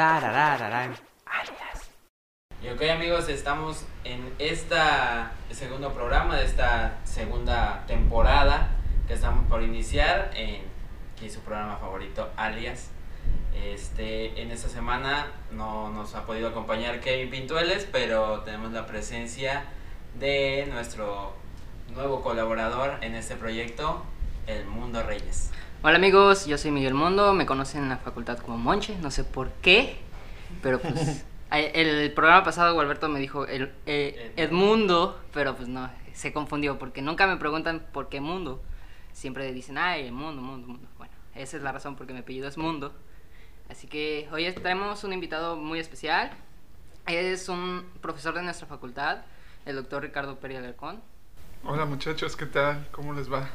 Tararararán. 0.00 0.96
Alias. 1.26 1.90
Y 2.62 2.68
ok 2.70 2.88
amigos, 2.88 3.28
estamos 3.28 3.84
en 4.04 4.32
esta 4.38 5.32
segundo 5.50 5.92
programa 5.92 6.38
de 6.38 6.46
esta 6.46 6.96
segunda 7.04 7.84
temporada 7.86 8.70
que 9.06 9.12
estamos 9.12 9.46
por 9.46 9.62
iniciar 9.62 10.30
en 10.34 10.62
aquí 11.12 11.28
su 11.28 11.40
programa 11.40 11.76
favorito, 11.76 12.30
Alias. 12.38 12.88
Este, 13.54 14.40
en 14.40 14.50
esta 14.50 14.70
semana 14.70 15.26
no 15.50 15.90
nos 15.90 16.14
ha 16.14 16.24
podido 16.24 16.48
acompañar 16.48 17.00
Kevin 17.00 17.28
Pintueles, 17.28 17.86
pero 17.92 18.40
tenemos 18.40 18.72
la 18.72 18.86
presencia 18.86 19.64
de 20.18 20.66
nuestro 20.72 21.34
nuevo 21.92 22.22
colaborador 22.22 22.96
en 23.02 23.16
este 23.16 23.36
proyecto, 23.36 24.02
El 24.46 24.64
Mundo 24.64 25.02
Reyes. 25.02 25.50
Hola 25.82 25.96
amigos, 25.96 26.44
yo 26.44 26.58
soy 26.58 26.72
Miguel 26.72 26.92
Mundo, 26.92 27.32
me 27.32 27.46
conocen 27.46 27.84
en 27.84 27.88
la 27.88 27.96
facultad 27.96 28.36
como 28.36 28.58
Monche, 28.58 28.98
no 28.98 29.10
sé 29.10 29.24
por 29.24 29.48
qué, 29.62 29.96
pero 30.62 30.78
pues 30.78 31.24
el 31.50 32.12
programa 32.12 32.44
pasado 32.44 32.74
Gualberto 32.74 33.08
me 33.08 33.18
dijo 33.18 33.46
el, 33.46 33.72
eh, 33.86 34.34
Edmundo, 34.36 35.18
pero 35.32 35.56
pues 35.56 35.68
no, 35.68 35.90
se 36.12 36.34
confundió 36.34 36.78
porque 36.78 37.00
nunca 37.00 37.26
me 37.26 37.38
preguntan 37.38 37.86
por 37.94 38.10
qué 38.10 38.20
mundo, 38.20 38.62
siempre 39.14 39.50
dicen, 39.54 39.78
ay, 39.78 40.10
mundo, 40.10 40.42
mundo, 40.42 40.68
mundo. 40.68 40.86
Bueno, 40.98 41.14
esa 41.34 41.56
es 41.56 41.62
la 41.62 41.72
razón 41.72 41.96
porque 41.96 42.12
mi 42.12 42.18
apellido 42.18 42.46
es 42.46 42.58
Mundo. 42.58 42.92
Así 43.70 43.86
que 43.86 44.28
hoy 44.32 44.52
tenemos 44.52 45.02
un 45.02 45.14
invitado 45.14 45.56
muy 45.56 45.80
especial, 45.80 46.30
es 47.06 47.48
un 47.48 47.86
profesor 48.02 48.34
de 48.34 48.42
nuestra 48.42 48.66
facultad, 48.66 49.22
el 49.64 49.76
doctor 49.76 50.02
Ricardo 50.02 50.38
Peri 50.40 50.56
Alarcón. 50.56 51.00
Hola 51.64 51.86
muchachos, 51.86 52.36
¿qué 52.36 52.44
tal? 52.44 52.86
¿Cómo 52.92 53.14
les 53.14 53.32
va? 53.32 53.48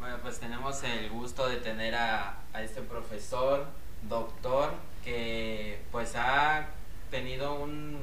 Bueno, 0.00 0.16
pues 0.22 0.40
tenemos 0.40 0.82
el 0.82 1.10
gusto 1.10 1.46
de 1.46 1.56
tener 1.56 1.94
a, 1.94 2.38
a 2.54 2.62
este 2.62 2.80
profesor, 2.80 3.66
doctor, 4.08 4.72
que 5.04 5.78
pues 5.92 6.16
ha 6.16 6.68
tenido 7.10 7.52
un, 7.56 7.98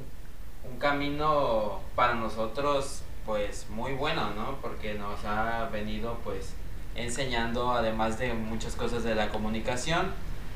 un 0.63 0.77
camino 0.77 1.79
para 1.95 2.13
nosotros 2.13 3.01
pues 3.25 3.65
muy 3.71 3.93
bueno, 3.93 4.29
¿no? 4.35 4.57
Porque 4.61 4.93
nos 4.93 5.25
ha 5.25 5.69
venido 5.71 6.19
pues 6.23 6.53
enseñando 6.95 7.71
además 7.71 8.19
de 8.19 8.31
muchas 8.31 8.75
cosas 8.75 9.03
de 9.03 9.15
la 9.15 9.29
comunicación. 9.29 10.11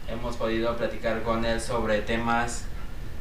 Hemos 0.08 0.38
podido 0.38 0.78
platicar 0.78 1.24
con 1.24 1.44
él 1.44 1.60
sobre 1.60 2.02
temas 2.02 2.66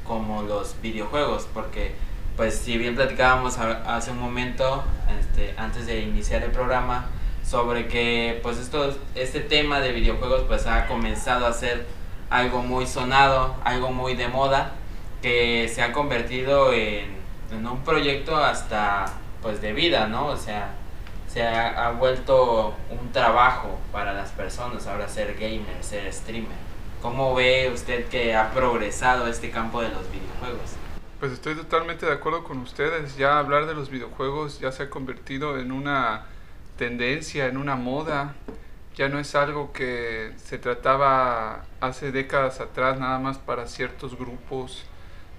como 0.07 0.43
los 0.43 0.79
videojuegos, 0.83 1.49
porque 1.55 1.95
pues 2.37 2.55
si 2.55 2.77
bien 2.77 2.97
platicábamos 2.97 3.57
hace 3.57 4.11
un 4.11 4.19
momento, 4.19 4.85
este, 5.19 5.55
antes 5.57 5.87
de 5.87 6.03
iniciar 6.03 6.43
el 6.43 6.51
programa, 6.51 7.09
sobre 7.51 7.89
que 7.89 8.39
pues 8.45 8.59
esto, 8.59 8.97
este 9.17 9.41
tema 9.41 9.81
de 9.81 9.91
videojuegos 9.91 10.43
pues 10.47 10.69
ha 10.69 10.87
comenzado 10.87 11.47
a 11.47 11.53
ser 11.53 11.85
algo 12.31 12.63
muy 12.63 12.87
sonado, 12.87 13.57
algo 13.65 13.91
muy 13.91 14.15
de 14.15 14.29
moda, 14.29 14.75
que 15.21 15.69
se 15.69 15.83
ha 15.83 15.93
convertido 15.93 16.73
en, 16.73 17.17
en 17.51 17.67
un 17.67 17.83
proyecto 17.83 18.37
hasta 18.37 19.07
pues 19.43 19.61
de 19.61 19.73
vida, 19.73 20.07
¿no? 20.07 20.27
O 20.27 20.37
sea, 20.37 20.75
se 21.27 21.43
ha, 21.43 21.89
ha 21.89 21.91
vuelto 21.91 22.73
un 22.89 23.11
trabajo 23.11 23.81
para 23.91 24.13
las 24.13 24.31
personas 24.31 24.87
ahora 24.87 25.09
ser 25.09 25.35
gamer, 25.35 25.83
ser 25.83 26.13
streamer. 26.13 26.57
¿Cómo 27.03 27.35
ve 27.35 27.69
usted 27.75 28.07
que 28.07 28.37
ha 28.37 28.53
progresado 28.53 29.27
este 29.27 29.51
campo 29.51 29.83
de 29.83 29.89
los 29.89 30.09
videojuegos? 30.13 30.77
Pues 31.19 31.33
estoy 31.33 31.57
totalmente 31.57 32.07
de 32.07 32.13
acuerdo 32.13 32.45
con 32.45 32.59
ustedes. 32.59 33.17
Ya 33.17 33.41
hablar 33.41 33.67
de 33.67 33.75
los 33.75 33.91
videojuegos 33.91 34.61
ya 34.61 34.71
se 34.71 34.85
ha 34.85 34.91
convertido 34.91 35.59
en 35.59 35.73
una 35.73 36.27
tendencia, 36.81 37.47
en 37.47 37.59
una 37.59 37.77
moda. 37.77 38.35
Ya 38.97 39.11
no 39.11 39.19
es 39.19 39.35
algo 39.35 39.71
que 39.71 40.33
se 40.39 40.57
trataba 40.57 41.67
hace 41.79 42.11
décadas 42.11 42.61
atrás 42.61 42.99
nada 42.99 43.19
más 43.19 43.37
para 43.37 43.67
ciertos 43.67 44.17
grupos 44.17 44.87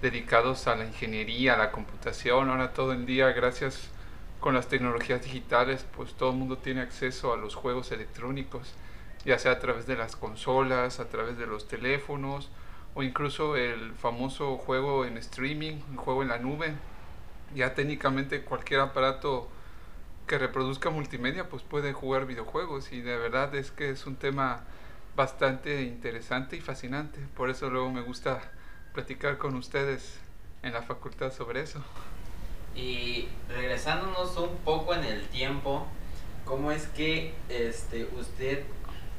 dedicados 0.04 0.68
a 0.68 0.76
la 0.76 0.86
ingeniería, 0.86 1.56
a 1.56 1.58
la 1.58 1.72
computación. 1.72 2.52
Ahora 2.52 2.74
todo 2.74 2.94
el 2.94 3.08
día, 3.08 3.32
gracias 3.32 3.90
con 4.40 4.54
las 4.54 4.68
tecnologías 4.68 5.24
digitales, 5.24 5.84
pues 5.98 6.14
todo 6.14 6.30
el 6.30 6.38
mundo 6.38 6.60
tiene 6.60 6.82
acceso 6.82 7.34
a 7.34 7.38
los 7.38 7.56
juegos 7.56 7.92
electrónicos, 7.92 8.76
ya 9.26 9.40
sea 9.40 9.54
a 9.54 9.60
través 9.60 9.88
de 9.88 9.96
las 9.96 10.16
consolas, 10.16 11.00
a 11.00 11.10
través 11.10 11.40
de 11.40 11.48
los 11.48 11.68
teléfonos 11.68 12.52
o 12.94 13.02
incluso 13.02 13.56
el 13.56 13.94
famoso 13.94 14.58
juego 14.58 15.06
en 15.06 15.18
streaming, 15.18 15.78
un 15.90 15.98
juego 15.98 16.22
en 16.22 16.30
la 16.30 16.38
nube. 16.38 16.76
Ya 17.56 17.74
técnicamente 17.74 18.44
cualquier 18.44 18.82
aparato 18.82 19.50
que 20.28 20.38
reproduzca 20.38 20.90
multimedia 20.90 21.50
pues 21.50 21.64
puede 21.64 21.94
jugar 21.94 22.26
videojuegos 22.26 22.92
y 22.92 23.02
de 23.02 23.18
verdad 23.18 23.54
es 23.56 23.72
que 23.72 23.90
es 23.90 24.06
un 24.06 24.16
tema 24.16 24.64
bastante 25.16 25.84
interesante 25.84 26.56
y 26.56 26.62
fascinante. 26.62 27.20
Por 27.36 27.50
eso 27.50 27.70
luego 27.70 27.92
me 27.92 28.02
gusta 28.02 28.42
platicar 28.94 29.38
con 29.38 29.56
ustedes 29.56 30.20
en 30.64 30.74
la 30.74 30.82
facultad 30.82 31.34
sobre 31.34 31.62
eso. 31.62 31.84
Y 32.76 33.28
regresándonos 33.50 34.38
un 34.38 34.56
poco 34.58 34.94
en 34.94 35.04
el 35.04 35.28
tiempo, 35.28 35.88
¿cómo 36.46 36.72
es 36.72 36.88
que 36.88 37.34
este 37.50 38.06
usted 38.18 38.64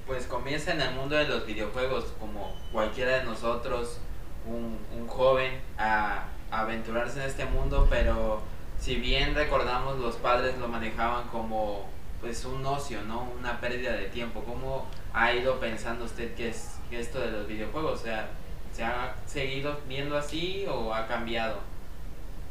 pues 0.06 0.26
comienza 0.26 0.72
en 0.72 0.80
el 0.80 0.94
mundo 0.94 1.16
de 1.16 1.28
los 1.28 1.46
videojuegos 1.46 2.06
como 2.18 2.54
cualquiera 2.72 3.18
de 3.18 3.24
nosotros, 3.24 3.98
un, 4.46 5.06
joven, 5.06 5.60
a 5.78 6.24
aventurarse 6.50 7.20
en 7.20 7.28
este 7.28 7.44
mundo, 7.44 7.86
pero 7.88 8.40
si 8.82 8.96
bien 8.96 9.36
recordamos 9.36 10.00
los 10.00 10.16
padres 10.16 10.58
lo 10.58 10.66
manejaban 10.66 11.28
como 11.28 11.88
pues 12.20 12.44
un 12.44 12.66
ocio, 12.66 13.00
¿no? 13.02 13.30
Una 13.38 13.60
pérdida 13.60 13.92
de 13.92 14.06
tiempo. 14.06 14.42
¿Cómo 14.42 14.88
ha 15.12 15.32
ido 15.32 15.60
pensando 15.60 16.04
usted 16.04 16.34
que 16.34 16.48
es 16.48 16.78
esto 16.90 17.20
de 17.20 17.30
los 17.30 17.46
videojuegos? 17.46 18.00
O 18.00 18.02
sea, 18.02 18.28
¿se 18.74 18.82
ha 18.82 19.14
seguido 19.24 19.78
viendo 19.88 20.16
así 20.16 20.66
o 20.68 20.92
ha 20.92 21.06
cambiado? 21.06 21.60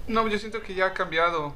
No, 0.07 0.25
yo 0.29 0.39
siento 0.39 0.61
que 0.61 0.73
ya 0.73 0.87
ha 0.87 0.93
cambiado. 0.93 1.53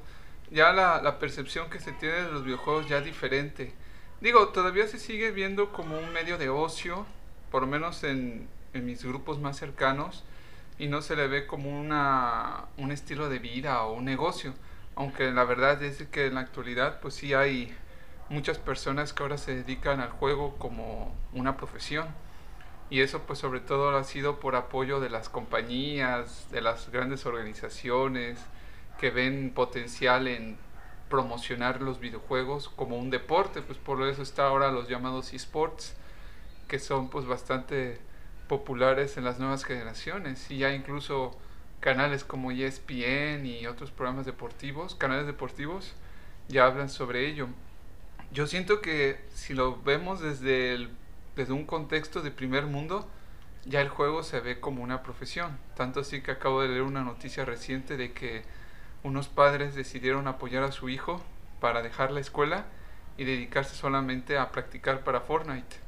Ya 0.51 0.73
la, 0.73 1.01
la 1.01 1.19
percepción 1.19 1.69
que 1.69 1.79
se 1.79 1.93
tiene 1.93 2.23
de 2.23 2.31
los 2.33 2.43
videojuegos 2.43 2.89
ya 2.89 2.97
es 2.97 3.05
diferente. 3.05 3.73
Digo, 4.19 4.49
todavía 4.49 4.87
se 4.87 4.99
sigue 4.99 5.31
viendo 5.31 5.71
como 5.71 5.97
un 5.97 6.11
medio 6.11 6.37
de 6.37 6.49
ocio, 6.49 7.05
por 7.49 7.61
lo 7.61 7.67
menos 7.67 8.03
en, 8.03 8.49
en 8.73 8.85
mis 8.85 9.05
grupos 9.05 9.39
más 9.39 9.57
cercanos, 9.57 10.25
y 10.77 10.87
no 10.87 11.01
se 11.01 11.15
le 11.15 11.27
ve 11.27 11.47
como 11.47 11.69
una, 11.79 12.65
un 12.77 12.91
estilo 12.91 13.29
de 13.29 13.39
vida 13.39 13.83
o 13.83 13.93
un 13.93 14.05
negocio. 14.05 14.53
Aunque 14.95 15.31
la 15.31 15.43
verdad 15.43 15.81
es 15.83 16.03
que 16.07 16.27
en 16.27 16.35
la 16.35 16.41
actualidad, 16.41 16.99
pues 17.01 17.15
sí 17.15 17.33
hay 17.33 17.75
muchas 18.29 18.57
personas 18.57 19.13
que 19.13 19.23
ahora 19.23 19.37
se 19.37 19.55
dedican 19.55 19.99
al 19.99 20.09
juego 20.09 20.55
como 20.57 21.15
una 21.33 21.57
profesión. 21.57 22.07
Y 22.89 23.01
eso 23.01 23.21
pues 23.21 23.39
sobre 23.39 23.61
todo 23.61 23.95
ha 23.97 24.03
sido 24.03 24.39
por 24.39 24.55
apoyo 24.55 24.99
de 24.99 25.09
las 25.09 25.29
compañías, 25.29 26.47
de 26.51 26.61
las 26.61 26.91
grandes 26.91 27.25
organizaciones 27.25 28.39
que 28.99 29.09
ven 29.09 29.51
potencial 29.53 30.27
en 30.27 30.57
promocionar 31.09 31.81
los 31.81 31.99
videojuegos 31.99 32.69
como 32.69 32.97
un 32.97 33.09
deporte, 33.09 33.61
pues 33.61 33.77
por 33.77 34.01
eso 34.07 34.21
está 34.21 34.47
ahora 34.47 34.71
los 34.71 34.87
llamados 34.87 35.33
esports, 35.33 35.95
que 36.67 36.79
son 36.79 37.09
pues 37.09 37.25
bastante 37.25 37.99
populares 38.47 39.17
en 39.17 39.23
las 39.23 39.39
nuevas 39.39 39.63
generaciones 39.63 40.49
y 40.51 40.59
ya 40.59 40.73
incluso 40.73 41.37
canales 41.79 42.23
como 42.23 42.51
ESPN 42.51 43.45
y 43.45 43.67
otros 43.67 43.91
programas 43.91 44.25
deportivos, 44.25 44.95
canales 44.95 45.25
deportivos 45.27 45.93
ya 46.47 46.65
hablan 46.65 46.89
sobre 46.89 47.27
ello. 47.27 47.47
Yo 48.31 48.47
siento 48.47 48.81
que 48.81 49.19
si 49.33 49.53
lo 49.53 49.81
vemos 49.81 50.19
desde 50.21 50.89
desde 51.35 51.53
un 51.53 51.65
contexto 51.65 52.21
de 52.21 52.31
primer 52.31 52.65
mundo, 52.65 53.07
ya 53.65 53.81
el 53.81 53.89
juego 53.89 54.23
se 54.23 54.39
ve 54.39 54.59
como 54.59 54.83
una 54.83 55.03
profesión. 55.03 55.57
Tanto 55.75 55.99
así 55.99 56.21
que 56.21 56.31
acabo 56.31 56.61
de 56.61 56.69
leer 56.69 56.83
una 56.83 57.03
noticia 57.03 57.45
reciente 57.45 57.97
de 57.97 58.13
que 58.13 58.43
unos 59.03 59.27
padres 59.27 59.75
decidieron 59.75 60.27
apoyar 60.27 60.63
a 60.63 60.71
su 60.71 60.89
hijo 60.89 61.21
para 61.59 61.81
dejar 61.81 62.11
la 62.11 62.19
escuela 62.19 62.65
y 63.17 63.25
dedicarse 63.25 63.75
solamente 63.75 64.37
a 64.37 64.51
practicar 64.51 65.03
para 65.03 65.21
Fortnite. 65.21 65.84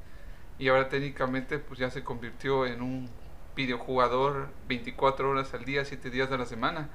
Y 0.60 0.70
ahora 0.70 0.90
técnicamente 0.90 1.60
pues 1.60 1.80
ya 1.80 1.90
se 1.92 2.04
convirtió 2.04 2.66
en 2.66 2.82
un 2.82 3.10
videojugador 3.56 4.50
24 4.68 5.30
horas 5.30 5.54
al 5.54 5.66
día, 5.66 5.84
7 5.84 6.10
días 6.10 6.30
de 6.30 6.38
la 6.38 6.46
semana. 6.46 6.90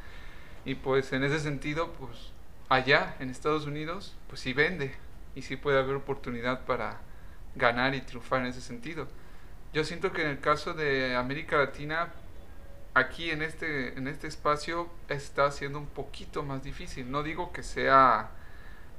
Y 0.65 0.77
pues 0.77 1.13
en 1.13 1.25
ese 1.25 1.41
sentido, 1.41 1.93
pues 1.93 2.33
allá 2.69 3.17
en 3.21 3.31
Estados 3.31 3.67
Unidos, 3.67 4.17
pues 4.29 4.41
sí 4.41 4.53
vende 4.53 4.95
y 5.35 5.43
sí 5.43 5.57
puede 5.57 5.79
haber 5.79 5.97
oportunidad 5.97 6.65
para 6.65 7.01
ganar 7.55 7.95
y 7.95 8.01
triunfar 8.01 8.41
en 8.41 8.47
ese 8.47 8.61
sentido. 8.61 9.09
Yo 9.73 9.85
siento 9.85 10.13
que 10.13 10.23
en 10.23 10.29
el 10.29 10.41
caso 10.41 10.75
de 10.75 11.17
América 11.17 11.57
Latina, 11.59 12.13
aquí 12.95 13.31
en 13.31 13.43
este, 13.43 13.99
en 13.99 14.07
este 14.07 14.27
espacio 14.27 14.89
está 15.09 15.51
siendo 15.51 15.79
un 15.79 15.87
poquito 15.87 16.43
más 16.43 16.63
difícil. 16.63 17.11
No 17.11 17.23
digo 17.23 17.53
que 17.53 17.63
sea 17.63 18.31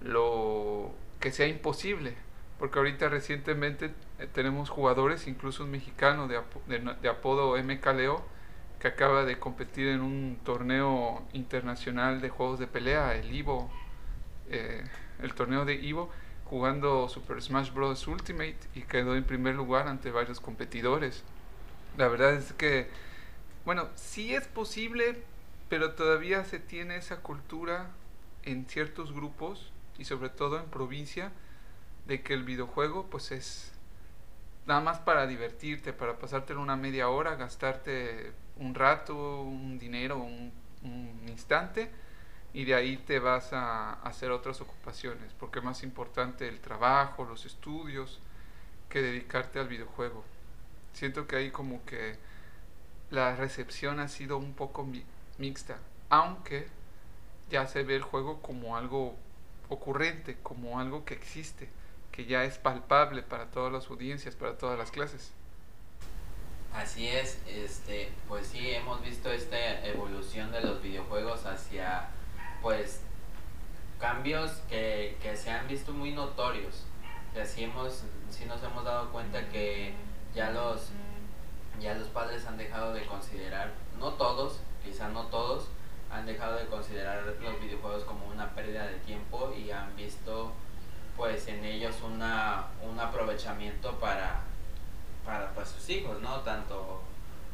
lo 0.01 0.93
que 1.19 1.31
sea 1.31 1.47
imposible, 1.47 2.15
porque 2.59 2.79
ahorita 2.79 3.07
recientemente 3.07 3.91
tenemos 4.27 4.69
jugadores, 4.69 5.27
incluso 5.27 5.63
un 5.63 5.71
mexicano 5.71 6.27
de, 6.27 6.39
de, 6.67 6.95
de 7.01 7.09
apodo 7.09 7.61
MK 7.61 7.85
Leo, 7.95 8.23
que 8.79 8.87
acaba 8.87 9.25
de 9.25 9.39
competir 9.39 9.87
en 9.87 10.01
un 10.01 10.39
torneo 10.43 11.23
internacional 11.33 12.21
de 12.21 12.29
juegos 12.29 12.59
de 12.59 12.67
pelea, 12.67 13.15
el 13.15 13.33
Ivo, 13.33 13.71
eh, 14.49 14.83
el 15.21 15.33
torneo 15.33 15.65
de 15.65 15.75
Ivo, 15.75 16.09
jugando 16.45 17.07
Super 17.09 17.41
Smash 17.41 17.71
Bros. 17.71 18.07
Ultimate 18.07 18.57
y 18.75 18.81
quedó 18.81 19.15
en 19.15 19.23
primer 19.23 19.55
lugar 19.55 19.87
ante 19.87 20.11
varios 20.11 20.39
competidores. 20.39 21.23
La 21.97 22.07
verdad 22.07 22.33
es 22.33 22.53
que 22.53 22.87
bueno, 23.65 23.87
sí 23.95 24.35
es 24.35 24.45
posible, 24.47 25.23
pero 25.69 25.93
todavía 25.93 26.43
se 26.43 26.59
tiene 26.59 26.97
esa 26.97 27.21
cultura 27.21 27.91
en 28.43 28.65
ciertos 28.65 29.13
grupos 29.13 29.71
y 29.97 30.03
sobre 30.03 30.29
todo 30.29 30.59
en 30.59 30.65
provincia 30.65 31.31
de 32.05 32.21
que 32.21 32.33
el 32.33 32.43
videojuego 32.43 33.07
pues 33.09 33.31
es 33.31 33.72
nada 34.65 34.81
más 34.81 34.99
para 34.99 35.27
divertirte, 35.27 35.93
para 35.93 36.17
pasarte 36.17 36.55
una 36.55 36.75
media 36.75 37.09
hora, 37.09 37.35
gastarte 37.35 38.31
un 38.57 38.75
rato, 38.75 39.41
un 39.41 39.77
dinero, 39.79 40.17
un, 40.17 40.51
instante 41.27 41.89
y 42.53 42.65
de 42.65 42.75
ahí 42.75 42.97
te 42.97 43.19
vas 43.19 43.53
a 43.53 43.93
hacer 43.93 44.31
otras 44.31 44.59
ocupaciones, 44.61 45.33
porque 45.39 45.59
es 45.59 45.65
más 45.65 45.81
importante 45.81 46.47
el 46.47 46.59
trabajo, 46.59 47.23
los 47.25 47.45
estudios, 47.45 48.19
que 48.89 49.01
dedicarte 49.01 49.59
al 49.59 49.67
videojuego. 49.67 50.23
Siento 50.93 51.25
que 51.25 51.37
ahí 51.37 51.51
como 51.51 51.83
que 51.85 52.17
la 53.09 53.35
recepción 53.35 53.99
ha 53.99 54.07
sido 54.07 54.37
un 54.37 54.53
poco 54.53 54.87
mixta, 55.39 55.77
aunque 56.09 56.67
ya 57.49 57.65
se 57.65 57.83
ve 57.83 57.95
el 57.95 58.03
juego 58.03 58.41
como 58.41 58.77
algo 58.77 59.15
ocurrente, 59.69 60.37
como 60.43 60.79
algo 60.79 61.05
que 61.05 61.15
existe, 61.15 61.69
que 62.13 62.25
ya 62.25 62.45
es 62.45 62.59
palpable 62.59 63.23
para 63.23 63.47
todas 63.47 63.73
las 63.73 63.89
audiencias, 63.89 64.35
para 64.35 64.55
todas 64.57 64.77
las 64.77 64.91
clases. 64.91 65.33
Así 66.73 67.07
es, 67.07 67.39
este, 67.47 68.11
pues 68.27 68.47
sí, 68.47 68.71
hemos 68.71 69.01
visto 69.01 69.31
esta 69.31 69.85
evolución 69.85 70.51
de 70.51 70.61
los 70.61 70.81
videojuegos 70.81 71.45
hacia 71.45 72.09
pues 72.61 73.01
cambios 73.99 74.51
que, 74.69 75.17
se 75.35 75.51
han 75.51 75.67
visto 75.67 75.91
muy 75.91 76.11
notorios. 76.11 76.85
Y 77.35 77.39
así 77.39 77.63
hemos, 77.63 78.03
sí 78.29 78.45
nos 78.45 78.61
hemos 78.63 78.85
dado 78.85 79.11
cuenta 79.11 79.49
que 79.49 79.93
ya 80.35 80.51
los, 80.51 80.89
ya 81.79 81.95
los 81.95 82.07
padres 82.09 82.45
han 82.45 82.57
dejado 82.57 82.93
de 82.93 83.05
considerar, 83.05 83.73
no 83.97 84.13
todos, 84.13 84.59
quizá 84.83 85.09
no 85.09 85.25
todos, 85.27 85.67
han 86.11 86.27
dejado 86.27 86.57
de 86.57 86.67
considerar 86.67 87.23
los 87.23 87.59
videojuegos 87.59 88.03
como 88.03 88.27
una 88.27 88.53
pérdida 88.53 88.85
de 88.85 88.97
tiempo 88.99 89.51
y 89.57 89.71
han 89.71 89.95
visto 89.95 90.53
pues 91.17 91.47
en 91.47 91.63
ellos 91.63 91.95
una, 92.03 92.67
un 92.81 92.99
aprovechamiento 92.99 93.99
para, 93.99 94.41
para 95.25 95.53
pues, 95.53 95.69
sus 95.69 95.89
hijos, 95.89 96.21
¿no? 96.21 96.41
Tanto 96.41 97.01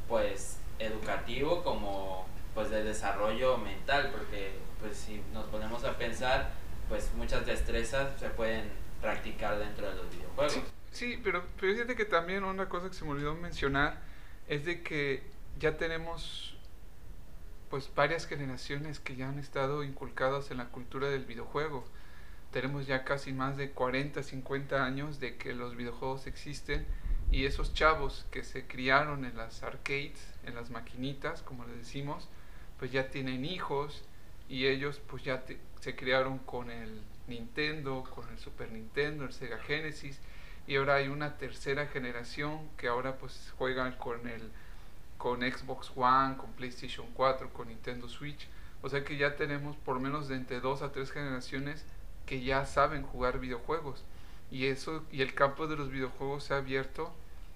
pues 0.07 0.57
educativo 0.79 1.63
como 1.63 2.27
pues 2.53 2.69
de 2.69 2.83
desarrollo 2.83 3.57
mental, 3.57 4.09
porque 4.11 4.53
pues 4.81 4.97
si 4.97 5.21
nos 5.33 5.45
ponemos 5.47 5.83
a 5.83 5.97
pensar, 5.97 6.51
pues 6.87 7.11
muchas 7.15 7.45
destrezas 7.45 8.19
se 8.19 8.29
pueden 8.29 8.69
practicar 9.01 9.59
dentro 9.59 9.87
de 9.87 9.95
los 9.95 10.09
videojuegos. 10.09 10.59
Sí, 10.91 11.19
pero, 11.23 11.43
pero 11.59 11.95
que 11.95 12.05
también 12.05 12.43
una 12.43 12.67
cosa 12.67 12.89
que 12.89 12.95
se 12.95 13.05
me 13.05 13.11
olvidó 13.11 13.35
mencionar 13.35 13.99
es 14.47 14.65
de 14.65 14.81
que 14.81 15.23
ya 15.59 15.77
tenemos 15.77 16.57
pues 17.69 17.91
varias 17.93 18.25
generaciones 18.25 18.99
que 18.99 19.15
ya 19.15 19.29
han 19.29 19.37
estado 19.37 19.83
inculcadas 19.83 20.49
en 20.49 20.57
la 20.57 20.65
cultura 20.65 21.07
del 21.07 21.25
videojuego. 21.25 21.85
Tenemos 22.51 22.87
ya 22.87 23.03
casi 23.03 23.31
más 23.31 23.57
de 23.57 23.71
40, 23.71 24.23
50 24.23 24.83
años 24.83 25.19
de 25.19 25.37
que 25.37 25.53
los 25.53 25.75
videojuegos 25.75 26.25
existen 26.27 26.85
y 27.31 27.45
esos 27.45 27.73
chavos 27.73 28.25
que 28.31 28.43
se 28.43 28.65
criaron 28.65 29.23
en 29.23 29.37
las 29.37 29.61
arcades, 29.61 30.33
en 30.45 30.55
las 30.55 30.71
maquinitas, 30.71 31.43
como 31.43 31.65
le 31.65 31.75
decimos, 31.75 32.27
pues 32.79 32.91
ya 32.91 33.09
tienen 33.09 33.45
hijos 33.45 34.03
y 34.47 34.65
ellos 34.65 34.99
pues 35.07 35.23
ya 35.23 35.43
se 35.79 35.95
criaron 35.95 36.39
con 36.39 36.71
el 36.71 37.01
Nintendo, 37.27 38.03
con 38.15 38.27
el 38.29 38.39
Super 38.39 38.71
Nintendo, 38.71 39.25
el 39.25 39.33
Sega 39.33 39.59
Genesis 39.59 40.19
y 40.65 40.75
ahora 40.75 40.95
hay 40.95 41.07
una 41.07 41.37
tercera 41.37 41.87
generación 41.87 42.67
que 42.77 42.87
ahora 42.87 43.17
pues 43.17 43.53
juegan 43.57 43.93
con 43.93 44.27
el 44.27 44.51
con 45.19 45.41
Xbox 45.41 45.91
One, 45.95 46.37
con 46.37 46.53
PlayStation 46.53 47.05
4, 47.13 47.51
con 47.51 47.67
Nintendo 47.67 48.07
Switch. 48.07 48.47
O 48.81 48.87
sea 48.87 49.03
que 49.03 49.17
ya 49.17 49.35
tenemos 49.35 49.75
por 49.75 49.99
menos 49.99 50.29
de 50.29 50.35
entre 50.35 50.61
dos 50.61 50.81
a 50.81 50.93
tres 50.93 51.11
generaciones 51.11 51.85
que 52.29 52.43
ya 52.43 52.63
saben 52.67 53.01
jugar 53.01 53.39
videojuegos. 53.39 54.03
Y 54.51 54.67
eso 54.67 55.03
y 55.11 55.23
el 55.23 55.33
campo 55.33 55.65
de 55.65 55.75
los 55.75 55.89
videojuegos 55.89 56.43
se 56.43 56.53
ha 56.53 56.57
abierto 56.57 57.11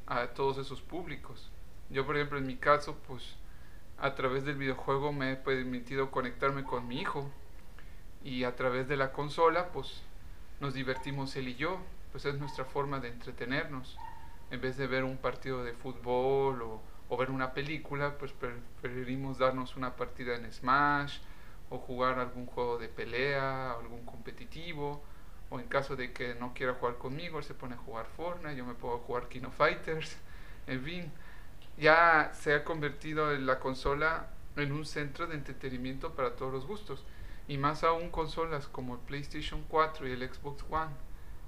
a 0.08 0.25
todos 0.30 0.58
esos 0.58 0.81
públicos. 0.81 1.52
Yo 1.92 2.08
por 2.08 2.16
ejemplo 2.16 2.40
en 2.40 2.48
mi 2.48 2.56
caso 2.56 2.98
pues 3.08 3.36
a 4.00 4.16
través 4.16 4.46
del 4.46 4.56
videojuego 4.56 5.14
me 5.14 5.34
he 5.34 5.36
permitido 5.36 6.10
conectarme 6.10 6.64
con 6.64 6.88
mi 6.88 7.00
hijo 7.00 7.30
y 8.24 8.46
a 8.46 8.56
través 8.56 8.88
de 8.88 8.98
la 8.98 9.12
consola 9.12 9.68
pues 9.72 10.02
nos 10.60 10.74
divertimos 10.74 11.36
él 11.36 11.50
y 11.50 11.56
yo, 11.56 11.78
pues 12.12 12.26
es 12.26 12.40
nuestra 12.40 12.66
forma 12.66 13.00
de 13.00 13.10
entretenernos. 13.10 13.96
En 14.50 14.60
vez 14.60 14.76
de 14.76 14.88
ver 14.88 15.04
un 15.04 15.18
partido 15.18 15.64
de 15.64 15.74
fútbol 15.74 16.64
o, 16.64 16.81
ver 17.16 17.30
una 17.30 17.54
película, 17.54 18.18
pues 18.18 18.34
preferimos 18.81 19.38
darnos 19.38 19.76
una 19.76 19.96
partida 19.96 20.36
en 20.36 20.52
Smash 20.52 21.19
o 21.74 21.80
jugar 21.80 22.20
algún 22.20 22.46
juego 22.46 22.78
de 22.78 22.88
pelea, 22.88 23.72
algún 23.74 24.06
competitivo, 24.06 25.04
o 25.50 25.60
en 25.60 25.68
caso 25.68 25.96
de 25.96 26.14
que 26.14 26.36
no 26.36 26.54
quiera 26.54 26.74
jugar 26.75 26.98
conmigo, 26.98 27.40
él 27.40 27.44
se 27.44 27.54
pone 27.54 27.75
a 27.75 27.78
jugar 27.78 28.06
Fortnite, 28.16 28.56
yo 28.56 28.66
me 28.66 28.74
puedo 28.75 29.00
jugar 29.00 29.28
Kino 29.28 29.52
Fighters, 29.52 30.18
en 30.68 30.81
fin 30.84 31.12
ya 31.78 32.31
se 32.34 32.54
ha 32.54 32.64
convertido 32.64 33.34
en 33.34 33.46
la 33.46 33.60
consola 33.60 34.28
en 34.56 34.72
un 34.72 34.86
centro 34.86 35.28
de 35.28 35.36
entretenimiento 35.36 36.14
para 36.14 36.36
todos 36.36 36.54
los 36.54 36.68
gustos. 36.68 37.04
Y 37.48 37.58
más 37.58 37.84
aún 37.84 38.10
consolas 38.10 38.68
como 38.68 38.96
el 38.96 39.02
PlayStation 39.02 39.64
4 39.68 40.08
y 40.08 40.12
el 40.12 40.34
Xbox 40.34 40.64
One, 40.69 40.92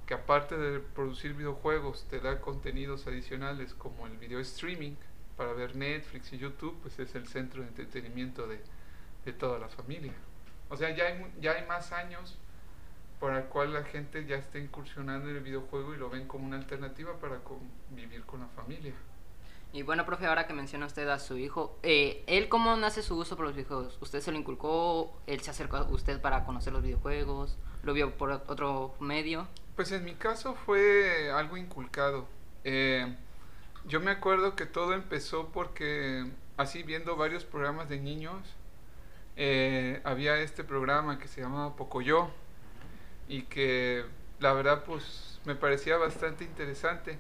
que 0.06 0.14
aparte 0.14 0.58
de 0.58 0.80
producir 0.80 1.34
videojuegos 1.34 2.06
te 2.10 2.20
da 2.20 2.42
contenidos 2.42 3.08
adicionales 3.08 3.74
como 3.74 4.08
el 4.08 4.18
video 4.18 4.40
streaming 4.40 4.96
para 5.38 5.54
ver 5.54 5.76
Netflix 5.76 6.34
y 6.34 6.38
YouTube, 6.38 6.78
pues 6.82 7.00
es 7.00 7.16
el 7.16 7.28
centro 7.28 7.62
de 7.62 7.70
entretenimiento 7.70 8.48
de, 8.48 8.60
de 9.26 9.34
toda 9.34 9.60
la 9.60 9.68
familia. 9.68 10.14
O 10.70 10.78
sea, 10.78 10.96
ya 10.96 11.06
hay, 11.06 11.34
ya 11.42 11.52
hay 11.52 11.66
más 11.68 11.92
años 11.92 12.38
por 13.20 13.34
el 13.34 13.46
cual 13.46 13.74
la 13.74 13.84
gente 13.84 14.26
ya 14.26 14.36
está 14.36 14.60
incursionando 14.60 15.30
en 15.30 15.38
el 15.38 15.44
videojuego 15.44 15.94
y 15.94 15.98
lo 15.98 16.10
ven 16.10 16.28
como 16.28 16.46
una 16.46 16.58
alternativa 16.58 17.14
para 17.14 17.40
convivir 17.40 18.24
con 18.26 18.42
la 18.42 18.48
familia. 18.48 18.94
Y 19.74 19.84
bueno, 19.84 20.06
profe, 20.06 20.26
ahora 20.26 20.48
que 20.48 20.54
menciona 20.54 20.86
usted 20.86 21.08
a 21.10 21.20
su 21.20 21.38
hijo, 21.38 21.78
eh, 21.84 22.24
¿él 22.28 22.48
cómo 22.48 22.76
nace 22.78 23.04
su 23.04 23.16
gusto 23.16 23.36
por 23.36 23.46
los 23.46 23.56
videojuegos? 23.56 23.98
¿Usted 24.00 24.22
se 24.22 24.32
lo 24.32 24.38
inculcó? 24.38 25.20
¿Él 25.28 25.42
se 25.42 25.52
acercó 25.52 25.78
a 25.78 25.84
usted 25.84 26.22
para 26.22 26.46
conocer 26.46 26.72
los 26.72 26.82
videojuegos? 26.82 27.58
¿Lo 27.84 27.94
vio 27.94 28.16
por 28.16 28.32
otro 28.32 28.96
medio? 29.00 29.48
Pues 29.76 29.92
en 29.92 30.06
mi 30.06 30.16
caso 30.16 30.56
fue 30.56 31.30
algo 31.32 31.58
inculcado. 31.58 32.26
Eh, 32.64 33.16
yo 33.86 34.00
me 34.00 34.12
acuerdo 34.12 34.56
que 34.56 34.66
todo 34.66 34.94
empezó 34.94 35.50
porque, 35.50 36.26
así 36.56 36.84
viendo 36.84 37.18
varios 37.18 37.44
programas 37.44 37.90
de 37.90 38.00
niños, 38.00 38.56
eh, 39.38 40.02
había 40.04 40.38
este 40.38 40.64
programa 40.64 41.20
que 41.20 41.28
se 41.28 41.42
llamaba 41.42 41.76
Pocoyo 41.76 42.30
y 43.28 43.44
que 43.44 44.06
la 44.40 44.54
verdad 44.54 44.84
pues 44.86 45.40
me 45.46 45.56
parecía 45.56 45.98
bastante 45.98 46.44
interesante 46.44 47.18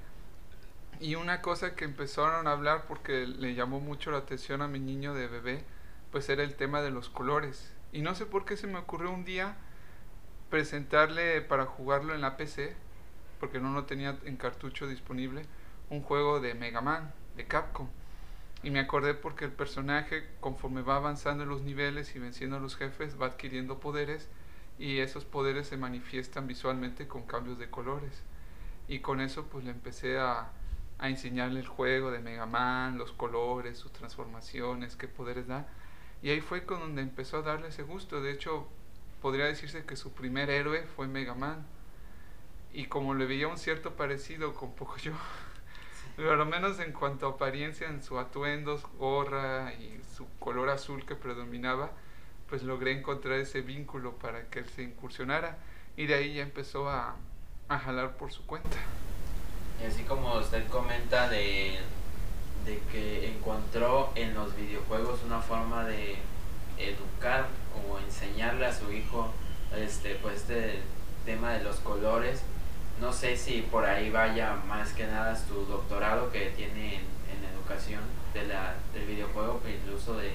y 0.99 1.15
una 1.15 1.41
cosa 1.41 1.75
que 1.75 1.85
empezaron 1.85 2.47
a 2.47 2.51
hablar 2.51 2.85
porque 2.87 3.27
le 3.27 3.53
llamó 3.53 3.79
mucho 3.79 4.11
la 4.11 4.19
atención 4.19 4.61
a 4.61 4.67
mi 4.67 4.79
niño 4.79 5.13
de 5.13 5.27
bebé, 5.27 5.63
pues 6.11 6.29
era 6.29 6.43
el 6.43 6.55
tema 6.55 6.81
de 6.81 6.91
los 6.91 7.09
colores. 7.09 7.73
Y 7.91 8.01
no 8.01 8.15
sé 8.15 8.25
por 8.25 8.45
qué 8.45 8.55
se 8.55 8.67
me 8.67 8.79
ocurrió 8.79 9.11
un 9.11 9.25
día 9.25 9.57
presentarle 10.49 11.41
para 11.41 11.65
jugarlo 11.65 12.13
en 12.13 12.21
la 12.21 12.37
PC, 12.37 12.75
porque 13.39 13.59
no 13.59 13.73
lo 13.73 13.85
tenía 13.85 14.17
en 14.23 14.37
cartucho 14.37 14.87
disponible, 14.87 15.45
un 15.89 16.01
juego 16.01 16.39
de 16.39 16.53
Mega 16.53 16.81
Man, 16.81 17.13
de 17.35 17.45
Capcom. 17.45 17.89
Y 18.65 18.71
me 18.71 18.79
acordé 18.79 19.13
porque 19.13 19.45
el 19.45 19.51
personaje, 19.51 20.27
conforme 20.39 20.81
va 20.81 20.95
avanzando 20.95 21.43
en 21.43 21.49
los 21.49 21.61
niveles 21.61 22.15
y 22.15 22.19
venciendo 22.19 22.55
a 22.55 22.59
los 22.59 22.75
jefes, 22.75 23.15
va 23.21 23.27
adquiriendo 23.27 23.79
poderes 23.79 24.27
y 24.79 24.97
esos 25.01 25.23
poderes 25.23 25.67
se 25.67 25.77
manifiestan 25.77 26.47
visualmente 26.47 27.07
con 27.07 27.27
cambios 27.27 27.59
de 27.59 27.69
colores. 27.69 28.23
Y 28.87 29.01
con 29.01 29.21
eso 29.21 29.45
pues 29.45 29.65
le 29.65 29.69
empecé 29.69 30.17
a, 30.17 30.49
a 30.97 31.09
enseñarle 31.09 31.59
el 31.59 31.67
juego 31.67 32.09
de 32.09 32.17
Mega 32.17 32.47
Man, 32.47 32.97
los 32.97 33.11
colores, 33.11 33.77
sus 33.77 33.93
transformaciones, 33.93 34.95
qué 34.95 35.07
poderes 35.07 35.45
da. 35.45 35.67
Y 36.23 36.31
ahí 36.31 36.41
fue 36.41 36.65
con 36.65 36.79
donde 36.79 37.03
empezó 37.03 37.37
a 37.37 37.41
darle 37.43 37.67
ese 37.67 37.83
gusto. 37.83 38.19
De 38.19 38.31
hecho, 38.31 38.67
podría 39.21 39.45
decirse 39.45 39.85
que 39.85 39.95
su 39.95 40.11
primer 40.13 40.49
héroe 40.49 40.87
fue 40.95 41.07
Mega 41.07 41.35
Man. 41.35 41.67
Y 42.73 42.85
como 42.85 43.13
le 43.13 43.27
veía 43.27 43.47
un 43.47 43.59
cierto 43.59 43.95
parecido 43.95 44.55
con 44.55 44.73
poco 44.73 44.97
yo, 44.97 45.13
pero 46.15 46.45
menos 46.45 46.79
en 46.79 46.93
cuanto 46.93 47.27
a 47.27 47.31
apariencia, 47.31 47.87
en 47.87 48.01
su 48.01 48.17
atuendo, 48.19 48.79
gorra 48.97 49.73
y 49.73 49.99
su 50.15 50.25
color 50.39 50.69
azul 50.69 51.05
que 51.05 51.15
predominaba, 51.15 51.91
pues 52.49 52.63
logré 52.63 52.91
encontrar 52.91 53.39
ese 53.39 53.61
vínculo 53.61 54.13
para 54.13 54.49
que 54.49 54.59
él 54.59 54.69
se 54.69 54.83
incursionara. 54.83 55.57
Y 55.97 56.05
de 56.05 56.15
ahí 56.15 56.35
ya 56.35 56.43
empezó 56.43 56.89
a, 56.89 57.15
a 57.69 57.79
jalar 57.79 58.17
por 58.17 58.31
su 58.31 58.45
cuenta. 58.45 58.77
Y 59.81 59.85
así 59.85 60.03
como 60.03 60.37
usted 60.37 60.67
comenta 60.69 61.29
de, 61.29 61.79
de 62.65 62.79
que 62.91 63.29
encontró 63.29 64.11
en 64.15 64.33
los 64.33 64.55
videojuegos 64.55 65.21
una 65.23 65.41
forma 65.41 65.85
de 65.85 66.17
educar 66.77 67.47
o 67.89 67.99
enseñarle 67.99 68.65
a 68.65 68.73
su 68.73 68.91
hijo 68.91 69.31
este 69.75 70.15
pues 70.15 70.35
este 70.37 70.79
tema 71.25 71.53
de 71.53 71.63
los 71.63 71.77
colores 71.77 72.41
no 72.99 73.11
sé 73.11 73.35
si 73.35 73.61
por 73.61 73.85
ahí 73.85 74.09
vaya 74.09 74.55
más 74.67 74.93
que 74.93 75.05
nada 75.05 75.35
su 75.35 75.65
doctorado 75.65 76.31
que 76.31 76.51
tiene 76.51 76.95
en, 76.95 77.05
educación 77.53 78.01
de 78.33 78.47
la, 78.47 78.75
del 78.93 79.05
videojuego 79.05 79.61
y 79.65 79.71
de 79.71 80.33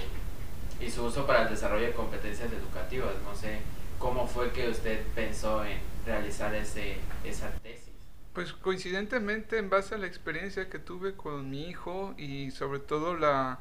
y 0.85 0.91
su 0.91 1.05
uso 1.05 1.27
para 1.27 1.43
el 1.43 1.51
desarrollo 1.51 1.87
de 1.87 1.93
competencias 1.93 2.51
educativas. 2.53 3.15
No 3.25 3.35
sé 3.35 3.61
cómo 3.99 4.27
fue 4.27 4.51
que 4.51 4.69
usted 4.69 5.05
pensó 5.15 5.65
en 5.65 5.79
realizar 6.07 6.55
ese, 6.55 6.97
esa 7.25 7.51
tesis. 7.63 7.91
Pues 8.33 8.53
coincidentemente 8.53 9.59
en 9.59 9.71
base 9.71 9.95
a 9.95 9.99
la 9.99 10.07
experiencia 10.07 10.69
que 10.69 10.79
tuve 10.79 11.15
con 11.15 11.51
mi 11.51 11.69
hijo 11.69 12.15
y 12.17 12.51
sobre 12.51 12.79
todo 12.79 13.17
la, 13.17 13.61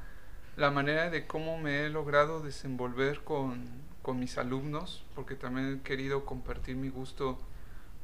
la 0.56 0.72
manera 0.72 1.10
de 1.10 1.28
cómo 1.28 1.58
me 1.58 1.86
he 1.86 1.90
logrado 1.90 2.42
desenvolver 2.42 3.22
con, 3.22 3.68
con 4.02 4.20
mis 4.20 4.38
alumnos, 4.38 5.04
porque 5.16 5.36
también 5.36 5.80
he 5.80 5.88
querido 5.88 6.26
compartir 6.26 6.76
mi 6.76 6.90
gusto 6.90 7.38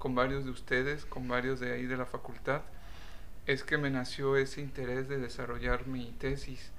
con 0.05 0.13
varios 0.13 0.45
de 0.45 0.51
ustedes, 0.51 1.03
con 1.03 1.27
varios 1.27 1.59
de 1.59 1.73
ahí 1.73 1.87
de 1.87 1.97
la 1.97 2.05
facultad, 2.05 2.61
es 3.47 3.63
que 3.63 3.79
me 3.79 3.89
nació 3.89 4.37
ese 4.37 4.61
interés 4.61 5.09
de 5.09 5.17
desarrollar 5.17 5.87
mi 5.87 6.11
tesis, 6.19 6.69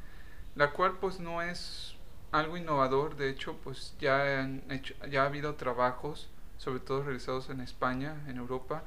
la 0.54 0.71
cual 0.71 0.99
pues 1.00 1.18
no 1.18 1.42
es 1.42 1.97
algo 2.30 2.56
innovador, 2.56 3.16
de 3.16 3.28
hecho 3.28 3.56
pues 3.64 3.97
ya, 3.99 4.38
han 4.40 4.62
hecho, 4.71 4.95
ya 5.11 5.25
ha 5.25 5.26
habido 5.26 5.56
trabajos, 5.56 6.30
sobre 6.56 6.78
todo 6.78 7.02
realizados 7.02 7.50
en 7.50 7.61
España, 7.62 8.14
en 8.28 8.37
Europa, 8.37 8.85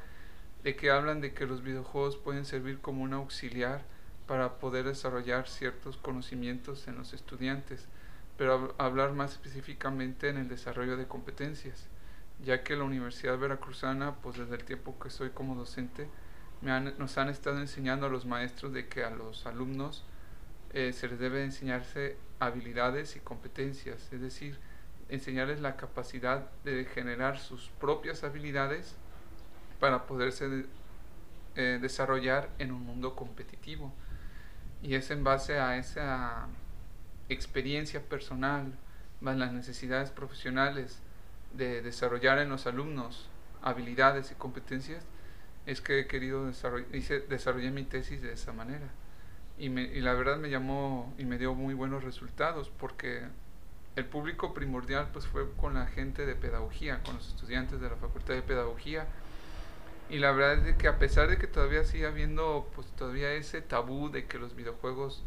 de 0.63 0.77
que 0.77 0.89
hablan 0.89 1.19
de 1.19 1.33
que 1.33 1.45
los 1.45 1.61
videojuegos 1.61 2.15
pueden 2.15 2.45
servir 2.45 2.79
como 2.79 3.03
un 3.03 3.11
auxiliar 3.11 3.81
para 4.25 4.53
poder 4.59 4.85
desarrollar 4.85 5.49
ciertos 5.49 5.97
conocimientos 5.97 6.87
en 6.87 6.95
los 6.95 7.11
estudiantes, 7.11 7.89
pero 8.37 8.73
hablar 8.77 9.11
más 9.11 9.33
específicamente 9.33 10.29
en 10.29 10.37
el 10.37 10.47
desarrollo 10.47 10.95
de 10.95 11.09
competencias, 11.09 11.89
ya 12.43 12.63
que 12.63 12.75
la 12.75 12.83
Universidad 12.83 13.37
Veracruzana, 13.37 14.15
pues 14.15 14.37
desde 14.37 14.55
el 14.55 14.63
tiempo 14.63 14.97
que 14.99 15.09
soy 15.09 15.31
como 15.31 15.55
docente, 15.55 16.07
me 16.61 16.71
han, 16.71 16.97
nos 16.97 17.17
han 17.17 17.29
estado 17.29 17.59
enseñando 17.59 18.05
a 18.05 18.09
los 18.09 18.25
maestros 18.25 18.73
de 18.73 18.87
que 18.87 19.03
a 19.03 19.09
los 19.09 19.45
alumnos 19.45 20.03
eh, 20.73 20.93
se 20.93 21.07
les 21.07 21.19
debe 21.19 21.43
enseñarse 21.43 22.17
habilidades 22.39 23.15
y 23.15 23.19
competencias, 23.19 24.11
es 24.11 24.21
decir, 24.21 24.57
enseñarles 25.09 25.59
la 25.59 25.75
capacidad 25.75 26.49
de 26.63 26.85
generar 26.85 27.39
sus 27.39 27.69
propias 27.79 28.23
habilidades 28.23 28.95
para 29.79 30.05
poderse 30.05 30.65
eh, 31.55 31.79
desarrollar 31.81 32.49
en 32.59 32.71
un 32.71 32.85
mundo 32.85 33.15
competitivo. 33.15 33.93
Y 34.81 34.95
es 34.95 35.11
en 35.11 35.23
base 35.23 35.59
a 35.59 35.77
esa 35.77 36.47
experiencia 37.27 38.01
personal, 38.01 38.73
más 39.19 39.35
las 39.37 39.51
necesidades 39.51 40.11
profesionales 40.11 41.01
de 41.53 41.81
desarrollar 41.81 42.39
en 42.39 42.49
los 42.49 42.67
alumnos 42.67 43.29
habilidades 43.61 44.31
y 44.31 44.35
competencias, 44.35 45.03
es 45.65 45.81
que 45.81 45.99
he 45.99 46.07
querido 46.07 46.45
desarrollar, 46.45 46.95
hice, 46.95 47.19
desarrollé 47.21 47.71
mi 47.71 47.83
tesis 47.83 48.21
de 48.21 48.33
esa 48.33 48.53
manera. 48.53 48.87
Y, 49.57 49.69
me, 49.69 49.83
y 49.83 50.01
la 50.01 50.13
verdad 50.13 50.37
me 50.37 50.49
llamó 50.49 51.13
y 51.17 51.25
me 51.25 51.37
dio 51.37 51.53
muy 51.53 51.73
buenos 51.73 52.03
resultados 52.03 52.69
porque 52.69 53.23
el 53.95 54.05
público 54.05 54.53
primordial 54.53 55.09
pues 55.11 55.27
fue 55.27 55.51
con 55.57 55.73
la 55.73 55.87
gente 55.87 56.25
de 56.25 56.35
pedagogía, 56.35 57.01
con 57.03 57.15
los 57.15 57.27
estudiantes 57.27 57.81
de 57.81 57.89
la 57.89 57.97
Facultad 57.97 58.33
de 58.33 58.41
Pedagogía. 58.41 59.07
Y 60.09 60.17
la 60.17 60.31
verdad 60.31 60.65
es 60.65 60.75
que 60.77 60.87
a 60.87 60.97
pesar 60.97 61.29
de 61.29 61.37
que 61.37 61.47
todavía 61.47 61.83
sigue 61.83 62.07
habiendo 62.07 62.69
pues 62.73 62.87
todavía 62.93 63.33
ese 63.33 63.61
tabú 63.61 64.09
de 64.09 64.25
que 64.25 64.39
los 64.39 64.55
videojuegos 64.55 65.23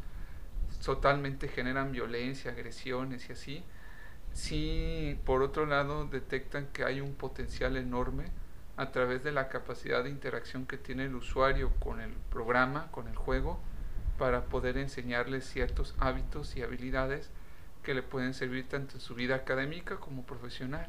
totalmente 0.85 1.49
generan 1.49 1.93
violencia, 1.93 2.51
agresiones 2.51 3.29
y 3.29 3.33
así, 3.33 3.65
sí 4.33 5.19
por 5.25 5.43
otro 5.43 5.67
lado 5.67 6.07
detectan 6.07 6.67
que 6.73 6.85
hay 6.85 7.01
un 7.01 7.15
potencial 7.15 7.77
enorme 7.77 8.25
a 8.77 8.91
través 8.91 9.23
de 9.23 9.33
la 9.33 9.49
capacidad 9.49 10.05
de 10.05 10.11
interacción 10.11 10.67
que 10.67 10.79
tiene 10.79 11.05
el 11.05 11.15
usuario 11.15 11.71
con 11.79 12.01
el 12.01 12.13
programa, 12.31 12.91
con 12.91 13.07
el 13.09 13.17
juego, 13.17 13.61
para 14.19 14.47
poder 14.47 14.79
enseñarles 14.79 15.45
ciertos 15.45 15.95
hábitos 15.99 16.57
y 16.57 16.63
habilidades 16.63 17.31
que 17.83 17.95
le 17.95 18.03
pueden 18.03 18.35
servir 18.35 18.69
tanto 18.69 18.95
en 18.95 19.01
su 19.01 19.15
vida 19.15 19.35
académica 19.35 19.97
como 19.97 20.25
profesional. 20.25 20.89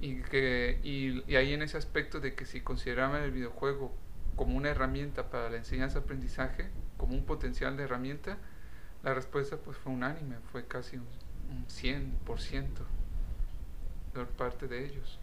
Y, 0.00 0.22
que, 0.22 0.80
y, 0.82 1.22
y 1.30 1.36
ahí 1.36 1.52
en 1.52 1.62
ese 1.62 1.76
aspecto 1.76 2.20
de 2.20 2.34
que 2.34 2.46
si 2.46 2.60
consideraban 2.62 3.22
el 3.22 3.30
videojuego 3.32 3.92
como 4.36 4.56
una 4.56 4.70
herramienta 4.70 5.30
para 5.30 5.50
la 5.50 5.58
enseñanza-aprendizaje, 5.58 6.70
como 6.96 7.14
un 7.14 7.24
potencial 7.24 7.76
de 7.76 7.84
herramienta, 7.84 8.38
la 9.02 9.14
respuesta 9.14 9.56
pues 9.56 9.76
fue 9.76 9.92
unánime, 9.92 10.36
fue 10.52 10.66
casi 10.66 10.96
un, 10.96 11.06
un 11.50 11.66
100% 11.66 12.66
por 14.14 14.26
parte 14.28 14.66
de 14.66 14.86
ellos. 14.86 15.18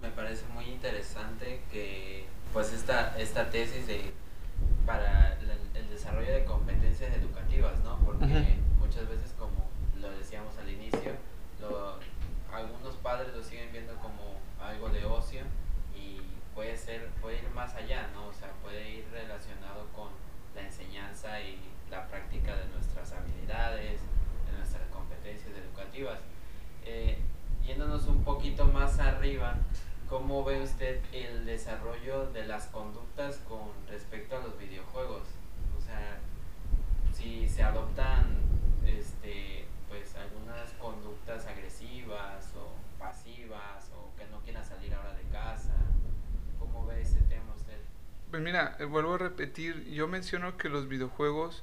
Me 0.00 0.10
parece 0.10 0.46
muy 0.54 0.64
interesante 0.64 1.60
que 1.70 2.24
pues 2.52 2.72
esta, 2.72 3.18
esta 3.18 3.50
tesis 3.50 3.86
de, 3.86 4.12
para 4.86 5.38
el, 5.38 5.50
el 5.74 5.90
desarrollo 5.90 6.32
de 6.32 6.44
competencias 6.44 7.14
educativas, 7.14 7.78
¿no? 7.80 7.98
Porque 7.98 8.56
muchas 8.78 9.08
veces, 9.08 9.34
como 9.38 9.68
lo 10.00 10.10
decíamos 10.10 10.56
al 10.56 10.70
inicio, 10.70 11.12
lo, 11.60 11.98
algunos 12.52 12.96
padres 12.96 13.34
lo 13.34 13.42
siguen 13.42 13.70
viendo 13.72 13.94
como 13.96 14.40
algo 14.60 14.88
de 14.88 15.04
ocio 15.04 15.42
y 15.94 16.20
puede 16.54 16.76
ser, 16.76 17.08
puede 17.20 17.38
ir 17.38 17.50
más 17.54 17.74
allá, 17.74 18.08
¿no? 18.14 18.26
O 18.28 18.32
sea, 18.32 18.50
puede 18.62 18.90
ir 18.90 19.06
relacionado 19.12 19.86
con 19.94 20.08
la 20.54 20.62
enseñanza 20.62 21.40
y 21.40 21.58
la 21.90 22.08
práctica 22.08 22.56
de 22.56 22.66
nuestras 22.68 23.12
habilidades, 23.12 24.00
educativas. 25.34 26.18
Eh, 26.84 27.18
yéndonos 27.64 28.06
un 28.06 28.24
poquito 28.24 28.64
más 28.66 28.98
arriba, 28.98 29.56
¿cómo 30.08 30.44
ve 30.44 30.62
usted 30.62 31.00
el 31.12 31.46
desarrollo 31.46 32.30
de 32.32 32.46
las 32.46 32.66
conductas 32.66 33.40
con 33.48 33.68
respecto 33.88 34.36
a 34.36 34.40
los 34.40 34.58
videojuegos? 34.58 35.22
O 35.78 35.80
sea, 35.80 36.18
si 37.12 37.48
se 37.48 37.62
adoptan 37.62 38.38
este, 38.86 39.66
pues 39.88 40.14
algunas 40.16 40.70
conductas 40.80 41.46
agresivas 41.46 42.52
o 42.56 42.74
pasivas 42.98 43.90
o 43.94 44.16
que 44.18 44.26
no 44.26 44.40
quieran 44.40 44.64
salir 44.64 44.94
ahora 44.94 45.14
de 45.14 45.22
casa, 45.30 45.74
¿cómo 46.58 46.86
ve 46.86 47.02
ese 47.02 47.20
tema 47.22 47.54
usted? 47.56 47.78
Pues 48.30 48.42
mira, 48.42 48.76
eh, 48.78 48.84
vuelvo 48.84 49.14
a 49.14 49.18
repetir, 49.18 49.84
yo 49.90 50.08
menciono 50.08 50.56
que 50.56 50.68
los 50.68 50.88
videojuegos 50.88 51.62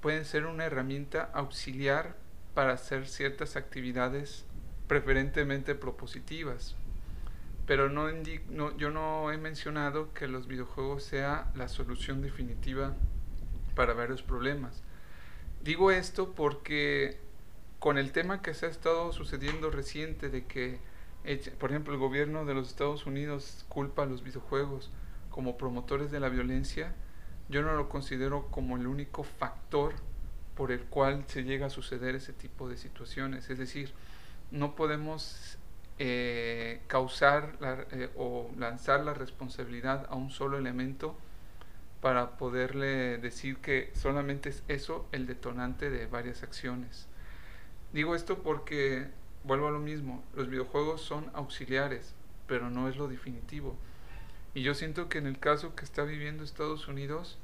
pueden 0.00 0.24
ser 0.24 0.46
una 0.46 0.64
herramienta 0.64 1.30
auxiliar 1.32 2.16
para 2.58 2.72
hacer 2.72 3.06
ciertas 3.06 3.54
actividades 3.54 4.44
preferentemente 4.88 5.76
propositivas. 5.76 6.74
Pero 7.68 7.88
no, 7.88 8.10
yo 8.76 8.90
no 8.90 9.30
he 9.30 9.38
mencionado 9.38 10.12
que 10.12 10.26
los 10.26 10.48
videojuegos 10.48 11.04
sea 11.04 11.52
la 11.54 11.68
solución 11.68 12.20
definitiva 12.20 12.96
para 13.76 13.94
varios 13.94 14.24
problemas. 14.24 14.82
Digo 15.62 15.92
esto 15.92 16.32
porque 16.34 17.20
con 17.78 17.96
el 17.96 18.10
tema 18.10 18.42
que 18.42 18.54
se 18.54 18.66
ha 18.66 18.70
estado 18.70 19.12
sucediendo 19.12 19.70
reciente 19.70 20.28
de 20.28 20.44
que, 20.46 20.80
por 21.60 21.70
ejemplo, 21.70 21.92
el 21.92 22.00
gobierno 22.00 22.44
de 22.44 22.54
los 22.54 22.66
Estados 22.66 23.06
Unidos 23.06 23.66
culpa 23.68 24.02
a 24.02 24.06
los 24.06 24.24
videojuegos 24.24 24.90
como 25.30 25.56
promotores 25.56 26.10
de 26.10 26.18
la 26.18 26.28
violencia, 26.28 26.92
yo 27.48 27.62
no 27.62 27.76
lo 27.76 27.88
considero 27.88 28.48
como 28.48 28.76
el 28.76 28.88
único 28.88 29.22
factor 29.22 29.94
por 30.58 30.72
el 30.72 30.80
cual 30.86 31.24
se 31.28 31.44
llega 31.44 31.66
a 31.66 31.70
suceder 31.70 32.16
ese 32.16 32.32
tipo 32.32 32.68
de 32.68 32.76
situaciones. 32.76 33.48
Es 33.48 33.58
decir, 33.58 33.92
no 34.50 34.74
podemos 34.74 35.56
eh, 36.00 36.80
causar 36.88 37.56
eh, 37.92 38.10
o 38.16 38.50
lanzar 38.58 39.04
la 39.04 39.14
responsabilidad 39.14 40.08
a 40.10 40.16
un 40.16 40.30
solo 40.30 40.58
elemento 40.58 41.16
para 42.00 42.36
poderle 42.38 43.18
decir 43.18 43.58
que 43.58 43.92
solamente 43.94 44.48
es 44.48 44.64
eso 44.66 45.06
el 45.12 45.28
detonante 45.28 45.90
de 45.90 46.06
varias 46.06 46.42
acciones. 46.42 47.06
Digo 47.92 48.16
esto 48.16 48.42
porque, 48.42 49.06
vuelvo 49.44 49.68
a 49.68 49.70
lo 49.70 49.78
mismo, 49.78 50.24
los 50.34 50.48
videojuegos 50.48 51.02
son 51.02 51.30
auxiliares, 51.34 52.16
pero 52.48 52.68
no 52.68 52.88
es 52.88 52.96
lo 52.96 53.06
definitivo. 53.06 53.76
Y 54.54 54.62
yo 54.62 54.74
siento 54.74 55.08
que 55.08 55.18
en 55.18 55.28
el 55.28 55.38
caso 55.38 55.76
que 55.76 55.84
está 55.84 56.02
viviendo 56.02 56.42
Estados 56.42 56.88
Unidos, 56.88 57.38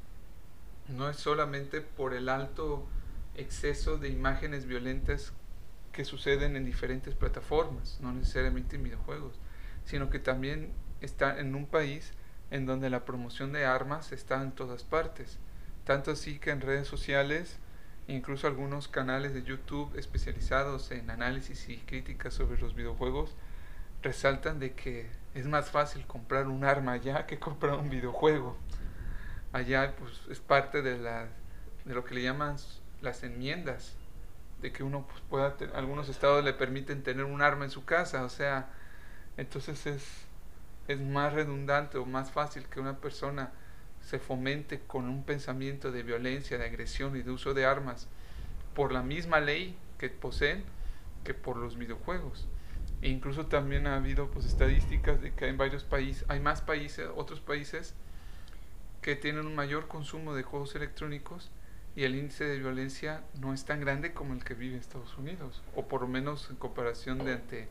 no 0.89 1.09
es 1.09 1.17
solamente 1.17 1.81
por 1.81 2.13
el 2.13 2.29
alto 2.29 2.89
exceso 3.37 3.99
de 3.99 4.09
imágenes 4.09 4.67
violentas 4.67 5.33
que 5.93 6.05
suceden 6.05 6.57
en 6.57 6.65
diferentes 6.65 7.15
plataformas, 7.15 7.99
no 8.01 8.13
necesariamente 8.13 8.77
en 8.77 8.83
videojuegos, 8.83 9.39
sino 9.85 10.11
que 10.11 10.19
también 10.19 10.73
está 11.01 11.39
en 11.39 11.55
un 11.55 11.67
país 11.67 12.13
en 12.51 12.67
donde 12.67 12.91
la 12.91 13.05
promoción 13.05 13.53
de 13.53 13.65
armas 13.65 14.13
está 14.13 14.43
en 14.43 14.53
todas 14.53 14.85
partes. 14.85 15.39
Tanto 15.85 16.11
así 16.11 16.39
que 16.39 16.51
en 16.51 16.61
redes 16.61 16.89
sociales, 16.89 17.59
incluso 18.09 18.47
algunos 18.47 18.89
canales 18.89 19.35
de 19.35 19.43
YouTube 19.43 19.97
especializados 19.97 20.91
en 20.91 21.11
análisis 21.11 21.69
y 21.69 21.79
críticas 21.79 22.35
sobre 22.35 22.61
los 22.61 22.75
videojuegos, 22.75 23.35
resaltan 24.03 24.59
de 24.59 24.75
que 24.75 25.09
es 25.35 25.47
más 25.47 25.71
fácil 25.71 26.07
comprar 26.07 26.47
un 26.49 26.65
arma 26.65 26.93
allá 26.93 27.27
que 27.27 27.39
comprar 27.39 27.75
un 27.75 27.89
videojuego. 27.89 28.57
Allá 29.53 29.95
pues 29.97 30.21
es 30.31 30.41
parte 30.41 30.83
de, 30.83 30.99
la, 30.99 31.29
de 31.85 31.95
lo 31.95 32.05
que 32.05 32.15
le 32.15 32.23
llaman 32.23 32.57
las 33.05 33.23
enmiendas, 33.23 33.95
de 34.61 34.73
que 34.73 34.83
uno 34.83 35.07
pues, 35.07 35.21
pueda, 35.29 35.57
algunos 35.75 36.09
estados 36.09 36.43
le 36.43 36.55
permiten 36.55 37.03
tener 37.03 37.25
un 37.25 37.43
arma 37.43 37.65
en 37.65 37.71
su 37.71 37.85
casa, 37.85 38.25
o 38.25 38.29
sea, 38.29 38.71
entonces 39.37 39.87
es, 39.87 40.05
es 40.89 41.01
más 41.01 41.33
redundante 41.33 41.99
o 41.99 42.07
más 42.07 42.31
fácil 42.31 42.65
que 42.67 42.81
una 42.81 42.99
persona 42.99 43.53
se 44.01 44.19
fomente 44.19 44.81
con 44.87 45.09
un 45.09 45.25
pensamiento 45.25 45.93
de 45.93 46.03
violencia, 46.03 46.59
de 46.59 46.67
agresión 46.67 47.17
y 47.17 47.23
de 47.23 47.31
uso 47.31 47.55
de 47.55 47.65
armas 47.65 48.07
por 48.75 48.93
la 48.93 49.03
misma 49.03 49.41
ley 49.41 49.77
que 49.99 50.09
poseen 50.09 50.65
que 51.25 51.35
por 51.35 51.57
los 51.57 51.77
videojuegos. 51.77 52.47
E 53.03 53.09
incluso 53.09 53.47
también 53.47 53.87
ha 53.87 53.97
habido 53.97 54.31
pues 54.31 54.47
estadísticas 54.47 55.21
de 55.21 55.33
que 55.33 55.47
hay 55.47 55.57
varios 55.57 55.85
países, 55.85 56.25
hay 56.29 56.41
más 56.41 56.61
países, 56.61 57.09
otros 57.17 57.41
países 57.41 57.95
que 59.01 59.17
tienen 59.17 59.47
un 59.47 59.55
mayor 59.55 59.89
consumo 59.89 60.35
de 60.35 60.43
juegos 60.43 60.75
electrónicos 60.75 61.51
y 61.97 62.05
el 62.05 62.17
índice 62.17 62.45
de 62.45 62.59
violencia 62.59 63.23
no 63.41 63.55
es 63.55 63.65
tan 63.65 63.81
grande 63.81 64.13
como 64.13 64.35
el 64.35 64.45
que 64.45 64.55
vive 64.55 64.77
Estados 64.77 65.17
Unidos, 65.17 65.63
o 65.77 65.87
por 65.87 66.01
lo 66.03 66.09
menos 66.09 66.49
en 66.51 66.57
comparación 66.57 67.25
de 67.25 67.35
ante 67.35 67.69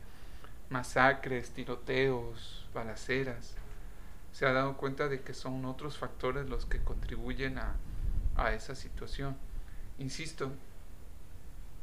masacres, 0.70 1.50
tiroteos, 1.50 2.68
balaceras 2.72 3.56
se 4.34 4.46
ha 4.46 4.52
dado 4.52 4.76
cuenta 4.76 5.08
de 5.08 5.20
que 5.20 5.32
son 5.32 5.64
otros 5.64 5.96
factores 5.96 6.48
los 6.48 6.66
que 6.66 6.82
contribuyen 6.82 7.56
a, 7.56 7.76
a 8.34 8.52
esa 8.52 8.74
situación. 8.74 9.36
Insisto, 9.96 10.50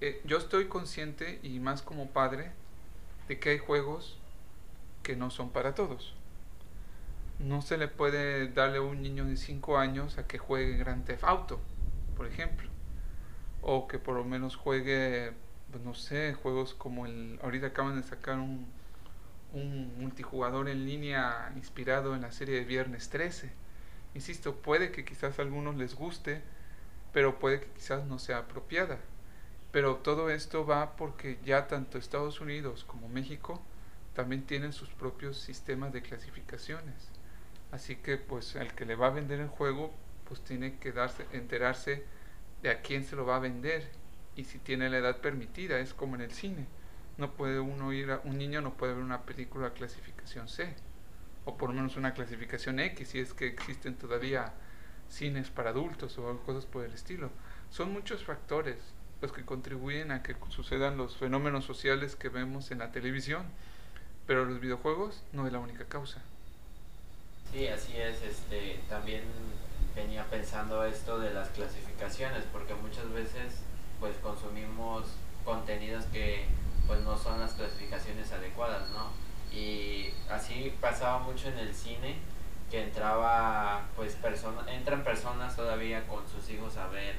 eh, 0.01 0.21
yo 0.25 0.37
estoy 0.37 0.67
consciente 0.67 1.39
y 1.43 1.61
más 1.61 1.81
como 1.81 2.09
padre 2.09 2.51
de 3.29 3.39
que 3.39 3.51
hay 3.51 3.57
juegos 3.57 4.17
que 5.01 5.15
no 5.15 5.31
son 5.31 5.51
para 5.51 5.75
todos. 5.75 6.13
No 7.39 7.61
se 7.61 7.77
le 7.77 7.87
puede 7.87 8.49
darle 8.49 8.79
a 8.79 8.81
un 8.81 9.01
niño 9.01 9.23
de 9.23 9.37
5 9.37 9.77
años 9.77 10.17
a 10.17 10.27
que 10.27 10.37
juegue 10.37 10.75
Grand 10.75 11.05
Theft 11.05 11.23
Auto, 11.23 11.61
por 12.21 12.29
ejemplo. 12.29 12.69
O 13.63 13.87
que 13.87 13.97
por 13.97 14.15
lo 14.15 14.23
menos 14.23 14.55
juegue, 14.55 15.33
pues 15.71 15.83
no 15.83 15.95
sé, 15.95 16.35
juegos 16.35 16.75
como 16.75 17.07
el... 17.07 17.39
Ahorita 17.41 17.67
acaban 17.67 17.99
de 17.99 18.07
sacar 18.07 18.37
un, 18.37 18.67
multijugador 19.97 20.69
en 20.69 20.85
línea 20.85 21.51
inspirado 21.55 22.13
en 22.13 22.21
la 22.21 22.31
serie 22.31 22.53
de 22.59 22.63
Viernes 22.63 23.09
13. 23.09 23.51
Insisto, 24.13 24.55
puede 24.55 24.91
que 24.91 25.03
quizás 25.03 25.39
a 25.39 25.41
algunos 25.41 25.77
les 25.77 25.95
guste, 25.95 26.43
pero 27.11 27.39
puede 27.39 27.61
que 27.61 27.71
quizás 27.71 28.05
no 28.05 28.19
sea 28.19 28.37
apropiada. 28.37 28.99
Pero 29.71 29.95
todo 29.95 30.29
esto 30.29 30.63
va 30.63 30.95
porque 30.97 31.39
ya 31.43 31.67
tanto 31.67 31.97
Estados 31.97 32.39
Unidos 32.39 32.83
como 32.83 33.09
México 33.09 33.59
también 34.13 34.43
tienen 34.43 34.73
sus 34.73 34.89
propios 34.89 35.39
sistemas 35.39 35.91
de 35.91 36.03
clasificaciones. 36.03 37.09
Así 37.71 37.95
que 37.95 38.17
pues 38.17 38.55
el 38.55 38.75
que 38.75 38.85
le 38.85 38.95
va 38.95 39.07
a 39.07 39.09
vender 39.09 39.39
el 39.39 39.47
juego 39.47 39.91
pues 40.31 40.39
tiene 40.45 40.77
que 40.77 40.93
darse, 40.93 41.25
enterarse 41.33 42.05
de 42.61 42.69
a 42.69 42.81
quién 42.81 43.03
se 43.03 43.17
lo 43.17 43.25
va 43.25 43.35
a 43.35 43.39
vender 43.39 43.85
y 44.37 44.45
si 44.45 44.59
tiene 44.59 44.89
la 44.89 44.99
edad 44.99 45.17
permitida, 45.17 45.77
es 45.79 45.93
como 45.93 46.15
en 46.15 46.21
el 46.21 46.31
cine 46.31 46.67
no 47.17 47.33
puede 47.33 47.59
uno 47.59 47.91
ir 47.91 48.11
a, 48.11 48.21
un 48.23 48.37
niño 48.37 48.61
no 48.61 48.75
puede 48.75 48.93
ver 48.93 49.03
una 49.03 49.23
película 49.23 49.73
clasificación 49.73 50.47
C 50.47 50.73
o 51.43 51.57
por 51.57 51.67
lo 51.71 51.75
menos 51.75 51.97
una 51.97 52.13
clasificación 52.13 52.79
X 52.79 53.09
si 53.09 53.19
es 53.19 53.33
que 53.33 53.45
existen 53.45 53.95
todavía 53.95 54.53
cines 55.09 55.49
para 55.49 55.71
adultos 55.71 56.17
o 56.17 56.39
cosas 56.45 56.65
por 56.65 56.85
el 56.85 56.93
estilo. 56.93 57.29
Son 57.69 57.91
muchos 57.91 58.23
factores 58.23 58.77
los 59.21 59.33
que 59.33 59.43
contribuyen 59.43 60.13
a 60.13 60.23
que 60.23 60.37
sucedan 60.47 60.95
los 60.95 61.17
fenómenos 61.17 61.65
sociales 61.65 62.15
que 62.15 62.29
vemos 62.29 62.71
en 62.71 62.79
la 62.79 62.93
televisión, 62.93 63.43
pero 64.27 64.45
los 64.45 64.61
videojuegos 64.61 65.25
no 65.33 65.45
es 65.45 65.51
la 65.51 65.59
única 65.59 65.83
causa. 65.89 66.21
Sí, 67.51 67.67
así 67.67 67.97
es. 67.97 68.21
Este, 68.21 68.79
también 68.87 69.23
venía 69.95 70.25
pensando 70.25 70.83
esto 70.85 71.19
de 71.19 71.33
las 71.33 71.49
clasificaciones, 71.49 72.43
porque 72.51 72.73
muchas 72.75 73.09
veces 73.11 73.61
pues 73.99 74.15
consumimos 74.17 75.05
contenidos 75.45 76.05
que 76.05 76.45
pues 76.87 77.01
no 77.01 77.17
son 77.17 77.39
las 77.39 77.53
clasificaciones 77.53 78.31
adecuadas, 78.31 78.89
¿no? 78.89 79.09
Y 79.55 80.13
así 80.29 80.73
pasaba 80.79 81.19
mucho 81.19 81.49
en 81.49 81.59
el 81.59 81.73
cine 81.73 82.17
que 82.71 82.83
entraba 82.83 83.81
pues 83.97 84.15
personas 84.15 84.65
entran 84.69 85.03
personas 85.03 85.55
todavía 85.57 86.07
con 86.07 86.23
sus 86.29 86.49
hijos 86.49 86.77
a 86.77 86.87
ver 86.87 87.15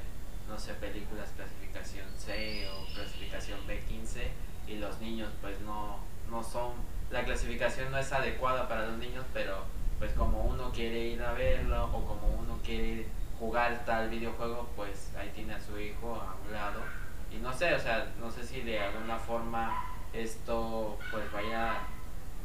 no 0.49 0.57
sé 0.57 0.73
películas 0.73 1.29
clasificación 1.35 2.07
C 2.17 2.67
o 2.69 2.93
clasificación 2.95 3.59
B15 3.67 4.29
y 4.67 4.77
los 4.77 4.99
niños 4.99 5.29
pues 5.41 5.59
no 5.61 5.99
no 6.31 6.43
son 6.43 6.71
la 7.11 7.23
clasificación 7.23 7.91
no 7.91 7.99
es 7.99 8.11
adecuada 8.11 8.67
para 8.67 8.87
los 8.87 8.97
niños 8.97 9.23
pero 9.31 9.63
pues 10.03 10.11
como 10.15 10.43
uno 10.43 10.69
quiere 10.73 10.99
ir 10.99 11.23
a 11.23 11.31
verlo 11.31 11.85
o 11.85 12.05
como 12.05 12.27
uno 12.37 12.59
quiere 12.61 13.05
jugar 13.39 13.85
tal 13.85 14.09
videojuego 14.09 14.69
pues 14.75 15.11
ahí 15.17 15.31
tiene 15.33 15.53
a 15.53 15.61
su 15.61 15.79
hijo 15.79 16.15
a 16.15 16.35
un 16.45 16.51
lado 16.51 16.81
y 17.31 17.37
no 17.37 17.53
sé, 17.53 17.73
o 17.73 17.79
sea, 17.79 18.11
no 18.19 18.29
sé 18.29 18.45
si 18.45 18.59
de 18.63 18.81
alguna 18.81 19.17
forma 19.17 19.81
esto 20.11 20.99
pues 21.09 21.31
vaya 21.31 21.77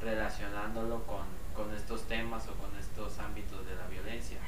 relacionándolo 0.01 1.03
con, 1.03 1.27
con 1.53 1.75
estos 1.75 2.05
temas 2.05 2.47
o 2.47 2.55
con 2.55 2.71
estos 2.79 3.18
ámbitos 3.18 3.66
de 3.66 3.75
la 3.75 3.88
violencia. 3.88 4.38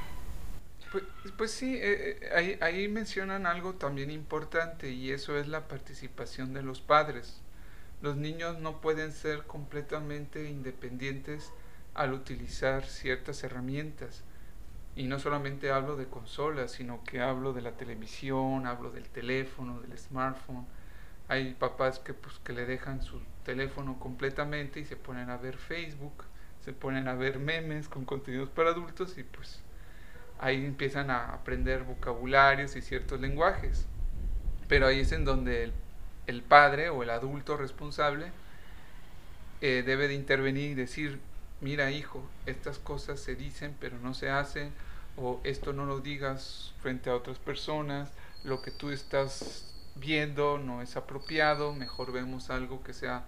Pues, 0.92 1.02
pues 1.36 1.50
sí, 1.50 1.74
eh, 1.74 2.16
eh, 2.22 2.30
ahí, 2.32 2.58
ahí 2.60 2.86
mencionan 2.86 3.44
algo 3.44 3.72
también 3.72 4.12
importante 4.12 4.90
y 4.90 5.10
eso 5.10 5.36
es 5.36 5.48
la 5.48 5.66
participación 5.66 6.54
de 6.54 6.62
los 6.62 6.80
padres. 6.80 7.40
Los 8.02 8.14
niños 8.14 8.60
no 8.60 8.80
pueden 8.80 9.10
ser 9.10 9.42
completamente 9.48 10.48
independientes 10.48 11.52
al 12.00 12.14
utilizar 12.14 12.84
ciertas 12.86 13.44
herramientas. 13.44 14.24
Y 14.96 15.06
no 15.06 15.18
solamente 15.18 15.70
hablo 15.70 15.96
de 15.96 16.06
consolas, 16.06 16.72
sino 16.72 17.04
que 17.04 17.20
hablo 17.20 17.52
de 17.52 17.60
la 17.60 17.72
televisión, 17.72 18.66
hablo 18.66 18.90
del 18.90 19.10
teléfono, 19.10 19.82
del 19.82 19.98
smartphone. 19.98 20.66
Hay 21.28 21.52
papás 21.52 21.98
que, 21.98 22.14
pues, 22.14 22.38
que 22.38 22.54
le 22.54 22.64
dejan 22.64 23.02
su 23.02 23.20
teléfono 23.44 23.98
completamente 24.00 24.80
y 24.80 24.86
se 24.86 24.96
ponen 24.96 25.28
a 25.28 25.36
ver 25.36 25.58
Facebook, 25.58 26.24
se 26.64 26.72
ponen 26.72 27.06
a 27.06 27.14
ver 27.14 27.38
memes 27.38 27.86
con 27.86 28.06
contenidos 28.06 28.48
para 28.48 28.70
adultos 28.70 29.18
y 29.18 29.22
pues 29.22 29.60
ahí 30.38 30.64
empiezan 30.64 31.10
a 31.10 31.34
aprender 31.34 31.82
vocabularios 31.82 32.76
y 32.76 32.80
ciertos 32.80 33.20
lenguajes. 33.20 33.86
Pero 34.68 34.86
ahí 34.86 35.00
es 35.00 35.12
en 35.12 35.26
donde 35.26 35.70
el, 36.26 36.42
padre 36.42 36.88
o 36.88 37.02
el 37.02 37.10
adulto 37.10 37.58
responsable 37.58 38.32
eh, 39.60 39.82
debe 39.84 40.08
de 40.08 40.14
intervenir 40.14 40.70
y 40.70 40.74
decir, 40.74 41.20
mira 41.60 41.90
hijo, 41.90 42.22
estas 42.46 42.78
cosas 42.78 43.20
se 43.20 43.34
dicen 43.34 43.76
pero 43.80 43.98
no 43.98 44.14
se 44.14 44.30
hacen, 44.30 44.72
o 45.16 45.40
esto 45.44 45.72
no 45.72 45.86
lo 45.86 46.00
digas 46.00 46.72
frente 46.80 47.10
a 47.10 47.14
otras 47.14 47.38
personas, 47.38 48.10
lo 48.44 48.62
que 48.62 48.70
tú 48.70 48.90
estás 48.90 49.66
viendo 49.96 50.58
no 50.58 50.82
es 50.82 50.96
apropiado, 50.96 51.74
mejor 51.74 52.12
vemos 52.12 52.50
algo 52.50 52.82
que 52.82 52.94
sea 52.94 53.24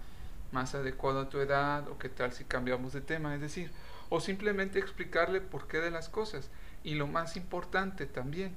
más 0.51 0.75
adecuado 0.75 1.21
a 1.21 1.29
tu 1.29 1.39
edad, 1.39 1.87
o 1.89 1.97
qué 1.97 2.09
tal 2.09 2.31
si 2.31 2.43
cambiamos 2.43 2.93
de 2.93 3.01
tema, 3.01 3.35
es 3.35 3.41
decir, 3.41 3.71
o 4.09 4.19
simplemente 4.19 4.79
explicarle 4.79 5.41
por 5.41 5.67
qué 5.67 5.79
de 5.79 5.91
las 5.91 6.09
cosas. 6.09 6.49
Y 6.83 6.95
lo 6.95 7.07
más 7.07 7.35
importante 7.35 8.05
también, 8.05 8.55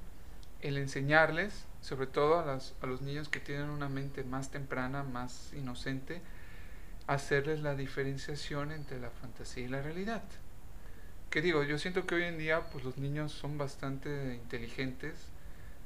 el 0.61 0.77
enseñarles, 0.77 1.65
sobre 1.81 2.07
todo 2.07 2.39
a, 2.39 2.59
a 2.81 2.85
los 2.85 3.01
niños 3.01 3.29
que 3.29 3.39
tienen 3.39 3.69
una 3.69 3.89
mente 3.89 4.23
más 4.23 4.51
temprana, 4.51 5.03
más 5.03 5.51
inocente, 5.53 6.21
hacerles 7.07 7.61
la 7.61 7.75
diferenciación 7.75 8.71
entre 8.71 8.99
la 8.99 9.09
fantasía 9.09 9.63
y 9.63 9.69
la 9.69 9.81
realidad. 9.81 10.23
Que 11.29 11.41
digo, 11.41 11.63
yo 11.63 11.77
siento 11.77 12.05
que 12.05 12.15
hoy 12.15 12.23
en 12.23 12.37
día 12.37 12.69
pues 12.69 12.83
los 12.83 12.97
niños 12.97 13.31
son 13.31 13.57
bastante 13.57 14.35
inteligentes, 14.35 15.15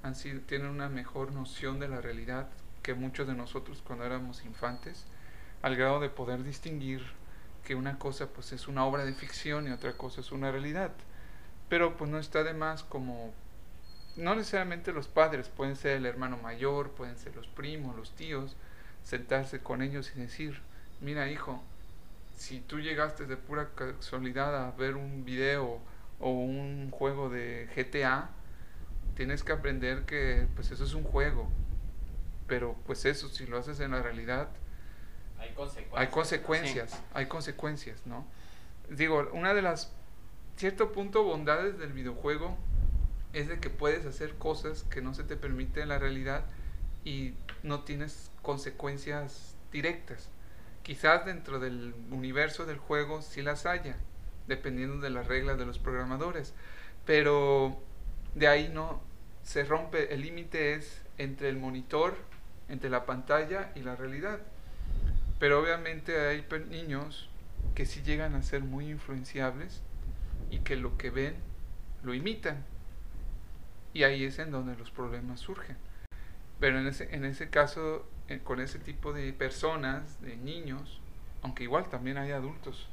han 0.04 0.16
sido, 0.16 0.42
tienen 0.42 0.68
una 0.68 0.90
mejor 0.90 1.32
noción 1.32 1.80
de 1.80 1.88
la 1.88 2.02
realidad 2.02 2.50
que 2.82 2.96
muchos 2.96 3.28
de 3.28 3.36
nosotros 3.36 3.84
cuando 3.86 4.06
éramos 4.06 4.44
infantes, 4.44 5.06
al 5.62 5.76
grado 5.76 6.00
de 6.00 6.10
poder 6.10 6.44
distinguir 6.44 7.04
que 7.64 7.76
una 7.76 8.00
cosa 8.00 8.28
pues 8.28 8.52
es 8.52 8.68
una 8.68 8.86
obra 8.86 9.06
de 9.06 9.14
ficción 9.14 9.68
y 9.68 9.72
otra 9.72 9.94
cosa 9.94 10.22
es 10.22 10.32
una 10.32 10.52
realidad. 10.52 10.92
Pero 11.70 11.96
pues 11.98 12.10
no 12.10 12.18
está 12.18 12.44
de 12.44 12.54
más 12.54 12.84
como 12.84 13.34
no 14.16 14.36
necesariamente 14.36 14.92
los 14.92 15.08
padres, 15.08 15.50
pueden 15.50 15.76
ser 15.76 15.98
el 15.98 16.06
hermano 16.06 16.38
mayor, 16.38 16.92
pueden 16.92 17.18
ser 17.18 17.36
los 17.36 17.48
primos, 17.48 17.96
los 17.96 18.12
tíos, 18.12 18.56
sentarse 19.04 19.60
con 19.60 19.82
ellos 19.82 20.12
y 20.16 20.20
decir, 20.20 20.60
mira 21.02 21.30
hijo, 21.30 21.62
si 22.38 22.60
tú 22.60 22.80
llegaste 22.80 23.26
de 23.26 23.38
pura 23.38 23.70
casualidad 23.76 24.66
a 24.66 24.72
ver 24.72 24.96
un 24.96 25.26
video 25.26 25.80
o 26.20 26.30
un 26.30 26.90
juego 26.92 27.30
de 27.30 27.68
GTA, 27.76 28.30
tienes 29.16 29.44
que 29.44 29.52
aprender 29.52 30.04
que 30.06 30.48
pues 30.56 30.72
eso 30.72 30.84
es 30.84 30.94
un 30.94 31.04
juego. 31.04 31.50
Pero 32.48 32.76
pues 32.86 33.06
eso, 33.06 33.30
si 33.30 33.46
lo 33.46 33.58
haces 33.58 33.80
en 33.80 33.92
la 33.92 34.02
realidad, 34.02 34.50
hay 35.40 35.50
consecuencias. 35.54 36.00
Hay 36.00 36.08
consecuencias, 36.08 37.04
hay 37.14 37.26
consecuencias, 37.26 38.06
¿no? 38.06 38.26
Digo, 38.90 39.30
una 39.34 39.54
de 39.54 39.62
las 39.62 39.92
cierto 40.58 40.92
punto 40.92 41.24
bondades 41.24 41.80
del 41.80 41.94
videojuego 41.94 42.58
es 43.34 43.48
de 43.48 43.60
que 43.60 43.70
puedes 43.70 44.06
hacer 44.06 44.36
cosas 44.36 44.84
que 44.84 45.02
no 45.02 45.14
se 45.14 45.24
te 45.24 45.36
permite 45.36 45.82
en 45.82 45.90
la 45.90 45.98
realidad 45.98 46.44
y 47.06 47.34
no 47.64 47.84
tienes 47.84 48.30
consecuencias 48.42 49.56
directas. 49.72 50.30
Quizás 50.84 51.26
dentro 51.26 51.60
del 51.60 51.94
universo 52.10 52.66
del 52.66 52.78
juego 52.78 53.22
sí 53.22 53.42
las 53.42 53.66
haya, 53.66 53.98
dependiendo 54.48 55.00
de 55.00 55.10
las 55.10 55.28
reglas 55.28 55.58
de 55.58 55.66
los 55.66 55.80
programadores, 55.80 56.54
pero 57.06 57.80
de 58.36 58.48
ahí 58.48 58.70
no 58.70 59.02
se 59.44 59.64
rompe, 59.64 60.14
el 60.14 60.22
límite 60.22 60.74
es 60.74 61.02
entre 61.18 61.50
el 61.50 61.58
monitor, 61.58 62.16
entre 62.70 62.90
la 62.90 63.06
pantalla 63.06 63.72
y 63.76 63.82
la 63.82 63.96
realidad. 63.96 64.40
Pero 65.40 65.60
obviamente 65.60 66.20
hay 66.20 66.46
niños 66.70 67.30
que 67.76 67.86
sí 67.86 68.02
llegan 68.02 68.36
a 68.36 68.44
ser 68.44 68.62
muy 68.62 68.90
influenciables 68.90 69.82
y 70.50 70.60
que 70.60 70.76
lo 70.76 70.98
que 70.98 71.10
ven 71.10 71.36
lo 72.04 72.14
imitan. 72.14 72.64
Y 73.94 74.04
ahí 74.04 74.24
es 74.24 74.40
en 74.40 74.52
donde 74.52 74.76
los 74.76 74.92
problemas 74.92 75.40
surgen. 75.40 75.78
Pero 76.60 76.80
en 76.80 76.88
ese, 76.88 77.14
en 77.14 77.26
ese 77.26 77.50
caso, 77.50 78.06
con 78.40 78.60
ese 78.60 78.80
tipo 78.80 79.14
de 79.14 79.34
personas, 79.34 80.22
de 80.22 80.38
niños, 80.38 81.02
aunque 81.42 81.64
igual 81.64 81.90
también 81.90 82.18
hay 82.18 82.32
adultos 82.32 82.88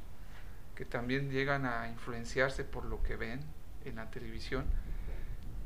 que 0.75 0.85
también 0.85 1.29
llegan 1.29 1.65
a 1.65 1.89
influenciarse 1.89 2.63
por 2.63 2.85
lo 2.85 3.03
que 3.03 3.15
ven 3.15 3.41
en 3.85 3.97
la 3.97 4.09
televisión, 4.09 4.65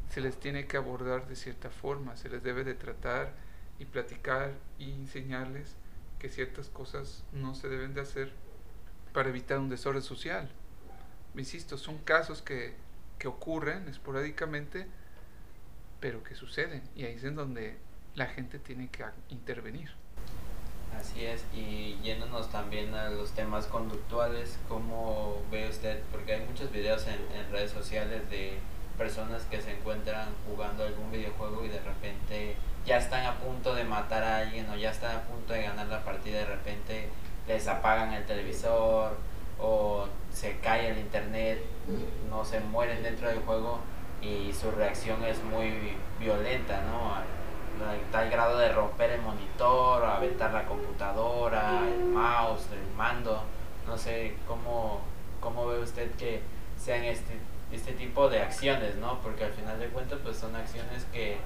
se 0.10 0.22
les 0.22 0.40
tiene 0.40 0.66
que 0.66 0.78
abordar 0.78 1.28
de 1.28 1.36
cierta 1.36 1.70
forma, 1.70 2.18
se 2.18 2.30
les 2.30 2.44
debe 2.44 2.64
de 2.64 2.74
tratar 2.74 3.34
y 3.80 3.86
platicar 3.86 4.54
y 4.78 4.92
enseñarles 4.92 5.76
que 6.20 6.30
ciertas 6.30 6.70
cosas 6.70 7.24
no 7.32 7.54
se 7.54 7.70
deben 7.70 7.94
de 7.94 8.02
hacer 8.02 8.32
para 9.14 9.30
evitar 9.30 9.60
un 9.60 9.70
desorden 9.70 10.02
social. 10.02 10.50
Insisto, 11.36 11.78
son 11.78 11.98
casos 12.00 12.42
que, 12.42 12.76
que 13.20 13.28
ocurren 13.28 13.88
esporádicamente, 13.88 14.88
pero 16.00 16.24
que 16.24 16.36
suceden 16.36 16.84
y 16.96 17.06
ahí 17.06 17.16
es 17.16 17.24
en 17.24 17.36
donde 17.36 17.78
la 18.16 18.28
gente 18.28 18.60
tiene 18.60 18.90
que 18.90 19.04
intervenir. 19.30 19.92
Así 21.00 21.26
es, 21.26 21.44
y 21.54 21.98
yéndonos 22.04 22.52
también 22.52 22.94
a 22.94 23.10
los 23.10 23.32
temas 23.32 23.66
conductuales, 23.66 24.60
¿cómo 24.70 25.42
ve 25.52 25.68
usted? 25.68 26.02
Porque 26.12 26.34
hay 26.34 26.46
muchos 26.46 26.72
videos 26.72 27.08
en, 27.08 27.20
en 27.36 27.52
redes 27.52 27.72
sociales 27.72 28.30
de 28.30 28.60
personas 28.98 29.42
que 29.46 29.60
se 29.60 29.72
encuentran 29.72 30.30
jugando 30.48 30.84
algún 30.84 31.12
videojuego 31.12 31.66
y 31.66 31.70
de 31.70 31.80
repente 31.80 32.56
ya 32.86 32.98
están 32.98 33.26
a 33.26 33.40
punto 33.40 33.74
de 33.74 33.84
matar 33.84 34.24
a 34.24 34.38
alguien 34.38 34.70
o 34.70 34.76
ya 34.76 34.92
están 34.92 35.16
a 35.16 35.22
punto 35.22 35.54
de 35.54 35.64
ganar 35.64 35.88
la 35.88 36.04
partida, 36.04 36.40
de 36.40 36.46
repente 36.46 37.10
les 37.48 37.68
apagan 37.68 38.14
el 38.14 38.26
televisor 38.26 39.18
o 39.60 40.08
se 40.32 40.60
cae 40.60 40.92
el 40.92 41.00
internet, 41.00 41.60
no 42.30 42.46
se 42.46 42.60
mueren 42.60 43.02
dentro 43.02 43.30
del 43.30 43.40
juego 43.40 43.80
y 44.22 44.54
su 44.54 44.72
reacción 44.72 45.24
es 45.24 45.44
muy 45.44 45.96
violenta, 46.20 46.82
¿no? 46.84 47.16
Tal 48.12 48.30
grado 48.30 48.58
de 48.58 48.72
romper 48.72 49.12
el 49.12 49.22
monitor, 49.22 50.04
aventar 50.04 50.54
la 50.54 50.66
computadora, 50.66 51.88
el 51.88 52.06
mouse, 52.06 52.68
el 52.72 52.96
mando. 52.96 53.44
No 53.88 53.98
sé 53.98 54.36
cómo, 54.48 55.02
cómo 55.40 55.68
ve 55.68 55.80
usted 55.80 56.12
que 56.12 56.42
sean 56.78 57.04
este, 57.04 57.34
este 57.72 57.94
tipo 57.94 58.30
de 58.30 58.42
acciones, 58.42 58.96
¿no? 58.96 59.20
Porque 59.22 59.46
al 59.46 59.54
final 59.54 59.80
de 59.80 59.88
cuentas 59.88 60.20
pues 60.24 60.38
son 60.38 60.56
acciones 60.56 61.06
que 61.12 61.38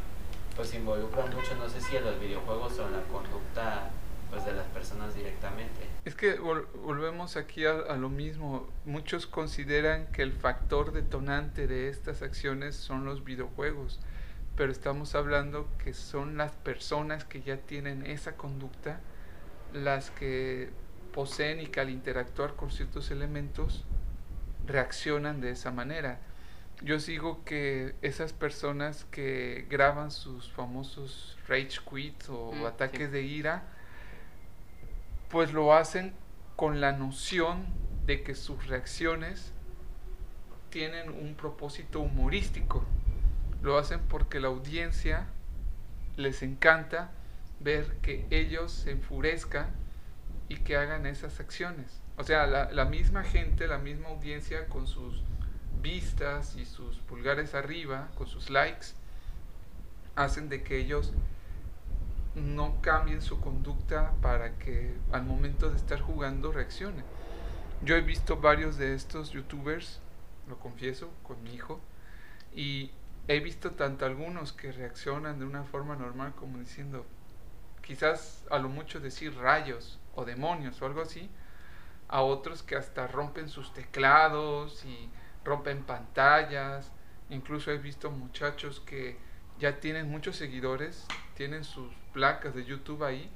pues 0.55 0.73
involucran 0.73 1.29
mucho, 1.33 1.55
no 1.55 1.69
sé 1.69 1.81
si 1.81 1.95
en 1.95 2.03
los 2.03 2.19
videojuegos 2.19 2.79
o 2.79 2.87
en 2.87 2.93
la 2.93 3.01
conducta 3.03 3.91
pues 4.29 4.43
de 4.45 4.53
las 4.53 4.65
personas 4.67 5.15
directamente. 5.15 5.87
Es 6.03 6.15
que 6.15 6.35
volvemos 6.35 7.37
aquí 7.37 7.65
a, 7.65 7.71
a, 7.71 7.95
lo 7.95 8.09
mismo. 8.09 8.67
Muchos 8.83 9.25
consideran 9.25 10.07
que 10.07 10.21
el 10.21 10.33
factor 10.33 10.91
detonante 10.91 11.67
de 11.67 11.89
estas 11.89 12.21
acciones 12.21 12.75
son 12.75 13.05
los 13.05 13.23
videojuegos 13.23 13.99
pero 14.58 14.72
estamos 14.72 15.13
hablando 15.13 15.70
que 15.78 15.93
son 15.93 16.36
las 16.36 16.52
personas 16.52 17.24
que 17.24 17.41
ya 17.41 17.58
tienen 17.58 18.06
esa 18.08 18.36
conducta 18.36 19.00
las 19.72 20.10
que 20.10 20.72
poseen 21.13 21.62
y 21.62 21.67
que 21.67 21.80
al 21.80 21.91
interactuar 21.91 22.56
con 22.56 22.72
ciertos 22.72 23.12
elementos 23.12 23.86
reaccionan 24.65 25.41
de 25.41 25.52
esa 25.52 25.70
manera. 25.72 26.20
Yo 26.82 27.00
sigo 27.00 27.46
que 27.46 27.93
esas 28.02 28.34
personas 28.34 29.06
que 29.12 29.67
graban 29.70 30.10
sus 30.10 30.52
famosos 30.52 31.38
rage 31.48 31.80
quits 31.89 32.30
o 32.30 32.52
mm, 32.52 32.65
ataques 32.65 33.12
de 33.12 33.22
ira, 33.22 33.63
pues 35.30 35.54
lo 35.54 35.74
hacen 35.76 36.13
con 36.56 36.82
la 36.82 36.93
noción 36.93 37.65
de 38.08 38.24
que 38.24 38.34
sus 38.34 38.67
reacciones 38.67 39.52
tienen 40.72 41.10
un 41.10 41.36
propósito 41.36 42.00
humorístico 42.00 42.84
lo 43.67 43.77
hacen 43.77 43.99
porque 43.99 44.39
la 44.39 44.47
audiencia 44.47 45.27
les 46.15 46.41
encanta 46.41 47.12
ver 47.60 47.97
que 48.01 48.25
ellos 48.30 48.71
se 48.71 48.91
enfurezcan 48.91 49.67
y 50.47 50.56
que 50.60 50.77
hagan 50.77 51.06
esas 51.06 51.41
acciones. 51.41 51.99
O 52.15 52.23
sea, 52.23 52.47
la, 52.47 52.86
misma 52.86 53.23
gente, 53.23 53.67
la 53.67 53.77
misma 53.77 54.08
audiencia 54.08 54.67
con 54.67 54.88
sus 54.88 55.21
vistas 55.82 56.56
y 56.56 56.65
sus 56.65 56.99
pulgares 56.99 57.53
arriba, 57.56 58.08
con 58.15 58.27
sus 58.27 58.49
likes, 58.49 58.88
hacen 60.15 60.47
de 60.47 60.63
que 60.63 60.77
ellos 60.77 61.12
no 62.36 62.82
cambien 62.82 63.21
su 63.21 63.41
conducta 63.41 64.13
para 64.21 64.58
que 64.58 64.95
al 65.12 65.23
momento 65.23 65.69
de 65.69 65.75
estar 65.75 65.99
jugando 65.99 66.53
reaccionen. 66.53 67.03
Yo 67.84 67.95
he 67.97 68.01
visto 68.01 68.38
varios 68.38 68.77
de 68.77 68.95
estos 68.95 69.32
youtubers, 69.32 69.99
lo 70.47 70.58
confieso, 70.58 71.12
con 71.23 71.43
mi 71.43 71.53
hijo, 71.53 71.82
y 72.56 72.91
he 73.27 73.39
visto 73.39 73.71
tanto 73.71 74.05
algunos 74.05 74.53
que 74.53 74.71
reaccionan 74.71 75.39
de 75.39 75.45
una 75.45 75.63
forma 75.63 75.95
normal 75.95 76.33
como 76.35 76.59
diciendo, 76.59 77.05
quizás 77.81 78.45
a 78.49 78.57
lo 78.57 78.69
mucho 78.69 78.99
decir 78.99 79.35
rayos 79.35 79.99
o 80.15 80.25
demonios 80.25 80.81
o 80.81 80.85
algo 80.85 81.01
así, 81.01 81.29
a 82.07 82.21
otros 82.21 82.63
que 82.63 82.75
hasta 82.75 83.07
rompen 83.07 83.49
sus 83.49 83.73
teclados 83.73 84.85
y 84.85 85.09
rompen 85.43 85.83
pantallas, 85.83 86.91
incluso 87.29 87.71
he 87.71 87.77
visto 87.77 88.11
muchachos 88.11 88.79
que 88.79 89.17
ya 89.59 89.79
tienen 89.79 90.09
muchos 90.09 90.37
seguidores, 90.37 91.05
tienen 91.35 91.63
sus 91.63 91.93
placas 92.13 92.55
de 92.55 92.63
YouTube 92.63 93.03
ahí 93.03 93.29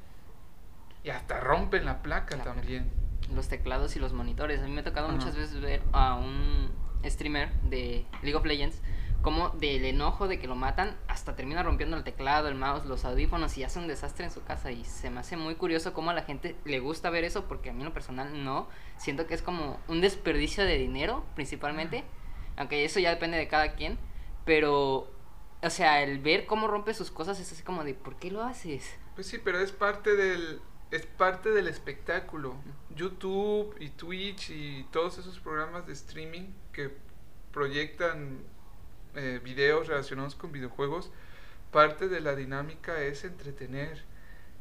y 1.03 1.09
hasta 1.09 1.39
rompen 1.39 1.83
la 1.83 2.01
placa 2.01 2.37
también. 2.43 2.89
Los 3.33 3.47
teclados 3.47 3.95
y 3.95 3.99
los 3.99 4.13
monitores. 4.13 4.61
A 4.61 4.65
mí 4.65 4.71
me 4.71 4.81
ha 4.81 4.83
tocado 4.83 5.09
muchas 5.09 5.35
veces 5.35 5.59
ver 5.59 5.81
a 5.91 6.15
un 6.15 6.71
streamer 7.05 7.51
de 7.63 8.05
League 8.21 8.35
of 8.35 8.45
Legends 8.45 8.81
como 9.21 9.49
del 9.49 9.85
enojo 9.85 10.27
de 10.27 10.39
que 10.39 10.47
lo 10.47 10.55
matan 10.55 10.97
hasta 11.07 11.35
termina 11.35 11.63
rompiendo 11.63 11.95
el 11.95 12.03
teclado, 12.03 12.47
el 12.47 12.55
mouse, 12.55 12.85
los 12.85 13.05
audífonos 13.05 13.57
y 13.57 13.63
hace 13.63 13.79
un 13.79 13.87
desastre 13.87 14.25
en 14.25 14.31
su 14.31 14.43
casa. 14.43 14.71
Y 14.71 14.83
se 14.83 15.09
me 15.09 15.19
hace 15.19 15.37
muy 15.37 15.55
curioso 15.55 15.93
cómo 15.93 16.11
a 16.11 16.13
la 16.13 16.23
gente 16.23 16.55
le 16.65 16.79
gusta 16.79 17.09
ver 17.09 17.23
eso 17.23 17.45
porque 17.45 17.69
a 17.69 17.73
mí 17.73 17.79
en 17.79 17.85
lo 17.85 17.93
personal 17.93 18.43
no, 18.43 18.67
siento 18.97 19.27
que 19.27 19.33
es 19.33 19.41
como 19.41 19.79
un 19.87 20.01
desperdicio 20.01 20.65
de 20.65 20.77
dinero 20.77 21.23
principalmente, 21.35 22.03
aunque 22.57 22.83
eso 22.83 22.99
ya 22.99 23.11
depende 23.11 23.37
de 23.37 23.47
cada 23.47 23.73
quien, 23.73 23.97
pero 24.45 25.11
o 25.63 25.69
sea, 25.69 26.01
el 26.01 26.19
ver 26.19 26.45
cómo 26.47 26.67
rompe 26.67 26.93
sus 26.93 27.11
cosas 27.11 27.39
es 27.39 27.51
así 27.51 27.63
como 27.63 27.83
de 27.83 27.93
¿por 27.93 28.17
qué 28.17 28.31
lo 28.31 28.43
haces? 28.43 28.95
Pues 29.15 29.27
sí, 29.27 29.39
pero 29.43 29.59
es 29.59 29.71
parte 29.71 30.15
del 30.15 30.59
es 30.89 31.05
parte 31.05 31.51
del 31.51 31.67
espectáculo. 31.67 32.55
YouTube 32.93 33.75
y 33.79 33.89
Twitch 33.89 34.49
y 34.49 34.83
todos 34.91 35.17
esos 35.17 35.39
programas 35.39 35.87
de 35.87 35.93
streaming 35.93 36.51
que 36.73 36.91
proyectan 37.53 38.39
eh, 39.15 39.39
videos 39.43 39.87
relacionados 39.87 40.35
con 40.35 40.51
videojuegos, 40.51 41.11
parte 41.71 42.07
de 42.07 42.21
la 42.21 42.35
dinámica 42.35 43.01
es 43.01 43.23
entretener. 43.23 44.03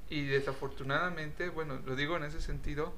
Y 0.09 0.27
desafortunadamente, 0.27 1.51
bueno, 1.51 1.81
lo 1.87 1.95
digo 1.95 2.17
en 2.17 2.25
ese 2.25 2.41
sentido, 2.41 2.93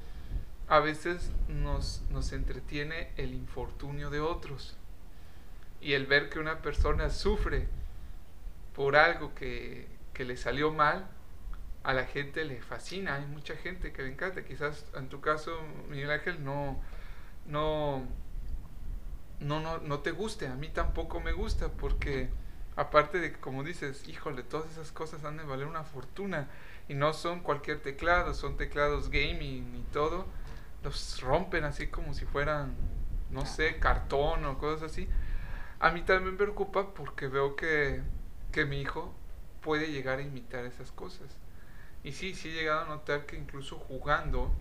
a 0.68 0.80
veces 0.80 1.30
nos, 1.48 2.02
nos 2.10 2.32
entretiene 2.32 3.10
el 3.16 3.34
infortunio 3.34 4.08
de 4.08 4.20
otros. 4.20 4.76
Y 5.80 5.92
el 5.92 6.06
ver 6.06 6.30
que 6.30 6.38
una 6.38 6.62
persona 6.62 7.10
sufre 7.10 7.68
por 8.74 8.96
algo 8.96 9.34
que, 9.34 9.88
que 10.14 10.24
le 10.24 10.36
salió 10.36 10.72
mal, 10.72 11.08
a 11.82 11.92
la 11.92 12.06
gente 12.06 12.44
le 12.44 12.62
fascina. 12.62 13.16
Hay 13.16 13.26
mucha 13.26 13.56
gente 13.56 13.92
que 13.92 14.02
le 14.02 14.12
encanta. 14.12 14.44
Quizás 14.44 14.86
en 14.94 15.08
tu 15.08 15.20
caso, 15.20 15.60
Miguel 15.88 16.10
Ángel, 16.10 16.44
no, 16.44 16.80
no, 17.46 18.06
no, 19.42 19.60
no, 19.60 19.78
no 19.78 20.00
te 20.00 20.12
guste, 20.12 20.46
a 20.46 20.54
mí 20.54 20.68
tampoco 20.68 21.20
me 21.20 21.32
gusta 21.32 21.68
porque 21.68 22.30
aparte 22.76 23.18
de 23.18 23.32
que 23.32 23.40
como 23.40 23.64
dices, 23.64 24.08
híjole, 24.08 24.42
todas 24.42 24.70
esas 24.70 24.92
cosas 24.92 25.24
han 25.24 25.36
de 25.36 25.44
valer 25.44 25.66
una 25.66 25.84
fortuna 25.84 26.48
y 26.88 26.94
no 26.94 27.12
son 27.12 27.40
cualquier 27.40 27.80
teclado, 27.82 28.34
son 28.34 28.56
teclados 28.56 29.10
gaming 29.10 29.76
y 29.76 29.92
todo, 29.92 30.26
los 30.82 31.20
rompen 31.20 31.64
así 31.64 31.88
como 31.88 32.14
si 32.14 32.24
fueran, 32.24 32.74
no 33.30 33.46
sé, 33.46 33.78
cartón 33.78 34.44
o 34.46 34.58
cosas 34.58 34.90
así. 34.90 35.08
A 35.80 35.90
mí 35.90 36.02
también 36.02 36.32
me 36.32 36.38
preocupa 36.38 36.94
porque 36.94 37.26
veo 37.28 37.56
que, 37.56 38.02
que 38.52 38.64
mi 38.64 38.80
hijo 38.80 39.14
puede 39.60 39.90
llegar 39.90 40.18
a 40.18 40.22
imitar 40.22 40.64
esas 40.64 40.92
cosas. 40.92 41.36
Y 42.04 42.12
sí, 42.12 42.34
sí 42.34 42.48
he 42.48 42.52
llegado 42.52 42.82
a 42.82 42.84
notar 42.86 43.26
que 43.26 43.36
incluso 43.36 43.76
jugando, 43.76 44.52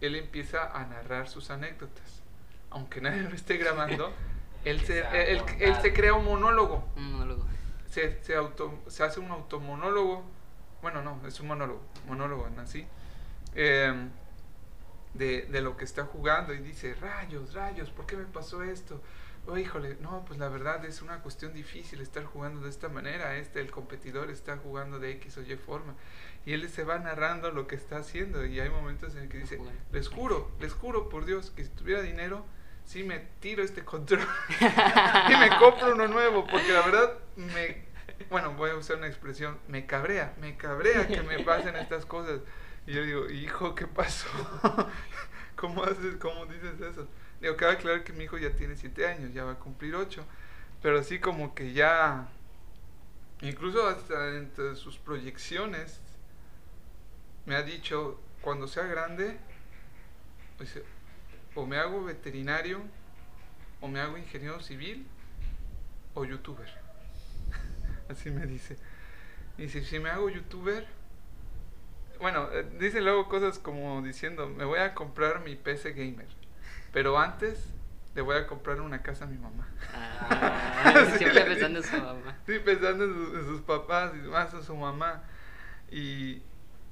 él 0.00 0.14
empieza 0.14 0.78
a 0.78 0.86
narrar 0.86 1.28
sus 1.28 1.50
anécdotas 1.50 2.22
aunque 2.70 3.00
nadie 3.00 3.22
lo 3.22 3.34
esté 3.34 3.56
grabando, 3.56 4.12
él 4.64 4.80
se, 4.80 5.00
él, 5.00 5.74
se 5.80 5.92
crea 5.92 6.14
un 6.14 6.24
monólogo. 6.24 6.86
Un 6.96 7.12
monólogo. 7.12 7.46
Se, 7.90 8.22
se, 8.22 8.34
auto, 8.34 8.82
se 8.88 9.02
hace 9.02 9.20
un 9.20 9.30
automonólogo. 9.30 10.24
Bueno, 10.82 11.02
no, 11.02 11.20
es 11.26 11.40
un 11.40 11.48
monólogo. 11.48 11.82
Monólogo, 12.06 12.48
así. 12.58 12.86
Em, 13.54 14.10
de, 15.14 15.42
de, 15.46 15.60
lo 15.62 15.76
que 15.76 15.84
está 15.84 16.04
jugando 16.04 16.52
y 16.52 16.58
dice, 16.58 16.94
rayos, 16.94 17.54
rayos, 17.54 17.90
¿por 17.90 18.06
qué 18.06 18.16
me 18.16 18.24
pasó 18.24 18.62
esto? 18.62 19.00
Oh, 19.50 19.56
híjole, 19.56 19.96
no, 20.02 20.26
pues 20.26 20.38
la 20.38 20.50
verdad 20.50 20.84
es 20.84 21.00
una 21.00 21.20
cuestión 21.20 21.54
difícil 21.54 22.02
estar 22.02 22.22
jugando 22.24 22.60
de 22.60 22.68
esta 22.68 22.90
manera. 22.90 23.34
Este, 23.36 23.60
el 23.60 23.70
competidor 23.70 24.30
está 24.30 24.58
jugando 24.58 24.98
de 24.98 25.12
X 25.12 25.38
o 25.38 25.42
Y 25.42 25.56
forma. 25.56 25.94
Y 26.44 26.52
él 26.52 26.68
se 26.68 26.84
va 26.84 26.98
narrando 26.98 27.50
lo 27.50 27.66
que 27.66 27.74
está 27.74 27.96
haciendo. 27.96 28.44
Y 28.44 28.60
hay 28.60 28.68
momentos 28.68 29.14
en 29.16 29.22
el 29.22 29.28
que 29.30 29.38
dice, 29.38 29.58
les 29.90 30.08
juro, 30.08 30.50
les 30.60 30.74
juro 30.74 31.08
por 31.08 31.24
Dios, 31.24 31.50
que 31.50 31.64
si 31.64 31.70
tuviera 31.70 32.02
dinero, 32.02 32.44
sí 32.88 33.04
me 33.04 33.18
tiro 33.38 33.62
este 33.62 33.84
control 33.84 34.20
y 34.60 35.36
me 35.36 35.58
compro 35.58 35.92
uno 35.92 36.08
nuevo, 36.08 36.46
porque 36.46 36.72
la 36.72 36.80
verdad 36.80 37.18
me, 37.36 37.84
bueno, 38.30 38.54
voy 38.54 38.70
a 38.70 38.76
usar 38.76 38.96
una 38.96 39.06
expresión, 39.06 39.58
me 39.68 39.84
cabrea, 39.84 40.34
me 40.40 40.56
cabrea 40.56 41.06
que 41.06 41.22
me 41.22 41.44
pasen 41.44 41.76
estas 41.76 42.06
cosas. 42.06 42.40
Y 42.86 42.94
yo 42.94 43.02
digo, 43.02 43.28
hijo, 43.28 43.74
¿qué 43.74 43.86
pasó? 43.86 44.26
¿Cómo 45.56 45.84
haces, 45.84 46.16
cómo 46.16 46.46
dices 46.46 46.80
eso? 46.80 47.06
Digo, 47.42 47.56
cabe 47.58 47.74
aclarar 47.74 48.04
que 48.04 48.14
mi 48.14 48.24
hijo 48.24 48.38
ya 48.38 48.56
tiene 48.56 48.74
7 48.74 49.06
años, 49.06 49.34
ya 49.34 49.44
va 49.44 49.52
a 49.52 49.58
cumplir 49.58 49.94
8, 49.94 50.24
pero 50.80 50.98
así 50.98 51.20
como 51.20 51.54
que 51.54 51.74
ya, 51.74 52.28
incluso 53.42 53.86
hasta 53.86 54.34
entre 54.34 54.76
sus 54.76 54.96
proyecciones, 54.96 56.00
me 57.44 57.54
ha 57.54 57.62
dicho, 57.62 58.18
cuando 58.40 58.66
sea 58.66 58.84
grande, 58.84 59.36
o 61.54 61.66
me 61.66 61.78
hago 61.78 62.04
veterinario, 62.04 62.80
o 63.80 63.88
me 63.88 64.00
hago 64.00 64.16
ingeniero 64.18 64.60
civil, 64.60 65.06
o 66.14 66.24
youtuber. 66.24 66.68
Así 68.10 68.30
me 68.30 68.46
dice. 68.46 68.76
Y 69.56 69.68
si, 69.68 69.84
si 69.84 69.98
me 69.98 70.10
hago 70.10 70.28
youtuber, 70.28 70.86
bueno, 72.20 72.48
eh, 72.52 72.66
dice 72.78 73.00
luego 73.00 73.28
cosas 73.28 73.58
como 73.58 74.02
diciendo, 74.02 74.48
me 74.48 74.64
voy 74.64 74.80
a 74.80 74.94
comprar 74.94 75.40
mi 75.40 75.54
PC 75.56 75.92
gamer, 75.92 76.26
pero 76.92 77.18
antes 77.18 77.66
le 78.14 78.22
voy 78.22 78.36
a 78.36 78.46
comprar 78.46 78.80
una 78.80 79.02
casa 79.02 79.24
a 79.24 79.28
mi 79.28 79.38
mamá. 79.38 79.68
Ah, 79.94 81.04
Sí, 81.12 81.18
siempre 81.18 81.34
le 81.44 81.44
pensando 81.46 81.78
en 81.80 81.84
su 81.84 81.96
mamá. 81.96 82.36
Sí, 82.46 82.58
pensando 82.64 83.04
en, 83.04 83.14
su- 83.14 83.36
en 83.36 83.44
sus 83.46 83.60
papás 83.62 84.12
y 84.14 84.26
más 84.28 84.52
en 84.54 84.62
su 84.62 84.74
mamá. 84.76 85.22
Y, 85.90 86.42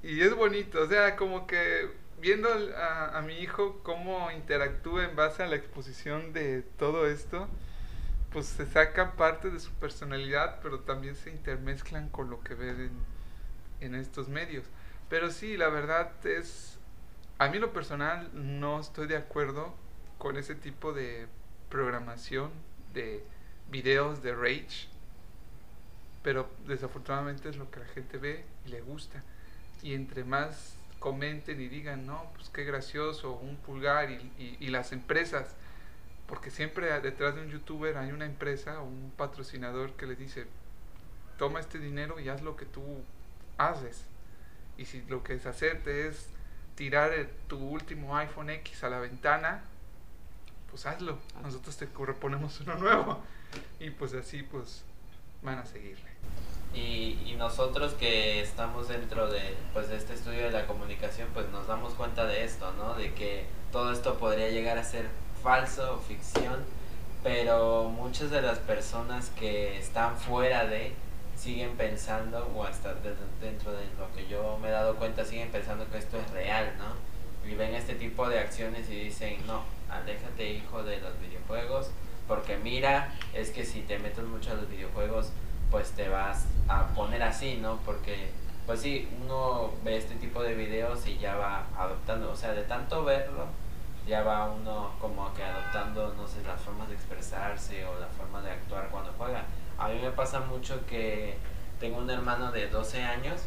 y 0.02 0.20
es 0.20 0.34
bonito, 0.34 0.82
o 0.82 0.86
sea, 0.86 1.16
como 1.16 1.46
que 1.46 1.90
viendo 2.20 2.48
a, 2.76 3.18
a 3.18 3.22
mi 3.22 3.34
hijo 3.38 3.80
cómo 3.82 4.30
interactúa 4.30 5.04
en 5.04 5.16
base 5.16 5.42
a 5.42 5.46
la 5.46 5.56
exposición 5.56 6.32
de 6.32 6.62
todo 6.78 7.06
esto, 7.06 7.48
pues 8.32 8.46
se 8.46 8.66
sacan 8.66 9.16
parte 9.16 9.50
de 9.50 9.60
su 9.60 9.70
personalidad, 9.72 10.60
pero 10.62 10.80
también 10.80 11.14
se 11.14 11.30
intermezclan 11.30 12.08
con 12.08 12.30
lo 12.30 12.42
que 12.42 12.54
ven 12.54 12.92
en, 13.80 13.86
en 13.86 13.94
estos 13.94 14.28
medios. 14.28 14.64
Pero 15.08 15.30
sí, 15.30 15.56
la 15.56 15.68
verdad 15.68 16.12
es, 16.26 16.78
a 17.38 17.48
mí 17.48 17.58
lo 17.58 17.72
personal 17.72 18.30
no 18.34 18.80
estoy 18.80 19.06
de 19.06 19.16
acuerdo 19.16 19.74
con 20.18 20.36
ese 20.36 20.54
tipo 20.54 20.92
de 20.92 21.28
programación 21.70 22.50
de 22.92 23.22
videos 23.70 24.22
de 24.22 24.34
rage, 24.34 24.88
pero 26.22 26.50
desafortunadamente 26.66 27.48
es 27.48 27.56
lo 27.56 27.70
que 27.70 27.80
la 27.80 27.86
gente 27.86 28.18
ve 28.18 28.44
y 28.66 28.70
le 28.70 28.80
gusta. 28.80 29.22
Y 29.82 29.94
entre 29.94 30.24
más 30.24 30.75
comenten 30.98 31.60
y 31.60 31.68
digan, 31.68 32.06
no, 32.06 32.30
pues 32.34 32.48
qué 32.50 32.64
gracioso, 32.64 33.32
un 33.32 33.56
pulgar 33.56 34.10
y, 34.10 34.14
y- 34.38 34.56
y 34.60 34.68
las 34.68 34.92
empresas, 34.92 35.54
porque 36.26 36.50
siempre 36.50 37.00
detrás 37.00 37.34
de 37.34 37.42
un 37.42 37.48
youtuber 37.50 37.96
hay 37.98 38.12
una 38.12 38.24
empresa 38.26 38.80
o 38.80 38.84
un 38.84 39.12
patrocinador 39.16 39.92
que 39.92 40.06
le 40.06 40.16
dice, 40.16 40.46
toma 41.38 41.60
este 41.60 41.78
dinero 41.78 42.18
y 42.18 42.28
haz 42.28 42.42
lo 42.42 42.56
que 42.56 42.64
tú 42.66 42.82
haces. 43.58 44.04
Y 44.78 44.86
si 44.86 45.02
lo 45.02 45.22
que 45.22 45.34
es 45.34 45.46
hacerte 45.46 46.08
es 46.08 46.28
tirar 46.74 47.12
el- 47.12 47.28
tu 47.48 47.58
último 47.58 48.16
iPhone 48.16 48.50
X 48.50 48.82
a 48.84 48.88
la 48.90 48.98
ventana, 48.98 49.62
pues 50.70 50.84
hazlo. 50.86 51.18
Nosotros 51.42 51.76
te 51.76 51.86
reponemos 52.04 52.60
uno 52.60 52.74
nuevo. 52.76 53.22
Y 53.80 53.90
pues 53.90 54.12
así 54.14 54.42
pues 54.42 54.82
van 55.42 55.58
a 55.58 55.64
seguirle. 55.66 56.10
Y, 56.76 57.18
y 57.24 57.34
nosotros 57.38 57.94
que 57.94 58.40
estamos 58.42 58.88
dentro 58.88 59.28
de, 59.30 59.40
pues, 59.72 59.88
de 59.88 59.96
este 59.96 60.12
estudio 60.14 60.42
de 60.44 60.50
la 60.50 60.66
comunicación, 60.66 61.28
pues 61.32 61.48
nos 61.48 61.66
damos 61.66 61.94
cuenta 61.94 62.26
de 62.26 62.44
esto, 62.44 62.70
¿no? 62.74 62.92
De 62.94 63.14
que 63.14 63.46
todo 63.72 63.92
esto 63.92 64.18
podría 64.18 64.50
llegar 64.50 64.76
a 64.76 64.84
ser 64.84 65.06
falso 65.42 65.94
o 65.94 65.98
ficción, 66.00 66.56
pero 67.22 67.84
muchas 67.88 68.30
de 68.30 68.42
las 68.42 68.58
personas 68.58 69.30
que 69.38 69.78
están 69.78 70.16
fuera 70.18 70.66
de 70.66 70.92
siguen 71.36 71.76
pensando, 71.76 72.46
o 72.54 72.64
hasta 72.64 72.94
de- 72.94 73.14
dentro 73.40 73.72
de 73.72 73.84
lo 73.98 74.12
que 74.14 74.26
yo 74.28 74.58
me 74.60 74.68
he 74.68 74.70
dado 74.72 74.96
cuenta, 74.96 75.24
siguen 75.24 75.50
pensando 75.50 75.88
que 75.90 75.98
esto 75.98 76.18
es 76.18 76.30
real, 76.30 76.74
¿no? 76.78 77.50
Y 77.50 77.54
ven 77.54 77.74
este 77.74 77.94
tipo 77.94 78.28
de 78.28 78.38
acciones 78.38 78.88
y 78.90 78.96
dicen, 79.04 79.38
no, 79.46 79.62
aléjate 79.88 80.50
hijo 80.50 80.82
de 80.82 80.98
los 81.00 81.18
videojuegos, 81.20 81.90
porque 82.28 82.56
mira, 82.58 83.14
es 83.34 83.50
que 83.50 83.64
si 83.64 83.80
te 83.82 83.98
metes 83.98 84.24
mucho 84.24 84.50
a 84.50 84.54
los 84.54 84.68
videojuegos, 84.68 85.30
pues 85.76 85.90
te 85.90 86.08
vas 86.08 86.46
a 86.68 86.86
poner 86.94 87.22
así, 87.22 87.58
¿no? 87.60 87.78
Porque, 87.84 88.30
pues 88.64 88.80
sí, 88.80 89.06
uno 89.22 89.72
ve 89.84 89.98
este 89.98 90.14
tipo 90.14 90.42
de 90.42 90.54
videos 90.54 91.06
y 91.06 91.18
ya 91.18 91.36
va 91.36 91.66
adoptando, 91.76 92.30
o 92.30 92.34
sea, 92.34 92.54
de 92.54 92.62
tanto 92.62 93.04
verlo, 93.04 93.44
ya 94.08 94.22
va 94.22 94.50
uno 94.50 94.92
como 95.02 95.34
que 95.34 95.42
adoptando, 95.42 96.14
no 96.14 96.26
sé, 96.26 96.42
las 96.46 96.62
formas 96.62 96.88
de 96.88 96.94
expresarse 96.94 97.84
o 97.84 98.00
la 98.00 98.06
forma 98.06 98.40
de 98.40 98.52
actuar 98.52 98.88
cuando 98.88 99.12
juega. 99.18 99.44
A 99.76 99.88
mí 99.88 99.98
me 100.00 100.10
pasa 100.12 100.40
mucho 100.40 100.80
que 100.86 101.36
tengo 101.78 101.98
un 101.98 102.08
hermano 102.08 102.52
de 102.52 102.68
12 102.70 103.02
años 103.02 103.42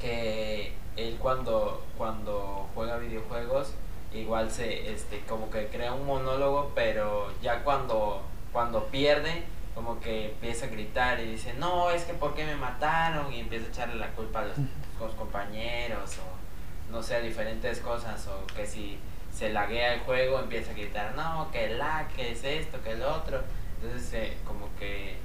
que 0.00 0.74
él 0.96 1.16
cuando, 1.20 1.86
cuando 1.96 2.68
juega 2.74 2.96
videojuegos 2.96 3.72
igual 4.12 4.50
se 4.50 4.92
este 4.92 5.20
como 5.28 5.48
que 5.48 5.68
crea 5.68 5.92
un 5.92 6.06
monólogo 6.06 6.72
pero 6.74 7.28
ya 7.40 7.62
cuando 7.62 8.22
cuando 8.52 8.86
pierde 8.86 9.44
como 9.74 10.00
que 10.00 10.26
empieza 10.26 10.66
a 10.66 10.68
gritar 10.68 11.20
y 11.20 11.32
dice 11.32 11.54
no 11.54 11.90
es 11.90 12.04
que 12.04 12.14
por 12.14 12.34
qué 12.34 12.44
me 12.44 12.56
mataron 12.56 13.32
y 13.32 13.40
empieza 13.40 13.66
a 13.66 13.68
echarle 13.68 13.96
la 13.96 14.08
culpa 14.08 14.40
a 14.40 14.44
los, 14.46 14.56
los 15.00 15.14
compañeros 15.14 16.18
o 16.18 16.92
no 16.92 17.02
sé 17.02 17.20
diferentes 17.20 17.80
cosas 17.80 18.26
o 18.28 18.46
que 18.54 18.66
si 18.66 18.98
se 19.32 19.52
laguea 19.52 19.94
el 19.94 20.00
juego 20.00 20.38
empieza 20.38 20.70
a 20.70 20.74
gritar 20.74 21.14
no 21.16 21.50
que 21.50 21.74
lag 21.74 22.08
que 22.08 22.32
es 22.32 22.44
esto 22.44 22.80
que 22.82 22.92
el 22.92 23.02
otro 23.02 23.40
entonces 23.82 24.12
eh, 24.14 24.36
como 24.46 24.68
que 24.78 25.16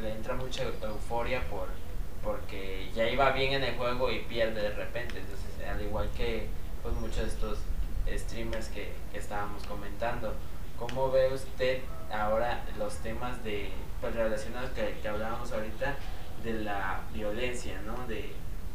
le 0.00 0.12
entra 0.12 0.34
mucha 0.34 0.64
euforia 0.64 1.40
por 1.48 1.68
porque 2.26 2.90
ya 2.92 3.08
iba 3.08 3.30
bien 3.30 3.52
en 3.52 3.62
el 3.62 3.76
juego 3.76 4.10
y 4.10 4.18
pierde 4.20 4.60
de 4.60 4.70
repente. 4.70 5.18
Entonces 5.18 5.68
al 5.68 5.80
igual 5.80 6.10
que 6.16 6.48
pues 6.82 6.94
muchos 6.96 7.18
de 7.18 7.26
estos 7.26 7.58
streamers 8.08 8.68
que, 8.68 8.92
que 9.12 9.18
estábamos 9.18 9.62
comentando 9.64 10.34
cómo 10.78 11.10
ve 11.10 11.32
usted 11.32 11.80
ahora 12.12 12.64
los 12.78 12.96
temas 12.98 13.42
de 13.44 13.70
pues 14.00 14.14
relacionados 14.14 14.70
que, 14.70 14.98
que 15.00 15.08
hablábamos 15.08 15.52
ahorita 15.52 15.96
de 16.44 16.52
la 16.54 17.00
violencia 17.12 17.80
no 17.86 18.06
de 18.06 18.32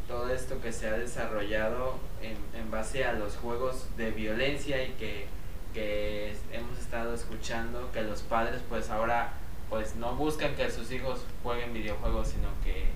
todo 0.07 0.29
esto 0.33 0.59
que 0.61 0.73
se 0.73 0.87
ha 0.89 0.93
desarrollado 0.97 1.97
en, 2.21 2.35
en 2.59 2.69
base 2.71 3.05
a 3.05 3.13
los 3.13 3.37
juegos 3.37 3.87
de 3.97 4.11
violencia 4.11 4.83
y 4.83 4.91
que, 4.93 5.27
que 5.73 6.35
hemos 6.51 6.77
estado 6.79 7.13
escuchando 7.13 7.91
que 7.93 8.01
los 8.01 8.21
padres 8.23 8.61
pues 8.67 8.89
ahora 8.89 9.33
pues 9.69 9.95
no 9.95 10.15
buscan 10.15 10.55
que 10.55 10.69
sus 10.69 10.91
hijos 10.91 11.25
jueguen 11.43 11.71
videojuegos 11.73 12.29
sino 12.29 12.49
que 12.63 12.87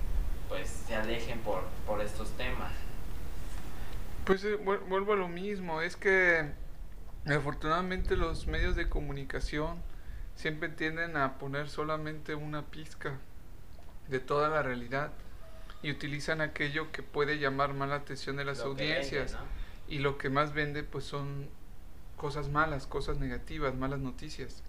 pues 0.48 0.68
se 0.86 0.94
alejen 0.94 1.38
por, 1.40 1.62
por 1.86 2.00
estos 2.02 2.30
temas. 2.32 2.70
Pues 4.24 4.44
eh, 4.44 4.58
vuel- 4.62 4.86
vuelvo 4.88 5.14
a 5.14 5.16
lo 5.16 5.26
mismo, 5.28 5.80
es 5.80 5.96
que 5.96 6.50
afortunadamente 7.34 8.16
los 8.16 8.46
medios 8.46 8.76
de 8.76 8.88
comunicación 8.88 9.82
siempre 10.36 10.68
tienden 10.68 11.16
a 11.16 11.38
poner 11.38 11.68
solamente 11.68 12.34
una 12.34 12.62
pizca 12.66 13.18
de 14.08 14.20
toda 14.20 14.48
la 14.48 14.62
realidad 14.62 15.10
y 15.82 15.90
utilizan 15.90 16.40
aquello 16.40 16.92
que 16.92 17.02
puede 17.02 17.38
llamar 17.38 17.74
más 17.74 17.88
la 17.88 17.96
atención 17.96 18.36
de 18.36 18.44
las 18.44 18.58
Lo 18.58 18.76
que 18.76 18.84
vende, 18.84 18.92
audiencias 18.92 19.32
¿no? 19.32 19.38
y 19.88 19.98
lo 19.98 20.18
que 20.18 20.30
más 20.30 20.52
vende 20.52 20.82
pues 20.82 21.04
son 21.04 21.48
cosas 22.16 22.48
malas, 22.48 22.86
cosas 22.86 23.18
negativas, 23.18 23.74
malas 23.74 24.00
noticias. 24.00 24.62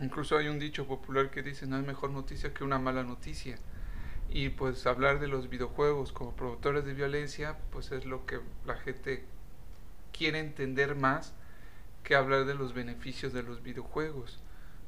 Incluso 0.00 0.36
hay 0.36 0.48
un 0.48 0.58
dicho 0.58 0.86
popular 0.86 1.30
que 1.30 1.42
dice 1.42 1.66
no 1.66 1.76
hay 1.76 1.82
mejor 1.82 2.10
noticia 2.10 2.52
que 2.52 2.64
una 2.64 2.78
mala 2.78 3.02
noticia. 3.04 3.58
Y 4.30 4.48
pues 4.48 4.86
hablar 4.86 5.20
de 5.20 5.28
los 5.28 5.48
videojuegos 5.48 6.12
como 6.12 6.34
productores 6.34 6.84
de 6.84 6.94
violencia, 6.94 7.56
pues 7.70 7.92
es 7.92 8.04
lo 8.04 8.26
que 8.26 8.40
la 8.66 8.74
gente 8.74 9.24
quiere 10.12 10.40
entender 10.40 10.96
más 10.96 11.34
que 12.04 12.14
hablar 12.14 12.44
de 12.44 12.54
los 12.54 12.74
beneficios 12.74 13.32
de 13.32 13.42
los 13.42 13.62
videojuegos. 13.62 14.38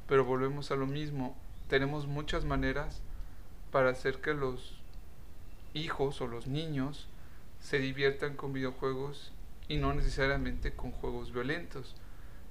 Pero 0.06 0.24
volvemos 0.24 0.70
a 0.70 0.76
lo 0.76 0.86
mismo, 0.86 1.36
tenemos 1.68 2.06
muchas 2.06 2.44
maneras 2.44 3.02
para 3.72 3.90
hacer 3.90 4.20
que 4.20 4.34
los 4.34 4.78
hijos 5.74 6.20
o 6.20 6.28
los 6.28 6.46
niños 6.46 7.08
se 7.60 7.78
diviertan 7.78 8.36
con 8.36 8.52
videojuegos 8.52 9.32
y 9.68 9.78
no 9.78 9.92
necesariamente 9.94 10.72
con 10.72 10.92
juegos 10.92 11.32
violentos. 11.32 11.96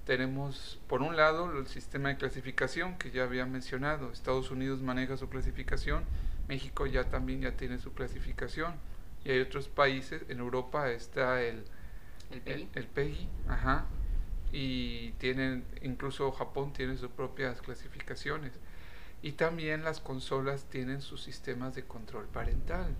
Tenemos, 0.05 0.79
por 0.87 1.01
un 1.01 1.15
lado, 1.15 1.57
el 1.57 1.67
sistema 1.67 2.09
de 2.09 2.17
clasificación 2.17 2.97
que 2.97 3.11
ya 3.11 3.23
había 3.23 3.45
mencionado. 3.45 4.11
Estados 4.11 4.51
Unidos 4.51 4.81
maneja 4.81 5.17
su 5.17 5.29
clasificación, 5.29 6.03
México 6.47 6.85
ya 6.85 7.05
también 7.05 7.41
ya 7.41 7.53
tiene 7.53 7.79
su 7.79 7.93
clasificación. 7.93 8.75
Y 9.23 9.31
hay 9.31 9.39
otros 9.39 9.67
países, 9.67 10.21
en 10.29 10.39
Europa 10.39 10.91
está 10.91 11.41
el, 11.41 11.63
El 12.29 12.41
el, 12.45 12.67
el 12.75 12.85
PEGI, 12.85 13.27
ajá. 13.47 13.85
Y 14.57 15.11
tienen, 15.17 15.65
incluso 15.81 16.31
Japón 16.31 16.71
tiene 16.71 16.95
sus 16.95 17.09
propias 17.09 17.61
clasificaciones. 17.61 18.53
Y 19.21 19.33
también 19.33 19.83
las 19.83 19.99
consolas 19.99 20.63
tienen 20.69 21.01
sus 21.01 21.21
sistemas 21.21 21.75
de 21.75 21.83
control 21.83 22.25
parental. 22.27 22.95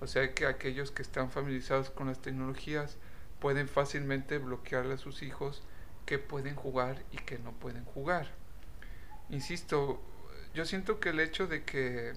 O 0.00 0.06
sea 0.06 0.32
que 0.34 0.46
aquellos 0.46 0.92
que 0.92 1.02
están 1.02 1.32
familiarizados 1.32 1.90
con 1.90 2.06
las 2.06 2.22
tecnologías 2.22 2.96
pueden 3.40 3.66
fácilmente 3.66 4.38
bloquearle 4.38 4.94
a 4.94 4.98
sus 4.98 5.24
hijos 5.24 5.64
qué 6.06 6.20
pueden 6.20 6.54
jugar 6.54 7.02
y 7.10 7.16
qué 7.16 7.40
no 7.40 7.50
pueden 7.50 7.84
jugar. 7.84 8.30
Insisto, 9.30 10.00
yo 10.54 10.64
siento 10.64 11.00
que 11.00 11.08
el 11.08 11.18
hecho 11.18 11.48
de 11.48 11.64
que 11.64 12.12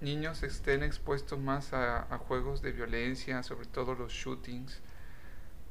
niños 0.00 0.44
estén 0.44 0.84
expuestos 0.84 1.40
más 1.40 1.72
a, 1.72 2.02
a 2.02 2.18
juegos 2.18 2.62
de 2.62 2.70
violencia, 2.70 3.42
sobre 3.42 3.66
todo 3.66 3.96
los 3.96 4.12
shootings, 4.12 4.80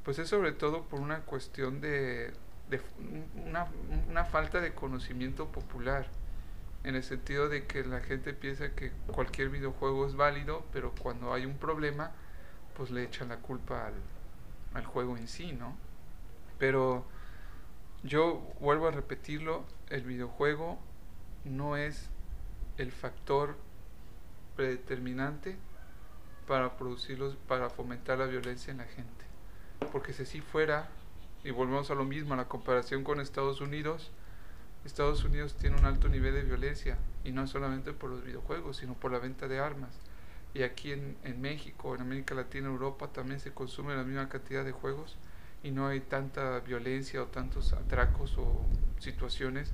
pues 0.04 0.18
es 0.18 0.28
sobre 0.28 0.52
todo 0.52 0.82
por 0.84 1.00
una 1.00 1.20
cuestión 1.20 1.80
de, 1.80 2.32
de 2.68 2.80
una, 3.46 3.66
una 4.08 4.24
falta 4.24 4.60
de 4.60 4.74
conocimiento 4.74 5.48
popular 5.48 6.06
en 6.84 6.94
el 6.94 7.02
sentido 7.02 7.48
de 7.48 7.66
que 7.66 7.82
la 7.84 8.00
gente 8.00 8.34
piensa 8.34 8.74
que 8.74 8.92
cualquier 9.06 9.48
videojuego 9.48 10.06
es 10.06 10.14
válido, 10.14 10.64
pero 10.72 10.94
cuando 11.00 11.32
hay 11.32 11.46
un 11.46 11.56
problema, 11.56 12.12
pues 12.76 12.90
le 12.90 13.02
echan 13.02 13.30
la 13.30 13.38
culpa 13.38 13.86
al, 13.86 13.94
al 14.74 14.84
juego 14.84 15.16
en 15.16 15.26
sí, 15.26 15.52
¿no? 15.52 15.76
Pero 16.58 17.06
yo 18.02 18.42
vuelvo 18.60 18.88
a 18.88 18.90
repetirlo, 18.90 19.64
el 19.88 20.02
videojuego 20.02 20.78
no 21.44 21.78
es 21.78 22.10
el 22.76 22.92
factor 22.92 23.56
predeterminante 24.56 25.56
para 26.46 26.76
producirlos, 26.76 27.36
para 27.48 27.70
fomentar 27.70 28.18
la 28.18 28.26
violencia 28.26 28.70
en 28.70 28.78
la 28.78 28.84
gente. 28.84 29.23
Porque 29.92 30.12
si 30.12 30.22
así 30.22 30.40
fuera, 30.40 30.88
y 31.44 31.50
volvemos 31.50 31.90
a 31.90 31.94
lo 31.94 32.04
mismo, 32.04 32.34
a 32.34 32.36
la 32.36 32.48
comparación 32.48 33.04
con 33.04 33.20
Estados 33.20 33.60
Unidos, 33.60 34.10
Estados 34.84 35.24
Unidos 35.24 35.54
tiene 35.54 35.76
un 35.76 35.84
alto 35.84 36.08
nivel 36.08 36.34
de 36.34 36.42
violencia, 36.42 36.98
y 37.24 37.32
no 37.32 37.46
solamente 37.46 37.92
por 37.92 38.10
los 38.10 38.24
videojuegos, 38.24 38.76
sino 38.76 38.94
por 38.94 39.12
la 39.12 39.18
venta 39.18 39.48
de 39.48 39.58
armas. 39.58 39.98
Y 40.52 40.62
aquí 40.62 40.92
en, 40.92 41.16
en 41.24 41.40
México, 41.40 41.94
en 41.94 42.02
América 42.02 42.34
Latina, 42.34 42.68
Europa, 42.68 43.08
también 43.08 43.40
se 43.40 43.52
consume 43.52 43.96
la 43.96 44.04
misma 44.04 44.28
cantidad 44.28 44.64
de 44.64 44.72
juegos 44.72 45.16
y 45.64 45.70
no 45.70 45.88
hay 45.88 46.00
tanta 46.00 46.60
violencia 46.60 47.22
o 47.22 47.26
tantos 47.26 47.72
atracos 47.72 48.36
o 48.36 48.64
situaciones 48.98 49.72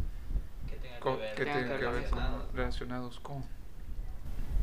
Que 0.69 0.77
tengan 0.77 1.01
que 1.01 1.17
ver, 1.17 1.35
que 1.35 1.45
tengan 1.45 1.79
que 1.81 1.87
ver 1.87 2.11
relacionados 2.55 3.21
con. 3.21 3.45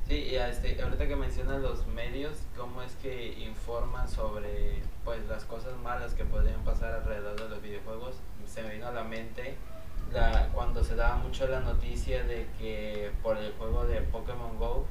Sí, 0.07 0.29
y 0.31 0.35
este, 0.37 0.81
ahorita 0.81 1.05
que 1.05 1.17
mencionas 1.17 1.61
los 1.61 1.85
medios, 1.87 2.37
¿cómo 2.55 2.81
es 2.81 2.93
que 3.01 3.33
informan 3.39 4.07
sobre 4.07 4.81
pues 5.03 5.19
las 5.27 5.43
cosas 5.43 5.75
malas 5.83 6.13
que 6.13 6.23
podrían 6.23 6.63
pasar 6.63 6.93
alrededor 6.93 7.35
de 7.37 7.49
los 7.49 7.61
videojuegos? 7.61 8.15
Se 8.47 8.63
me 8.63 8.75
vino 8.75 8.87
a 8.87 8.91
la 8.91 9.03
mente 9.03 9.57
la, 10.13 10.47
cuando 10.53 10.81
se 10.81 10.95
daba 10.95 11.17
mucho 11.17 11.45
la 11.47 11.59
noticia 11.59 12.23
de 12.23 12.47
que 12.57 13.11
por 13.21 13.35
el 13.35 13.51
juego 13.53 13.85
de 13.85 13.99
Pokémon 13.99 14.57
Go 14.57 14.85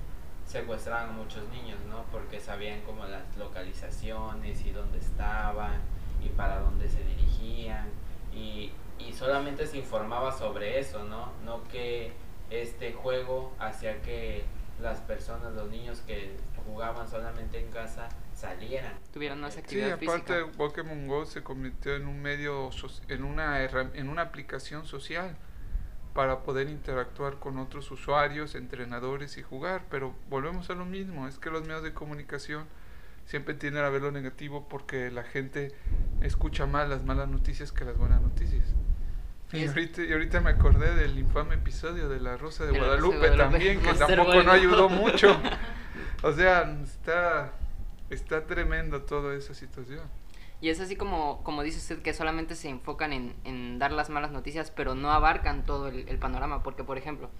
secuestraban 0.46 1.08
a 1.08 1.12
muchos 1.12 1.48
niños, 1.48 1.78
¿no? 1.88 2.04
Porque 2.12 2.38
sabían 2.38 2.82
como 2.82 3.06
las 3.06 3.22
localizaciones 3.38 4.66
y 4.66 4.70
dónde 4.70 4.98
estaban 4.98 5.80
y 6.22 6.28
para 6.28 6.60
dónde 6.60 6.90
se 6.90 7.02
dirigían 7.02 7.88
y, 8.34 8.70
y 8.98 9.14
solamente 9.14 9.66
se 9.66 9.78
informaba 9.78 10.30
sobre 10.30 10.78
eso, 10.78 11.04
¿no? 11.04 11.32
No 11.42 11.64
que 11.68 12.12
este 12.50 12.92
juego 12.92 13.54
hacía 13.58 14.02
que 14.02 14.44
las 14.80 15.00
personas, 15.00 15.54
los 15.54 15.70
niños 15.70 16.02
que 16.06 16.36
jugaban 16.66 17.08
solamente 17.08 17.58
en 17.58 17.70
casa 17.70 18.08
salieran. 18.34 18.92
Tuvieron 19.12 19.40
más 19.40 19.54
Sí, 19.54 19.60
actividad 19.60 19.92
aparte 19.92 20.34
física. 20.34 20.56
Pokémon 20.56 21.06
Go 21.06 21.24
se 21.24 21.42
convirtió 21.42 21.94
en 21.96 22.06
un 22.06 22.20
medio, 22.20 22.70
en 23.08 23.24
una, 23.24 23.64
en 23.64 24.08
una 24.08 24.22
aplicación 24.22 24.84
social 24.84 25.36
para 26.12 26.42
poder 26.42 26.68
interactuar 26.68 27.38
con 27.38 27.58
otros 27.58 27.90
usuarios, 27.90 28.54
entrenadores 28.54 29.36
y 29.36 29.42
jugar, 29.42 29.84
pero 29.90 30.14
volvemos 30.30 30.70
a 30.70 30.74
lo 30.74 30.86
mismo, 30.86 31.28
es 31.28 31.38
que 31.38 31.50
los 31.50 31.62
medios 31.62 31.82
de 31.82 31.92
comunicación 31.92 32.64
siempre 33.26 33.54
tienden 33.54 33.84
a 33.84 33.90
ver 33.90 34.02
lo 34.02 34.10
negativo 34.12 34.66
porque 34.68 35.10
la 35.10 35.24
gente 35.24 35.72
escucha 36.22 36.66
más 36.66 36.88
las 36.88 37.04
malas 37.04 37.28
noticias 37.28 37.70
que 37.72 37.84
las 37.84 37.98
buenas 37.98 38.22
noticias. 38.22 38.64
Y 39.52 39.66
ahorita, 39.66 40.02
y 40.02 40.12
ahorita 40.12 40.40
me 40.40 40.50
acordé 40.50 40.94
del 40.94 41.18
infame 41.18 41.54
episodio 41.54 42.08
de 42.08 42.20
La 42.20 42.36
Rosa 42.36 42.64
de 42.64 42.70
Rosa 42.70 42.84
Guadalupe, 42.84 43.30
también, 43.30 43.80
que 43.80 43.86
Monster 43.86 44.16
tampoco 44.16 44.42
no 44.42 44.52
ayudó 44.52 44.88
mucho. 44.88 45.40
O 46.22 46.32
sea, 46.32 46.76
está, 46.82 47.52
está 48.10 48.46
tremendo 48.46 49.02
toda 49.02 49.36
esa 49.36 49.54
situación. 49.54 50.02
Y 50.60 50.70
es 50.70 50.80
así 50.80 50.96
como, 50.96 51.42
como 51.44 51.62
dice 51.62 51.78
usted, 51.78 52.02
que 52.02 52.12
solamente 52.12 52.56
se 52.56 52.68
enfocan 52.68 53.12
en, 53.12 53.36
en 53.44 53.78
dar 53.78 53.92
las 53.92 54.10
malas 54.10 54.32
noticias, 54.32 54.70
pero 54.70 54.94
no 54.94 55.12
abarcan 55.12 55.64
todo 55.64 55.88
el, 55.88 56.08
el 56.08 56.18
panorama. 56.18 56.62
Porque, 56.62 56.82
por 56.82 56.98
ejemplo, 56.98 57.30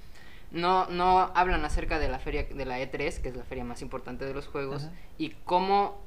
no, 0.50 0.86
no 0.88 1.32
hablan 1.34 1.64
acerca 1.64 1.98
de 1.98 2.08
la 2.08 2.18
feria 2.18 2.44
de 2.44 2.64
la 2.64 2.80
E3, 2.80 3.20
que 3.20 3.28
es 3.28 3.36
la 3.36 3.44
feria 3.44 3.64
más 3.64 3.82
importante 3.82 4.24
de 4.24 4.34
los 4.34 4.46
juegos, 4.46 4.88
y 5.18 5.30
cómo, 5.44 6.00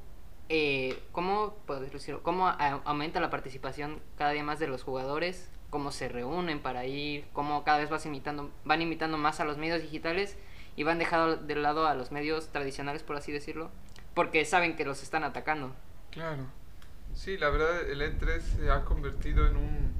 eh, 0.48 0.98
cómo, 1.12 1.56
puedo 1.66 1.82
decirlo, 1.82 2.24
cómo 2.24 2.48
aumenta 2.48 3.20
la 3.20 3.30
participación 3.30 4.00
cada 4.18 4.32
día 4.32 4.44
más 4.44 4.60
de 4.60 4.68
los 4.68 4.84
jugadores, 4.84 5.52
cómo 5.69 5.91
se 5.91 6.10
reúnen 6.10 6.60
para 6.60 6.86
ir, 6.86 7.25
cómo 7.34 7.63
cada 7.63 7.79
vez 7.79 7.89
vas 7.89 8.05
imitando, 8.05 8.51
van 8.65 8.82
imitando 8.82 9.17
más 9.17 9.39
a 9.39 9.45
los 9.45 9.58
medios 9.58 9.82
digitales 9.82 10.38
y 10.75 10.84
van 10.84 10.99
dejando 10.99 11.38
de 11.38 11.55
lado 11.55 11.88
a 11.88 11.95
los 11.95 12.12
medios 12.12 12.51
tradicionales, 12.51 13.03
por 13.03 13.15
así 13.15 13.32
decirlo, 13.32 13.69
porque 14.13 14.45
saben 14.45 14.75
que 14.75 14.86
los 14.86 15.03
están 15.03 15.23
atacando. 15.23 15.75
Claro. 16.12 16.45
Sí, 17.13 17.38
la 17.38 17.49
verdad 17.49 17.89
el 17.89 18.01
E3 18.01 18.39
se 18.39 18.71
ha 18.71 18.86
convertido 18.86 19.47
en 19.47 19.58
un 19.58 19.99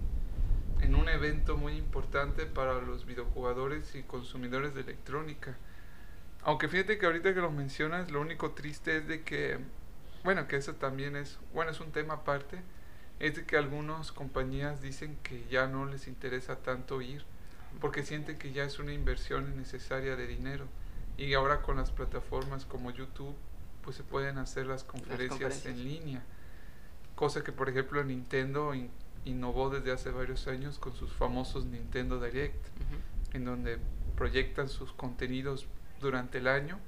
en 0.82 0.96
un 0.96 1.10
evento 1.10 1.58
muy 1.58 1.74
importante 1.76 2.46
para 2.46 2.80
los 2.82 3.06
videojugadores 3.06 3.96
y 3.96 4.04
consumidores 4.04 4.74
de 4.74 4.82
electrónica. 4.82 5.58
Aunque 6.42 6.70
fíjate 6.70 6.98
que 6.98 7.06
ahorita 7.06 7.34
que 7.34 7.42
lo 7.42 7.52
mencionas, 7.52 8.10
lo 8.12 8.22
único 8.22 8.52
triste 8.52 8.96
es 8.96 9.08
de 9.08 9.24
que 9.24 9.60
bueno, 10.24 10.48
que 10.48 10.58
eso 10.58 10.76
también 10.76 11.16
es, 11.16 11.40
bueno, 11.54 11.72
es 11.72 11.80
un 11.80 11.92
tema 11.92 12.16
aparte, 12.16 12.62
es 13.20 13.36
de 13.36 13.46
que 13.46 13.58
algunas 13.58 14.12
compañías 14.12 14.82
dicen 14.82 15.18
que 15.24 15.46
ya 15.50 15.68
no 15.68 15.86
les 15.86 16.08
interesa 16.08 16.58
tanto 16.58 17.02
ir 17.02 17.24
porque 17.82 18.04
sienten 18.04 18.38
que 18.38 18.52
ya 18.52 18.64
es 18.64 18.80
una 18.80 18.94
inversión 18.94 19.52
innecesaria 19.54 20.16
de 20.16 20.26
dinero 20.28 20.66
y 21.18 21.34
ahora 21.34 21.62
con 21.62 21.78
las 21.78 21.92
plataformas 21.92 22.66
como 22.66 22.92
YouTube 22.92 23.36
pues 23.84 23.96
se 23.98 24.04
pueden 24.04 24.38
hacer 24.38 24.66
las 24.68 24.84
conferencias, 24.84 25.30
conferencias. 25.32 25.66
en 25.76 25.84
línea 25.84 26.24
cosa 27.16 27.44
que 27.44 27.52
por 27.52 27.70
ejemplo 27.70 28.04
Nintendo 28.04 28.74
in- 28.74 28.90
innovó 29.26 29.70
desde 29.70 29.92
hace 29.92 30.12
varios 30.12 30.48
años 30.48 30.80
con 30.80 30.96
sus 30.96 31.12
famosos 31.12 31.66
Nintendo 31.66 32.20
Direct 32.24 32.66
en 33.34 33.46
donde 33.46 33.78
proyectan 34.16 34.70
sus 34.70 34.92
contenidos 34.94 35.68
durante 36.02 36.38
el 36.40 36.48
año 36.48 36.80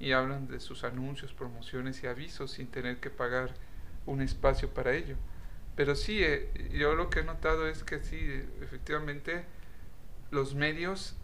y 0.00 0.12
hablan 0.12 0.48
de 0.48 0.58
sus 0.60 0.82
anuncios, 0.84 1.32
promociones 1.32 2.02
y 2.02 2.08
avisos 2.08 2.50
sin 2.50 2.66
tener 2.66 2.98
que 2.98 3.10
pagar 3.10 3.54
un 4.06 4.20
espacio 4.20 4.68
para 4.68 4.92
ello. 4.92 5.16
Pero 5.76 5.94
sí, 5.94 6.22
eh, 6.22 6.70
yo 6.72 6.94
lo 6.94 7.10
que 7.10 7.20
he 7.20 7.24
notado 7.24 7.66
es 7.66 7.82
que 7.82 8.00
sí, 8.00 8.18
efectivamente, 8.62 9.44
los 10.30 10.54
medios 10.54 11.16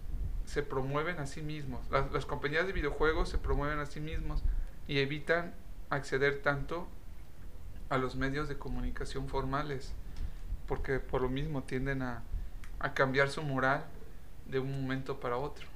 se 0.44 0.62
promueven 0.62 1.18
a 1.18 1.26
sí 1.26 1.42
mismos. 1.42 1.88
Las, 1.90 2.10
las 2.12 2.26
compañías 2.26 2.66
de 2.66 2.72
videojuegos 2.72 3.28
se 3.28 3.38
promueven 3.38 3.78
a 3.78 3.86
sí 3.86 4.00
mismos 4.00 4.42
y 4.88 4.98
evitan 4.98 5.54
acceder 5.88 6.42
tanto 6.42 6.88
a 7.88 7.98
los 7.98 8.16
medios 8.16 8.48
de 8.48 8.56
comunicación 8.56 9.28
formales, 9.28 9.92
porque 10.66 10.98
por 11.00 11.22
lo 11.22 11.28
mismo 11.28 11.62
tienden 11.62 12.02
a, 12.02 12.22
a 12.78 12.94
cambiar 12.94 13.30
su 13.30 13.42
moral 13.42 13.84
de 14.46 14.58
un 14.58 14.82
momento 14.82 15.20
para 15.20 15.36
otro. 15.36 15.66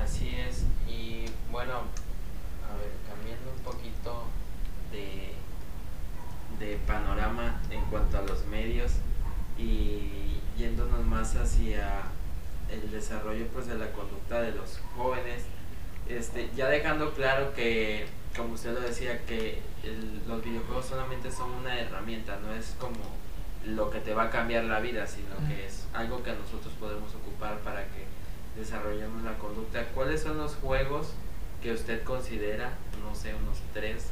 Así 0.00 0.28
es, 0.28 0.64
y 0.88 1.26
bueno, 1.50 1.74
a 1.74 2.76
ver, 2.76 2.92
cambiando 3.08 3.52
un 3.56 3.62
poquito 3.64 4.24
de, 4.92 5.32
de 6.58 6.76
panorama 6.86 7.60
en 7.70 7.80
cuanto 7.86 8.18
a 8.18 8.22
los 8.22 8.44
medios 8.46 8.92
y 9.58 10.38
yéndonos 10.58 11.04
más 11.04 11.34
hacia 11.36 12.02
el 12.70 12.90
desarrollo 12.90 13.46
pues 13.52 13.66
de 13.66 13.76
la 13.76 13.90
conducta 13.92 14.40
de 14.40 14.52
los 14.52 14.80
jóvenes, 14.96 15.42
este, 16.08 16.50
ya 16.56 16.68
dejando 16.68 17.12
claro 17.14 17.52
que, 17.54 18.06
como 18.36 18.54
usted 18.54 18.72
lo 18.74 18.80
decía, 18.80 19.24
que 19.26 19.60
el- 19.82 20.22
los 20.26 20.42
videojuegos 20.44 20.86
solamente 20.86 21.30
son 21.30 21.50
una 21.52 21.78
herramienta, 21.78 22.38
no 22.42 22.52
es 22.54 22.74
como 22.78 22.96
lo 23.66 23.90
que 23.90 24.00
te 24.00 24.14
va 24.14 24.24
a 24.24 24.30
cambiar 24.30 24.64
la 24.64 24.80
vida, 24.80 25.06
sino 25.06 25.36
que 25.48 25.66
es 25.66 25.86
algo 25.92 26.22
que 26.22 26.32
nosotros 26.32 26.72
podemos 26.78 27.14
ocupar 27.14 27.58
para 27.60 27.82
que 27.84 28.04
desarrollemos 28.58 29.22
la 29.24 29.36
conducta. 29.38 29.84
¿Cuáles 29.94 30.22
son 30.22 30.38
los 30.38 30.54
juegos 30.56 31.08
que 31.62 31.72
usted 31.72 32.02
considera, 32.04 32.70
no 33.02 33.14
sé, 33.14 33.34
unos 33.34 33.58
3, 33.74 34.06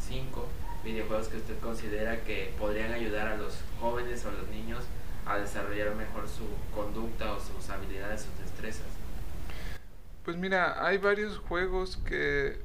5 0.00 0.46
videojuegos 0.84 1.28
que 1.28 1.36
usted 1.36 1.58
considera 1.60 2.22
que 2.24 2.54
podrían 2.58 2.92
ayudar 2.92 3.28
a 3.28 3.36
los 3.36 3.58
jóvenes 3.80 4.24
o 4.24 4.28
a 4.28 4.32
los 4.32 4.48
niños 4.48 4.84
a 5.26 5.38
desarrollar 5.38 5.94
mejor 5.94 6.28
su 6.28 6.46
conducta 6.74 7.32
o 7.32 7.40
sus 7.40 7.68
habilidades, 7.70 8.22
sus 8.22 8.38
destrezas? 8.38 8.86
Pues 10.24 10.36
mira, 10.36 10.84
hay 10.86 10.98
varios 10.98 11.38
juegos 11.38 11.96
que 11.96 12.58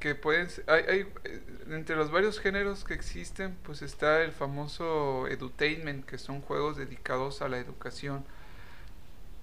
que 0.00 0.14
pueden 0.14 0.48
hay, 0.66 0.82
hay 0.88 1.00
eh, 1.24 1.42
entre 1.68 1.94
los 1.94 2.10
varios 2.10 2.40
géneros 2.40 2.84
que 2.84 2.94
existen, 2.94 3.54
pues 3.62 3.82
está 3.82 4.22
el 4.22 4.32
famoso 4.32 5.28
edutainment, 5.28 6.06
que 6.06 6.16
son 6.18 6.40
juegos 6.40 6.78
dedicados 6.78 7.42
a 7.42 7.48
la 7.48 7.58
educación. 7.58 8.24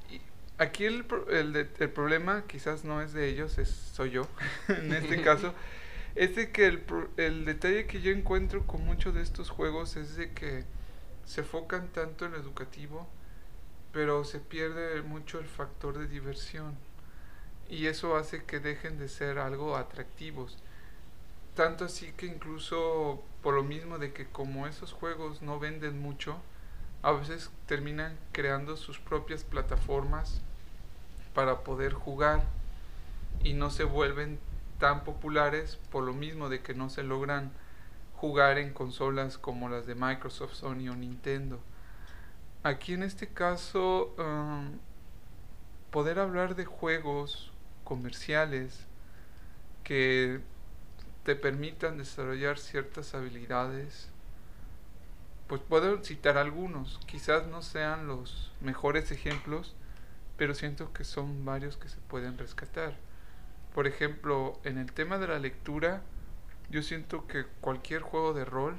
Y 0.10 0.20
aquí 0.58 0.86
el, 0.86 1.06
el, 1.30 1.56
el 1.56 1.90
problema 1.90 2.44
quizás 2.48 2.84
no 2.84 3.02
es 3.02 3.14
de 3.14 3.30
ellos, 3.30 3.60
es 3.60 3.70
soy 3.70 4.10
yo 4.10 4.28
en 4.68 4.92
este 4.94 5.22
caso, 5.24 5.54
Es 6.18 6.36
de 6.36 6.52
que 6.52 6.66
el, 6.66 6.84
el 7.18 7.46
detalle 7.46 7.86
que 7.86 8.02
yo 8.02 8.12
encuentro 8.12 8.66
con 8.66 8.84
muchos 8.84 9.14
de 9.14 9.22
estos 9.22 9.52
juegos 9.52 9.98
es 9.98 10.16
de 10.16 10.34
que 10.34 10.66
se 11.26 11.42
enfocan 11.42 11.90
tanto 11.90 12.26
en 12.26 12.32
lo 12.32 12.40
educativo, 12.40 13.08
pero 13.92 14.24
se 14.24 14.40
pierde 14.40 15.04
mucho 15.04 15.38
el 15.38 15.46
factor 15.46 15.96
de 15.96 16.08
diversión. 16.08 16.76
Y 17.70 17.86
eso 17.86 18.16
hace 18.16 18.44
que 18.46 18.60
dejen 18.60 18.98
de 18.98 19.10
ser 19.10 19.38
algo 19.38 19.78
atractivos. 19.78 20.58
Tanto 21.54 21.86
así 21.86 22.12
que 22.18 22.26
incluso 22.26 23.22
por 23.44 23.54
lo 23.54 23.62
mismo 23.62 24.00
de 24.00 24.12
que 24.12 24.26
como 24.26 24.66
esos 24.66 24.94
juegos 24.94 25.44
no 25.44 25.60
venden 25.60 26.02
mucho, 26.02 26.42
a 27.04 27.12
veces 27.12 27.52
terminan 27.68 28.18
creando 28.32 28.76
sus 28.76 28.98
propias 28.98 29.44
plataformas 29.44 30.42
para 31.36 31.60
poder 31.60 31.94
jugar 31.94 32.42
y 33.44 33.54
no 33.54 33.70
se 33.70 33.84
vuelven 33.84 34.40
tan 34.80 35.04
populares 35.04 35.78
por 35.92 36.04
lo 36.04 36.14
mismo 36.14 36.50
de 36.50 36.62
que 36.62 36.74
no 36.74 36.90
se 36.90 37.04
logran 37.04 37.52
jugar 38.16 38.58
en 38.58 38.74
consolas 38.74 39.38
como 39.38 39.70
las 39.70 39.86
de 39.86 39.96
Microsoft, 39.96 40.54
Sony 40.54 40.90
o 40.90 40.96
Nintendo. 40.96 41.60
Aquí 42.64 42.94
en 42.94 43.04
este 43.04 43.28
caso, 43.28 44.16
um, 44.18 44.78
poder 45.92 46.20
hablar 46.20 46.56
de 46.56 46.66
juegos 46.66 47.52
comerciales 47.84 48.86
que 49.84 50.42
te 51.24 51.36
permitan 51.36 51.98
desarrollar 51.98 52.58
ciertas 52.58 53.14
habilidades, 53.14 54.10
pues 55.48 55.62
puedo 55.62 56.04
citar 56.04 56.38
algunos, 56.38 57.00
quizás 57.06 57.48
no 57.48 57.62
sean 57.62 58.08
los 58.08 58.52
mejores 58.60 59.12
ejemplos, 59.12 59.76
pero 60.36 60.54
siento 60.54 60.92
que 60.92 61.04
son 61.04 61.46
varios 61.46 61.78
que 61.78 61.88
se 61.88 61.98
pueden 62.10 62.38
rescatar. 62.38 62.96
Por 63.78 63.86
ejemplo, 63.86 64.60
en 64.64 64.80
el 64.80 64.92
tema 64.92 65.20
de 65.20 65.28
la 65.28 65.38
lectura, 65.38 66.02
yo 66.72 66.82
siento 66.82 67.28
que 67.28 67.46
cualquier 67.62 68.02
juego 68.02 68.34
de 68.34 68.44
rol 68.44 68.76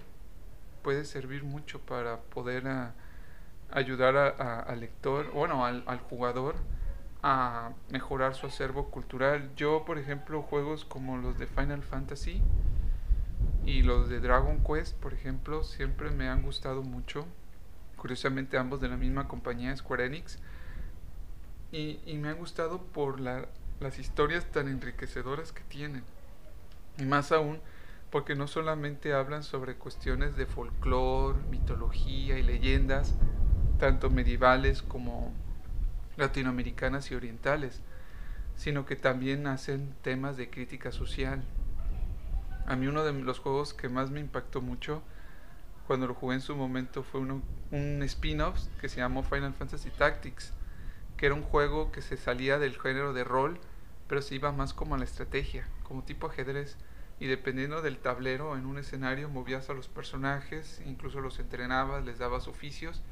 puede 0.83 1.05
servir 1.05 1.45
mucho 1.45 1.79
para 1.79 2.17
poder 2.23 2.67
ah, 2.67 2.95
ayudar 3.71 4.17
al 4.17 4.81
lector, 4.81 5.31
bueno, 5.31 5.65
al, 5.65 6.01
jugador 6.01 6.57
a 7.23 7.71
mejorar 7.91 8.35
su 8.35 8.49
acervo 8.49 8.91
cultural. 8.91 9.53
Yo, 9.55 9.85
por 9.85 9.99
ejemplo, 9.99 10.43
juegos 10.43 10.85
como 10.85 11.17
los 11.17 11.39
de 11.39 11.47
Final 11.47 11.85
Fantasy 11.85 12.43
y 13.65 13.83
los 13.83 14.09
de 14.09 14.19
Dragon 14.19 14.65
Quest, 14.65 14.97
por 14.97 15.15
ejemplo, 15.15 15.63
siempre 15.63 16.11
me 16.11 16.29
han 16.29 16.43
gustado 16.43 16.83
mucho. 16.83 17.25
Curiosamente, 17.95 18.59
ambos 18.59 18.81
de 18.81 18.89
la 18.89 18.97
misma 18.97 19.29
compañía, 19.29 19.77
Square 19.77 20.07
Enix. 20.07 20.41
Y 21.71 22.19
me 22.21 22.31
han 22.31 22.39
gustado 22.39 22.83
por 22.83 23.21
la, 23.21 23.47
las 23.81 23.99
historias 23.99 24.45
tan 24.47 24.69
enriquecedoras 24.69 25.53
que 25.53 25.63
tienen. 25.63 26.05
Y 26.99 27.05
más 27.05 27.33
aún 27.33 27.61
porque 28.11 28.35
no 28.35 28.47
solamente 28.47 29.13
hablan 29.13 29.43
sobre 29.43 29.77
cuestiones 29.77 30.37
de 30.37 30.47
folclore, 30.47 31.39
mitología 31.51 32.39
y 32.39 32.43
leyendas, 32.43 33.15
tanto 33.79 34.11
medievales 34.11 34.83
como 34.83 35.33
latinoamericanas 36.17 37.11
y 37.11 37.15
orientales, 37.15 37.83
sino 38.57 38.87
que 38.87 38.97
también 38.97 39.47
hacen 39.47 39.95
temas 40.03 40.37
de 40.37 40.51
crítica 40.51 40.91
social. 40.91 41.43
A 42.67 42.77
mí 42.77 42.87
uno 42.87 43.05
de 43.05 43.13
los 43.13 43.39
juegos 43.39 43.75
que 43.75 43.89
más 43.89 44.11
me 44.11 44.21
impactó 44.21 44.61
mucho 44.61 45.03
cuando 45.87 46.07
lo 46.07 46.15
jugué 46.15 46.35
en 46.35 46.43
su 46.43 46.57
momento 46.57 47.03
fue 47.03 47.21
uno, 47.21 47.41
un 47.71 48.03
spin-off 48.03 48.59
que 48.81 48.89
se 48.89 49.01
llamó 49.01 49.23
Final 49.23 49.55
Fantasy 49.55 49.91
Tactics, 49.91 50.53
que 51.19 51.27
era 51.27 51.35
un 51.35 51.43
juego 51.43 51.93
que 51.93 52.01
se 52.01 52.17
salía 52.17 52.59
del 52.59 52.79
género 52.81 53.13
de 53.13 53.25
rol, 53.25 53.59
pero 54.07 54.23
se 54.23 54.37
iba 54.37 54.53
más 54.53 54.73
como 54.73 54.95
a 54.95 54.99
la 54.99 55.05
estrategia, 55.05 55.69
como 55.83 56.05
tipo 56.05 56.29
ajedrez. 56.29 56.79
Y 57.21 57.27
dependiendo 57.27 57.83
del 57.83 57.99
tablero 57.99 58.57
en 58.57 58.65
un 58.65 58.79
escenario 58.79 59.29
movías 59.29 59.69
a 59.69 59.75
los 59.75 59.89
personajes, 59.89 60.81
incluso 60.87 61.21
los 61.21 61.41
entrenabas, 61.41 62.05
les 62.05 62.19
dabas 62.19 62.47
oficios 62.47 63.03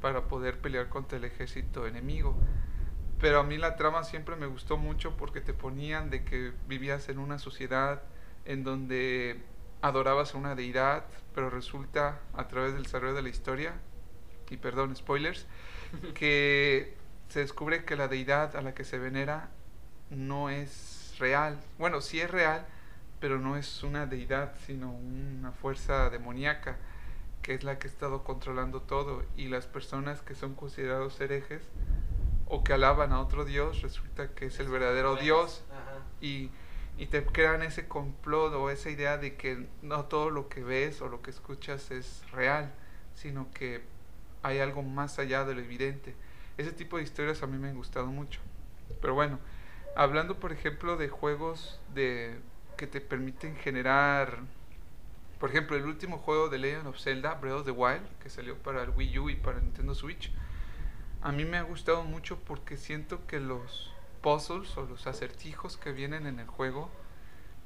para 0.00 0.26
poder 0.26 0.58
pelear 0.58 0.88
contra 0.88 1.16
el 1.16 1.24
ejército 1.24 1.86
enemigo. 1.86 2.36
Pero 3.20 3.38
a 3.38 3.44
mí 3.44 3.56
la 3.56 3.76
trama 3.76 4.02
siempre 4.02 4.34
me 4.34 4.46
gustó 4.46 4.76
mucho 4.76 5.16
porque 5.16 5.40
te 5.40 5.54
ponían 5.54 6.10
de 6.10 6.24
que 6.24 6.52
vivías 6.66 7.08
en 7.08 7.20
una 7.20 7.38
sociedad 7.38 8.02
en 8.44 8.64
donde 8.64 9.40
adorabas 9.80 10.34
a 10.34 10.38
una 10.38 10.56
deidad, 10.56 11.04
pero 11.32 11.48
resulta 11.48 12.20
a 12.34 12.48
través 12.48 12.74
del 12.74 12.82
desarrollo 12.82 13.14
de 13.14 13.22
la 13.22 13.28
historia, 13.28 13.74
y 14.50 14.56
perdón, 14.56 14.94
spoilers, 14.96 15.46
que 16.14 16.96
se 17.32 17.40
descubre 17.40 17.86
que 17.86 17.96
la 17.96 18.08
deidad 18.08 18.56
a 18.56 18.60
la 18.60 18.74
que 18.74 18.84
se 18.84 18.98
venera 18.98 19.48
no 20.10 20.50
es 20.50 21.14
real. 21.18 21.58
Bueno, 21.78 22.02
sí 22.02 22.20
es 22.20 22.30
real, 22.30 22.66
pero 23.20 23.38
no 23.38 23.56
es 23.56 23.82
una 23.82 24.04
deidad, 24.04 24.52
sino 24.66 24.92
una 24.92 25.50
fuerza 25.52 26.10
demoníaca 26.10 26.76
que 27.40 27.54
es 27.54 27.64
la 27.64 27.78
que 27.78 27.88
ha 27.88 27.90
estado 27.90 28.22
controlando 28.22 28.82
todo. 28.82 29.24
Y 29.34 29.48
las 29.48 29.66
personas 29.66 30.20
que 30.20 30.34
son 30.34 30.54
considerados 30.54 31.18
herejes 31.22 31.62
o 32.46 32.62
que 32.64 32.74
alaban 32.74 33.12
a 33.12 33.20
otro 33.20 33.46
Dios, 33.46 33.80
resulta 33.80 34.28
que 34.34 34.46
es 34.46 34.60
el 34.60 34.68
verdadero 34.68 35.16
Dios. 35.16 35.64
Y, 36.20 36.50
y 36.98 37.06
te 37.06 37.24
crean 37.24 37.62
ese 37.62 37.88
complot 37.88 38.52
o 38.52 38.68
esa 38.68 38.90
idea 38.90 39.16
de 39.16 39.36
que 39.36 39.68
no 39.80 40.04
todo 40.04 40.28
lo 40.28 40.50
que 40.50 40.62
ves 40.62 41.00
o 41.00 41.08
lo 41.08 41.22
que 41.22 41.30
escuchas 41.30 41.90
es 41.90 42.30
real, 42.30 42.74
sino 43.14 43.50
que 43.52 43.82
hay 44.42 44.58
algo 44.58 44.82
más 44.82 45.18
allá 45.18 45.46
de 45.46 45.54
lo 45.54 45.62
evidente. 45.62 46.14
Ese 46.58 46.72
tipo 46.72 46.96
de 46.96 47.02
historias 47.02 47.42
a 47.42 47.46
mí 47.46 47.58
me 47.58 47.68
han 47.68 47.76
gustado 47.76 48.06
mucho. 48.06 48.40
Pero 49.00 49.14
bueno, 49.14 49.38
hablando 49.96 50.38
por 50.38 50.52
ejemplo 50.52 50.96
de 50.96 51.08
juegos 51.08 51.80
de 51.94 52.38
que 52.76 52.86
te 52.86 53.00
permiten 53.00 53.56
generar 53.56 54.40
por 55.42 55.50
ejemplo, 55.50 55.76
el 55.76 55.86
último 55.86 56.18
juego 56.18 56.48
de 56.48 56.58
Legend 56.58 56.86
of 56.86 57.00
Zelda, 57.00 57.34
Breath 57.34 57.56
of 57.56 57.64
the 57.64 57.72
Wild, 57.72 58.06
que 58.22 58.30
salió 58.30 58.56
para 58.58 58.84
el 58.84 58.90
Wii 58.90 59.18
U 59.18 59.28
y 59.28 59.34
para 59.34 59.58
Nintendo 59.58 59.92
Switch, 59.92 60.30
a 61.20 61.32
mí 61.32 61.44
me 61.44 61.56
ha 61.56 61.62
gustado 61.62 62.04
mucho 62.04 62.38
porque 62.38 62.76
siento 62.76 63.26
que 63.26 63.40
los 63.40 63.92
puzzles 64.20 64.76
o 64.76 64.86
los 64.86 65.08
acertijos 65.08 65.76
que 65.76 65.90
vienen 65.90 66.28
en 66.28 66.38
el 66.38 66.46
juego 66.46 66.90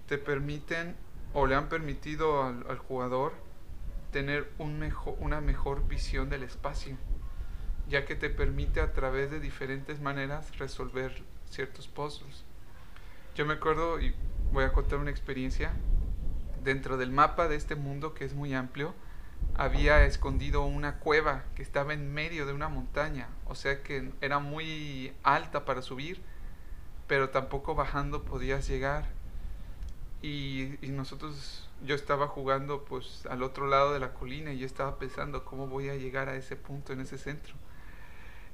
te 0.08 0.16
permiten 0.16 0.96
o 1.34 1.46
le 1.46 1.54
han 1.54 1.68
permitido 1.68 2.44
al, 2.44 2.78
jugador 2.78 3.34
tener 4.10 4.50
un 4.56 4.90
una 5.18 5.42
mejor 5.42 5.86
visión 5.86 6.30
del 6.30 6.44
espacio 6.44 6.96
ya 7.88 8.04
que 8.04 8.16
te 8.16 8.30
permite 8.30 8.80
a 8.80 8.92
través 8.92 9.30
de 9.30 9.40
diferentes 9.40 10.00
maneras 10.00 10.58
resolver 10.58 11.22
ciertos 11.50 11.88
puzzles. 11.88 12.44
Yo 13.34 13.46
me 13.46 13.54
acuerdo, 13.54 14.00
y 14.00 14.14
voy 14.52 14.64
a 14.64 14.72
contar 14.72 14.98
una 14.98 15.10
experiencia, 15.10 15.72
dentro 16.64 16.96
del 16.96 17.12
mapa 17.12 17.48
de 17.48 17.56
este 17.56 17.76
mundo 17.76 18.14
que 18.14 18.24
es 18.24 18.34
muy 18.34 18.54
amplio, 18.54 18.94
había 19.54 20.04
escondido 20.04 20.64
una 20.64 20.98
cueva 20.98 21.44
que 21.54 21.62
estaba 21.62 21.94
en 21.94 22.12
medio 22.12 22.46
de 22.46 22.52
una 22.52 22.68
montaña, 22.68 23.28
o 23.46 23.54
sea 23.54 23.82
que 23.82 24.10
era 24.20 24.38
muy 24.38 25.12
alta 25.22 25.64
para 25.64 25.82
subir, 25.82 26.20
pero 27.06 27.30
tampoco 27.30 27.74
bajando 27.74 28.24
podías 28.24 28.66
llegar. 28.68 29.04
Y, 30.22 30.74
y 30.84 30.90
nosotros, 30.90 31.68
yo 31.84 31.94
estaba 31.94 32.26
jugando 32.26 32.84
pues 32.84 33.26
al 33.26 33.42
otro 33.42 33.66
lado 33.66 33.92
de 33.92 34.00
la 34.00 34.12
colina 34.12 34.52
y 34.52 34.58
yo 34.58 34.66
estaba 34.66 34.98
pensando 34.98 35.44
cómo 35.44 35.68
voy 35.68 35.88
a 35.88 35.94
llegar 35.94 36.28
a 36.28 36.36
ese 36.36 36.56
punto, 36.56 36.92
en 36.92 37.00
ese 37.00 37.18
centro. 37.18 37.54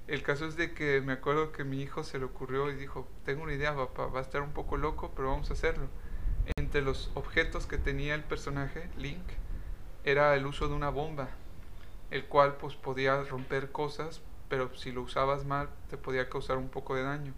El 0.09 0.23
caso 0.23 0.47
es 0.47 0.57
de 0.57 0.75
que 0.75 1.01
me 1.01 1.13
acuerdo 1.13 1.53
que 1.53 1.65
mi 1.65 1.81
hijo 1.81 2.03
se 2.03 2.19
le 2.19 2.25
ocurrió 2.25 2.71
y 2.71 2.75
dijo, 2.75 3.09
tengo 3.25 3.45
una 3.45 3.55
idea, 3.55 3.75
papá, 3.75 4.07
va 4.07 4.19
a 4.19 4.23
estar 4.23 4.43
un 4.43 4.53
poco 4.53 4.77
loco, 4.77 5.13
pero 5.15 5.29
vamos 5.29 5.51
a 5.51 5.53
hacerlo. 5.55 5.87
Entre 6.57 6.83
los 6.83 7.11
objetos 7.15 7.67
que 7.67 7.79
tenía 7.79 8.15
el 8.15 8.25
personaje, 8.25 8.89
Link, 8.99 9.23
era 10.05 10.35
el 10.35 10.47
uso 10.47 10.69
de 10.69 10.75
una 10.75 10.91
bomba, 10.91 11.29
el 12.11 12.25
cual 12.25 12.57
pues 12.57 12.75
podía 12.75 13.23
romper 13.23 13.71
cosas, 13.71 14.21
pero 14.49 14.75
si 14.75 14.91
lo 14.91 15.03
usabas 15.03 15.45
mal 15.45 15.69
te 15.89 15.97
podía 15.97 16.29
causar 16.29 16.59
un 16.59 16.69
poco 16.69 16.97
de 16.97 17.05
daño. 17.05 17.33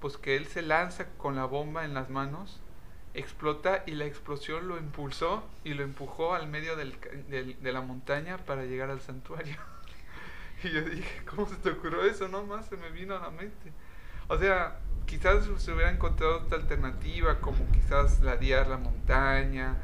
Pues 0.00 0.16
que 0.16 0.36
él 0.36 0.46
se 0.46 0.62
lanza 0.62 1.08
con 1.18 1.34
la 1.34 1.46
bomba 1.46 1.84
en 1.84 1.94
las 1.94 2.10
manos, 2.10 2.60
explota 3.14 3.82
y 3.86 3.92
la 3.92 4.06
explosión 4.06 4.68
lo 4.68 4.78
impulsó 4.78 5.42
y 5.64 5.74
lo 5.74 5.82
empujó 5.82 6.34
al 6.34 6.46
medio 6.46 6.76
del, 6.76 6.96
del, 7.28 7.60
de 7.60 7.72
la 7.72 7.80
montaña 7.80 8.38
para 8.38 8.64
llegar 8.64 8.90
al 8.90 9.00
santuario. 9.00 9.56
Y 10.64 10.70
yo 10.70 10.82
dije, 10.82 11.22
¿cómo 11.24 11.48
se 11.48 11.56
te 11.56 11.70
ocurrió 11.70 12.02
eso? 12.04 12.28
Nomás 12.28 12.66
se 12.66 12.76
me 12.76 12.90
vino 12.90 13.16
a 13.16 13.20
la 13.20 13.30
mente. 13.30 13.72
O 14.28 14.38
sea, 14.38 14.78
quizás 15.06 15.44
se 15.58 15.72
hubiera 15.72 15.90
encontrado 15.90 16.38
otra 16.38 16.58
alternativa, 16.58 17.40
como 17.40 17.70
quizás 17.70 18.20
ladear 18.20 18.66
la 18.66 18.76
montaña, 18.76 19.76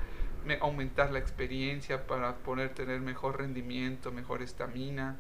me, 0.45 0.59
aumentar 0.61 1.11
la 1.13 1.19
experiencia 1.19 2.07
para 2.07 2.37
poder 2.37 2.75
tener 2.75 3.01
mejor 3.01 3.39
rendimiento, 3.39 4.13
mejor 4.13 4.43
estamina, 4.43 5.17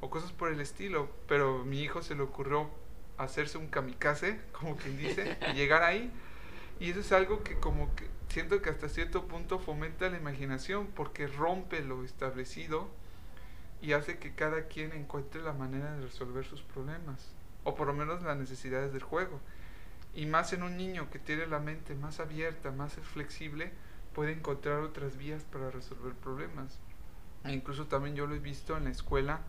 o 0.00 0.10
cosas 0.10 0.32
por 0.32 0.52
el 0.52 0.60
estilo. 0.60 1.10
Pero 1.26 1.62
a 1.62 1.64
mi 1.64 1.80
hijo 1.80 2.02
se 2.02 2.14
le 2.14 2.22
ocurrió 2.22 2.70
hacerse 3.16 3.58
un 3.58 3.68
kamikaze, 3.68 4.40
como 4.52 4.76
quien 4.76 4.96
dice, 4.98 5.38
y 5.50 5.54
llegar 5.54 5.82
ahí. 5.82 6.12
Y 6.80 6.90
eso 6.90 7.00
es 7.00 7.10
algo 7.12 7.42
que 7.42 7.58
como 7.58 7.94
que 7.96 8.06
siento 8.28 8.62
que 8.62 8.70
hasta 8.70 8.88
cierto 8.88 9.26
punto 9.26 9.58
fomenta 9.58 10.08
la 10.08 10.18
imaginación, 10.18 10.86
porque 10.94 11.26
rompe 11.26 11.80
lo 11.80 12.04
establecido 12.04 12.88
y 13.80 13.92
hace 13.92 14.18
que 14.18 14.34
cada 14.34 14.66
quien 14.66 14.92
encuentre 14.92 15.42
la 15.42 15.52
manera 15.52 15.94
de 15.94 16.02
resolver 16.02 16.44
sus 16.44 16.62
problemas, 16.62 17.32
o 17.64 17.74
por 17.74 17.86
lo 17.86 17.94
menos 17.94 18.22
las 18.22 18.36
necesidades 18.36 18.92
del 18.92 19.02
juego. 19.02 19.40
Y 20.14 20.26
más 20.26 20.52
en 20.52 20.62
un 20.62 20.76
niño 20.76 21.10
que 21.10 21.18
tiene 21.18 21.46
la 21.46 21.60
mente 21.60 21.94
más 21.94 22.18
abierta, 22.20 22.70
más 22.72 22.94
flexible, 22.94 23.70
puede 24.14 24.32
encontrar 24.32 24.80
otras 24.80 25.16
vías 25.16 25.44
para 25.44 25.70
resolver 25.70 26.12
problemas. 26.14 26.78
E 27.44 27.52
incluso 27.52 27.86
también 27.86 28.16
yo 28.16 28.26
lo 28.26 28.34
he 28.34 28.40
visto 28.40 28.76
en 28.76 28.84
la 28.84 28.90
escuela 28.90 29.40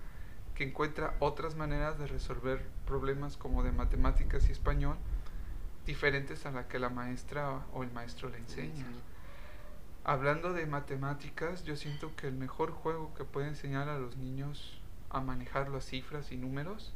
que 0.54 0.64
encuentra 0.64 1.16
otras 1.20 1.56
maneras 1.56 1.98
de 1.98 2.06
resolver 2.06 2.64
problemas 2.86 3.38
como 3.38 3.64
de 3.64 3.72
matemáticas 3.72 4.50
y 4.50 4.52
español 4.52 4.98
diferentes 5.86 6.46
a 6.46 6.52
la 6.52 6.68
que 6.68 6.78
la 6.78 6.90
maestra 6.90 7.66
o 7.74 7.82
el 7.82 7.92
maestro 7.92 8.30
le 8.30 8.38
enseña. 8.38 8.86
Hablando 10.10 10.54
de 10.54 10.66
matemáticas, 10.66 11.64
yo 11.66 11.76
siento 11.76 12.16
que 12.16 12.26
el 12.26 12.34
mejor 12.34 12.72
juego 12.72 13.14
que 13.14 13.26
puede 13.26 13.48
enseñar 13.48 13.90
a 13.90 14.00
los 14.00 14.18
niños 14.18 14.82
a 15.12 15.22
manejar 15.22 15.70
las 15.70 15.86
cifras 15.86 16.32
y 16.32 16.36
números, 16.36 16.92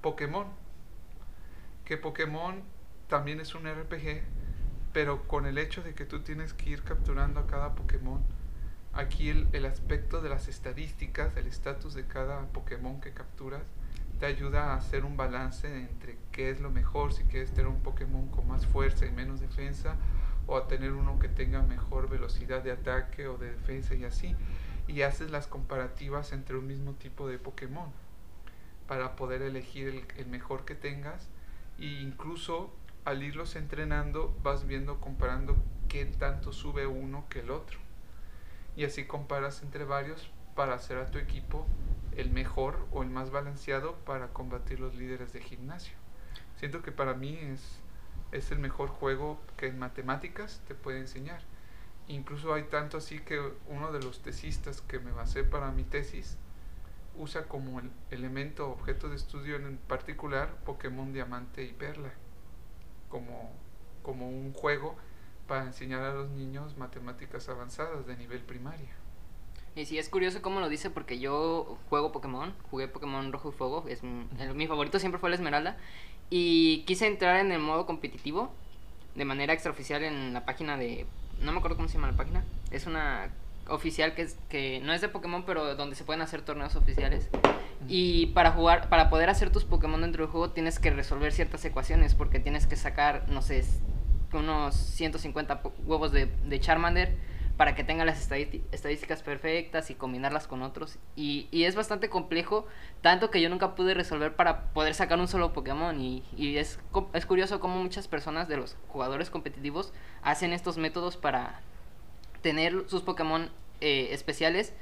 Pokémon. 0.00 0.48
Que 1.84 1.96
Pokémon 1.96 2.64
también 3.06 3.38
es 3.38 3.54
un 3.54 3.68
RPG, 3.68 4.22
pero 4.92 5.28
con 5.28 5.46
el 5.46 5.58
hecho 5.58 5.84
de 5.84 5.94
que 5.94 6.04
tú 6.04 6.22
tienes 6.22 6.52
que 6.52 6.70
ir 6.70 6.82
capturando 6.82 7.38
a 7.38 7.46
cada 7.46 7.76
Pokémon, 7.76 8.20
aquí 8.94 9.28
el, 9.28 9.46
el 9.52 9.64
aspecto 9.64 10.20
de 10.20 10.30
las 10.30 10.48
estadísticas, 10.48 11.36
el 11.36 11.46
estatus 11.46 11.94
de 11.94 12.04
cada 12.08 12.48
Pokémon 12.48 13.00
que 13.00 13.12
capturas, 13.12 13.62
te 14.18 14.26
ayuda 14.26 14.72
a 14.72 14.74
hacer 14.74 15.04
un 15.04 15.16
balance 15.16 15.68
entre 15.68 16.18
qué 16.32 16.50
es 16.50 16.60
lo 16.60 16.72
mejor, 16.72 17.12
si 17.12 17.22
quieres 17.22 17.52
tener 17.52 17.68
un 17.68 17.80
Pokémon 17.84 18.26
con 18.26 18.48
más 18.48 18.66
fuerza 18.66 19.06
y 19.06 19.12
menos 19.12 19.38
defensa, 19.38 19.94
o 20.50 20.56
a 20.56 20.66
tener 20.66 20.92
uno 20.92 21.20
que 21.20 21.28
tenga 21.28 21.62
mejor 21.62 22.10
velocidad 22.10 22.60
de 22.60 22.72
ataque 22.72 23.28
o 23.28 23.38
de 23.38 23.52
defensa 23.52 23.94
y 23.94 24.04
así. 24.04 24.34
Y 24.88 25.02
haces 25.02 25.30
las 25.30 25.46
comparativas 25.46 26.32
entre 26.32 26.56
un 26.56 26.66
mismo 26.66 26.94
tipo 26.94 27.28
de 27.28 27.38
Pokémon 27.38 27.92
para 28.88 29.14
poder 29.14 29.42
elegir 29.42 30.04
el, 30.16 30.26
mejor 30.26 30.64
que 30.64 30.74
tengas. 30.74 31.28
E 31.78 31.84
incluso 31.84 32.74
al 33.04 33.22
irlos 33.22 33.54
entrenando 33.54 34.36
vas 34.42 34.66
viendo, 34.66 35.00
comparando 35.00 35.56
qué 35.88 36.04
tanto 36.04 36.52
sube 36.52 36.88
uno 36.88 37.26
que 37.30 37.38
el 37.38 37.52
otro. 37.52 37.78
Y 38.76 38.84
así 38.84 39.04
comparas 39.04 39.62
entre 39.62 39.84
varios 39.84 40.32
para 40.56 40.74
hacer 40.74 40.98
a 40.98 41.12
tu 41.12 41.18
equipo 41.18 41.64
el 42.16 42.30
mejor 42.30 42.88
o 42.90 43.04
el 43.04 43.10
más 43.10 43.30
balanceado 43.30 43.94
para 44.04 44.32
combatir 44.32 44.80
los 44.80 44.96
líderes 44.96 45.32
de 45.32 45.42
gimnasio. 45.42 45.94
Siento 46.56 46.82
que 46.82 46.90
para 46.90 47.14
mí 47.14 47.38
es, 47.40 47.80
es 48.32 48.50
el 48.52 48.58
mejor 48.58 48.88
juego 48.88 49.40
que 49.56 49.66
en 49.68 49.78
matemáticas 49.78 50.60
te 50.68 50.74
puede 50.74 50.98
enseñar. 51.00 51.42
Incluso 52.08 52.54
hay 52.54 52.64
tanto 52.64 52.96
así 52.98 53.20
que 53.20 53.40
uno 53.68 53.92
de 53.92 54.02
los 54.02 54.20
tesistas 54.22 54.80
que 54.82 54.98
me 54.98 55.12
basé 55.12 55.44
para 55.44 55.70
mi 55.72 55.84
tesis 55.84 56.36
usa 57.16 57.44
como 57.48 57.80
el 57.80 57.90
elemento 58.10 58.70
objeto 58.70 59.08
de 59.08 59.16
estudio 59.16 59.56
en 59.56 59.78
particular 59.78 60.54
Pokémon 60.64 61.12
Diamante 61.12 61.64
y 61.64 61.72
Perla 61.72 62.12
como, 63.08 63.52
como 64.02 64.28
un 64.28 64.52
juego 64.52 64.96
para 65.48 65.64
enseñar 65.64 66.02
a 66.02 66.14
los 66.14 66.30
niños 66.30 66.76
matemáticas 66.76 67.48
avanzadas 67.48 68.06
de 68.06 68.16
nivel 68.16 68.40
primaria. 68.40 68.90
Y 69.76 69.84
sí, 69.86 69.98
es 69.98 70.08
curioso 70.08 70.42
cómo 70.42 70.58
lo 70.60 70.68
dice 70.68 70.90
porque 70.90 71.18
yo 71.20 71.78
juego 71.88 72.10
Pokémon, 72.12 72.54
jugué 72.70 72.88
Pokémon 72.88 73.32
Rojo 73.32 73.50
y 73.50 73.52
Fuego, 73.52 73.84
es 73.88 74.02
mi, 74.02 74.28
el- 74.38 74.54
mi 74.54 74.66
favorito 74.66 74.98
siempre 74.98 75.20
fue 75.20 75.30
la 75.30 75.36
Esmeralda, 75.36 75.76
y 76.30 76.82
quise 76.86 77.06
entrar 77.06 77.36
en 77.40 77.52
el 77.52 77.58
modo 77.58 77.86
competitivo 77.86 78.52
de 79.16 79.24
manera 79.24 79.52
extraoficial 79.52 80.04
en 80.04 80.32
la 80.32 80.44
página 80.44 80.76
de, 80.76 81.06
no 81.40 81.52
me 81.52 81.58
acuerdo 81.58 81.76
cómo 81.76 81.88
se 81.88 81.94
llama 81.94 82.10
la 82.10 82.16
página, 82.16 82.44
es 82.70 82.86
una 82.86 83.28
oficial 83.68 84.14
que, 84.14 84.22
es, 84.22 84.36
que 84.48 84.80
no 84.80 84.92
es 84.92 85.00
de 85.00 85.08
Pokémon, 85.08 85.44
pero 85.44 85.74
donde 85.76 85.94
se 85.96 86.04
pueden 86.04 86.22
hacer 86.22 86.42
torneos 86.42 86.74
oficiales. 86.76 87.28
Y 87.88 88.26
para 88.26 88.50
jugar, 88.52 88.88
para 88.88 89.08
poder 89.10 89.30
hacer 89.30 89.50
tus 89.50 89.64
Pokémon 89.64 90.00
dentro 90.00 90.24
del 90.24 90.30
juego 90.30 90.50
tienes 90.50 90.78
que 90.78 90.90
resolver 90.90 91.32
ciertas 91.32 91.64
ecuaciones 91.64 92.14
porque 92.14 92.38
tienes 92.40 92.66
que 92.66 92.76
sacar, 92.76 93.24
no 93.28 93.42
sé, 93.42 93.64
unos 94.32 94.74
150 94.76 95.62
po- 95.62 95.72
huevos 95.84 96.12
de, 96.12 96.26
de 96.26 96.60
Charmander 96.60 97.16
para 97.60 97.74
que 97.74 97.84
tenga 97.84 98.06
las 98.06 98.26
estadísti- 98.26 98.62
estadísticas 98.72 99.22
perfectas 99.22 99.90
y 99.90 99.94
combinarlas 99.94 100.46
con 100.46 100.62
otros. 100.62 100.96
Y, 101.14 101.46
y 101.50 101.64
es 101.64 101.74
bastante 101.74 102.08
complejo, 102.08 102.66
tanto 103.02 103.30
que 103.30 103.42
yo 103.42 103.50
nunca 103.50 103.74
pude 103.74 103.92
resolver 103.92 104.34
para 104.34 104.72
poder 104.72 104.94
sacar 104.94 105.18
un 105.18 105.28
solo 105.28 105.52
Pokémon. 105.52 106.00
Y, 106.00 106.24
y 106.34 106.56
es, 106.56 106.78
es 107.12 107.26
curioso 107.26 107.60
cómo 107.60 107.76
muchas 107.76 108.08
personas 108.08 108.48
de 108.48 108.56
los 108.56 108.78
jugadores 108.88 109.28
competitivos 109.28 109.92
hacen 110.22 110.54
estos 110.54 110.78
métodos 110.78 111.18
para 111.18 111.60
tener 112.40 112.88
sus 112.88 113.02
Pokémon 113.02 113.50
eh, 113.82 114.08
especiales 114.12 114.72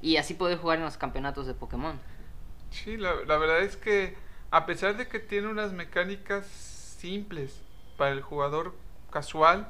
y 0.00 0.18
así 0.18 0.34
poder 0.34 0.58
jugar 0.58 0.78
en 0.78 0.84
los 0.84 0.96
campeonatos 0.96 1.44
de 1.48 1.54
Pokémon. 1.54 1.98
Sí, 2.70 2.96
la 2.96 3.14
verdad 3.36 3.62
es 3.62 3.76
que 3.76 4.14
a 4.52 4.64
pesar 4.64 4.96
de 4.96 5.08
que 5.08 5.18
tiene 5.18 5.48
unas 5.48 5.72
mecánicas 5.72 6.46
simples 6.46 7.60
para 7.96 8.12
el 8.12 8.22
jugador 8.22 8.76
casual, 9.10 9.66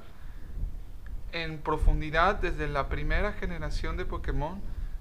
en 1.33 1.59
profundidad 1.59 2.37
desde 2.37 2.69
la 2.69 2.89
primera 2.89 3.33
generación 3.33 3.97
de 3.97 4.05
Pokémon 4.05 4.61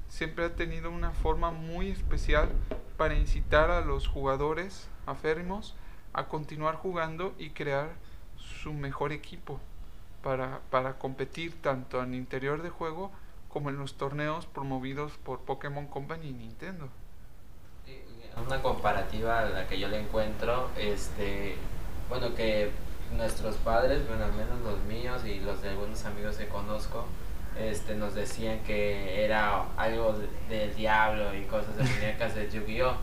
siempre 0.10 0.46
ha 0.46 0.56
tenido 0.56 0.90
una 0.90 1.12
forma 1.12 1.52
muy 1.52 1.90
especial 1.90 2.50
para 2.98 3.16
incitar 3.16 3.72
a 3.72 3.82
los 3.82 4.08
jugadores 4.08 4.90
aférrimos 5.06 5.76
a 6.14 6.28
continuar 6.28 6.76
jugando 6.76 7.34
y 7.38 7.52
crear 7.52 7.90
su 8.38 8.74
mejor 8.74 9.12
equipo 9.12 9.60
para, 10.24 10.60
para 10.70 10.98
competir 10.98 11.62
tanto 11.62 12.02
en 12.02 12.14
interior 12.14 12.62
de 12.62 12.70
juego 12.70 13.12
como 13.50 13.70
en 13.70 13.78
los 13.78 13.96
torneos 13.96 14.46
promovidos 14.46 15.14
por 15.24 15.40
Pokémon 15.42 15.88
Company 15.88 16.30
y 16.30 16.34
Nintendo. 16.34 16.90
Sí, 17.86 18.02
Una 18.46 18.62
comparativa 18.62 19.40
a 19.40 19.46
la 19.46 19.68
que 19.68 19.80
yo 19.80 19.88
le 19.88 20.00
encuentro, 20.00 20.70
este, 20.78 21.56
bueno, 22.10 22.36
que 22.36 22.72
nuestros 23.16 23.56
padres, 23.58 24.08
bueno, 24.08 24.26
al 24.26 24.34
menos 24.34 24.60
los 24.62 24.80
míos 24.86 25.22
y 25.26 25.40
los 25.40 25.62
de 25.62 25.70
algunos 25.70 26.04
amigos 26.06 26.36
que 26.38 26.48
conozco, 26.48 27.06
este, 27.60 27.96
nos 27.96 28.14
decían 28.14 28.60
que 28.64 29.24
era 29.26 29.64
algo 29.78 30.14
de- 30.14 30.28
del 30.56 30.76
diablo 30.76 31.34
y 31.36 31.44
cosas 31.46 31.76
de 31.78 31.84
muñecas 31.84 32.36
de 32.36 32.50
Yu-Gi-Oh! 32.50 32.94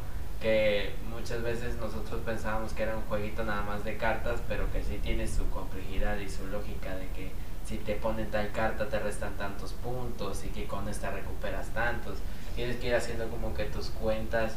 Que 0.40 0.94
muchas 1.08 1.42
veces 1.42 1.76
nosotros 1.76 2.20
pensábamos 2.24 2.72
que 2.74 2.82
era 2.82 2.96
un 2.96 3.02
jueguito 3.04 3.44
nada 3.44 3.62
más 3.62 3.82
de 3.82 3.96
cartas, 3.96 4.40
pero 4.46 4.70
que 4.72 4.82
sí 4.82 5.00
tiene 5.02 5.26
su 5.26 5.48
complejidad 5.48 6.18
y 6.18 6.28
su 6.28 6.46
lógica 6.48 6.94
de 6.96 7.08
que 7.16 7.30
si 7.66 7.78
te 7.78 7.94
ponen 7.94 8.30
tal 8.30 8.52
carta 8.52 8.86
te 8.90 8.98
restan 8.98 9.32
tantos 9.38 9.72
puntos 9.72 10.44
y 10.44 10.48
que 10.48 10.66
con 10.66 10.86
esta 10.88 11.10
recuperas 11.10 11.68
tantos. 11.68 12.18
Tienes 12.56 12.76
que 12.76 12.88
ir 12.88 12.94
haciendo 12.94 13.26
como 13.30 13.54
que 13.54 13.64
tus 13.64 13.88
cuentas, 13.88 14.52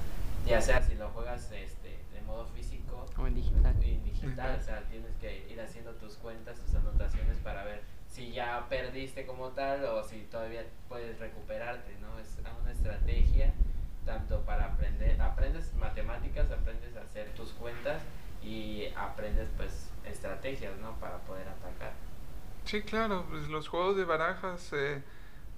ya 0.45 0.62
sea 0.62 0.82
si 0.84 0.95
lo 0.95 1.08
juegas 1.10 1.50
este, 1.54 1.77
O 3.18 3.28
en 3.28 3.36
digital. 3.36 3.76
y 3.84 3.97
digital, 3.97 4.57
o 4.59 4.63
sea, 4.63 4.82
tienes 4.89 5.15
que 5.20 5.47
ir 5.49 5.59
haciendo 5.59 5.91
tus 5.93 6.15
cuentas, 6.15 6.59
tus 6.59 6.76
anotaciones 6.76 7.38
para 7.38 7.63
ver 7.63 7.82
si 8.07 8.32
ya 8.32 8.65
perdiste 8.70 9.26
como 9.26 9.49
tal 9.49 9.84
o 9.86 10.03
si 10.03 10.22
todavía 10.32 10.65
puedes 10.88 11.20
recuperarte, 11.20 11.97
¿no? 11.99 12.20
Es 12.20 12.38
una 12.61 12.72
estrategia 12.72 13.53
tanto 14.05 14.41
para 14.41 14.65
aprender, 14.65 15.22
aprendes 15.22 15.74
matemáticas, 15.76 16.49
aprendes 16.51 16.95
a 16.95 17.01
hacer 17.01 17.30
tus 17.34 17.51
cuentas 17.51 18.01
y 18.41 18.86
aprendes 18.95 19.49
pues 19.57 19.91
estrategias, 20.05 20.78
¿no? 20.78 20.93
Para 20.99 21.18
poder 21.20 21.47
atacar. 21.47 21.91
Sí, 22.65 22.82
claro, 22.82 23.26
pues 23.30 23.47
los 23.49 23.68
juegos 23.68 23.97
de 23.97 24.05
barajas 24.05 24.72
eh, 24.74 25.03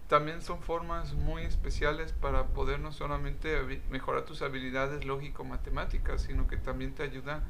también 0.09 0.41
son 0.41 0.61
formas 0.61 1.13
muy 1.13 1.43
especiales 1.43 2.11
para 2.11 2.47
poder 2.47 2.79
no 2.79 2.91
solamente 2.91 3.81
mejorar 3.89 4.25
tus 4.25 4.41
habilidades 4.41 5.05
lógico-matemáticas, 5.05 6.23
sino 6.23 6.47
que 6.47 6.57
también 6.57 6.95
te 6.95 7.03
ayuda 7.03 7.43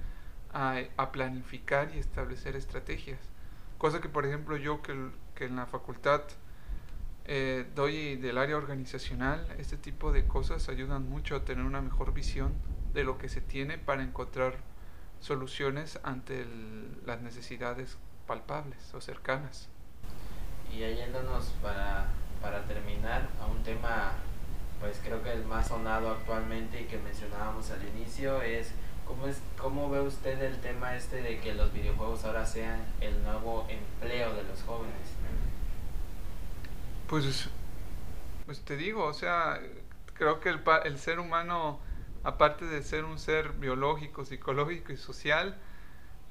a, 0.54 0.80
a 0.98 1.12
planificar 1.12 1.90
y 1.96 2.00
establecer 2.00 2.56
estrategias. 2.58 3.20
Cosa 3.78 4.02
que, 4.02 4.10
por 4.10 4.26
ejemplo, 4.26 4.58
yo 4.58 4.82
que, 4.82 5.10
que 5.36 5.46
en 5.46 5.56
la 5.56 5.66
facultad 5.68 6.22
eh, 7.26 7.66
doy 7.76 8.18
del 8.18 8.38
área 8.38 8.58
organizacional, 8.58 9.48
este 9.58 9.78
tipo 9.78 10.12
de 10.12 10.26
cosas 10.28 10.68
ayudan 10.68 11.08
mucho 11.08 11.38
a 11.38 11.46
tener 11.46 11.64
una 11.64 11.82
mejor 11.82 12.14
visión 12.14 12.54
de 12.94 13.06
lo 13.06 13.18
que 13.18 13.30
se 13.30 13.40
tiene 13.40 13.78
para 13.78 14.04
encontrar 14.04 14.58
soluciones 15.22 16.00
ante 16.04 16.42
el- 16.42 17.06
las 17.06 17.22
necesidades 17.22 17.98
palpables 18.28 18.94
o 18.94 19.00
cercanas. 19.00 19.70
Y 20.72 20.80
yéndonos 20.80 21.46
para, 21.62 22.10
para 22.42 22.64
terminar 22.64 23.28
a 23.42 23.46
un 23.46 23.64
tema, 23.64 24.14
pues 24.80 25.00
creo 25.04 25.24
que 25.24 25.32
el 25.32 25.46
más 25.46 25.68
sonado 25.68 26.12
actualmente 26.12 26.82
y 26.82 26.86
que 26.86 26.98
mencionábamos 26.98 27.70
al 27.72 27.86
inicio 27.88 28.42
es 28.42 28.72
cómo, 29.06 29.28
es, 29.28 29.42
cómo 29.58 29.90
ve 29.90 30.02
usted 30.02 30.42
el 30.42 30.60
tema 30.62 30.96
este 30.96 31.22
de 31.22 31.40
que 31.40 31.54
los 31.54 31.74
videojuegos 31.74 32.24
ahora 32.26 32.46
sean 32.46 32.82
el 33.02 33.24
nuevo 33.24 33.68
empleo 33.70 34.34
de 34.36 34.44
los 34.44 34.62
jóvenes. 34.64 34.94
Pues, 37.08 37.50
pues 38.46 38.62
te 38.62 38.78
digo, 38.78 39.06
o 39.06 39.14
sea, 39.14 39.60
creo 40.14 40.40
que 40.40 40.50
el, 40.50 40.62
el 40.86 41.00
ser 41.00 41.20
humano, 41.20 41.80
aparte 42.24 42.66
de 42.66 42.84
ser 42.84 43.04
un 43.04 43.18
ser 43.18 43.54
biológico, 43.54 44.26
psicológico 44.26 44.94
y 44.94 44.98
social, 44.98 45.58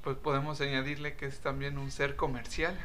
pues 0.02 0.16
podemos 0.16 0.61
añadirle 0.61 1.16
que 1.16 1.26
es 1.26 1.40
también 1.40 1.78
un 1.78 1.90
ser 1.90 2.16
comercial. 2.16 2.78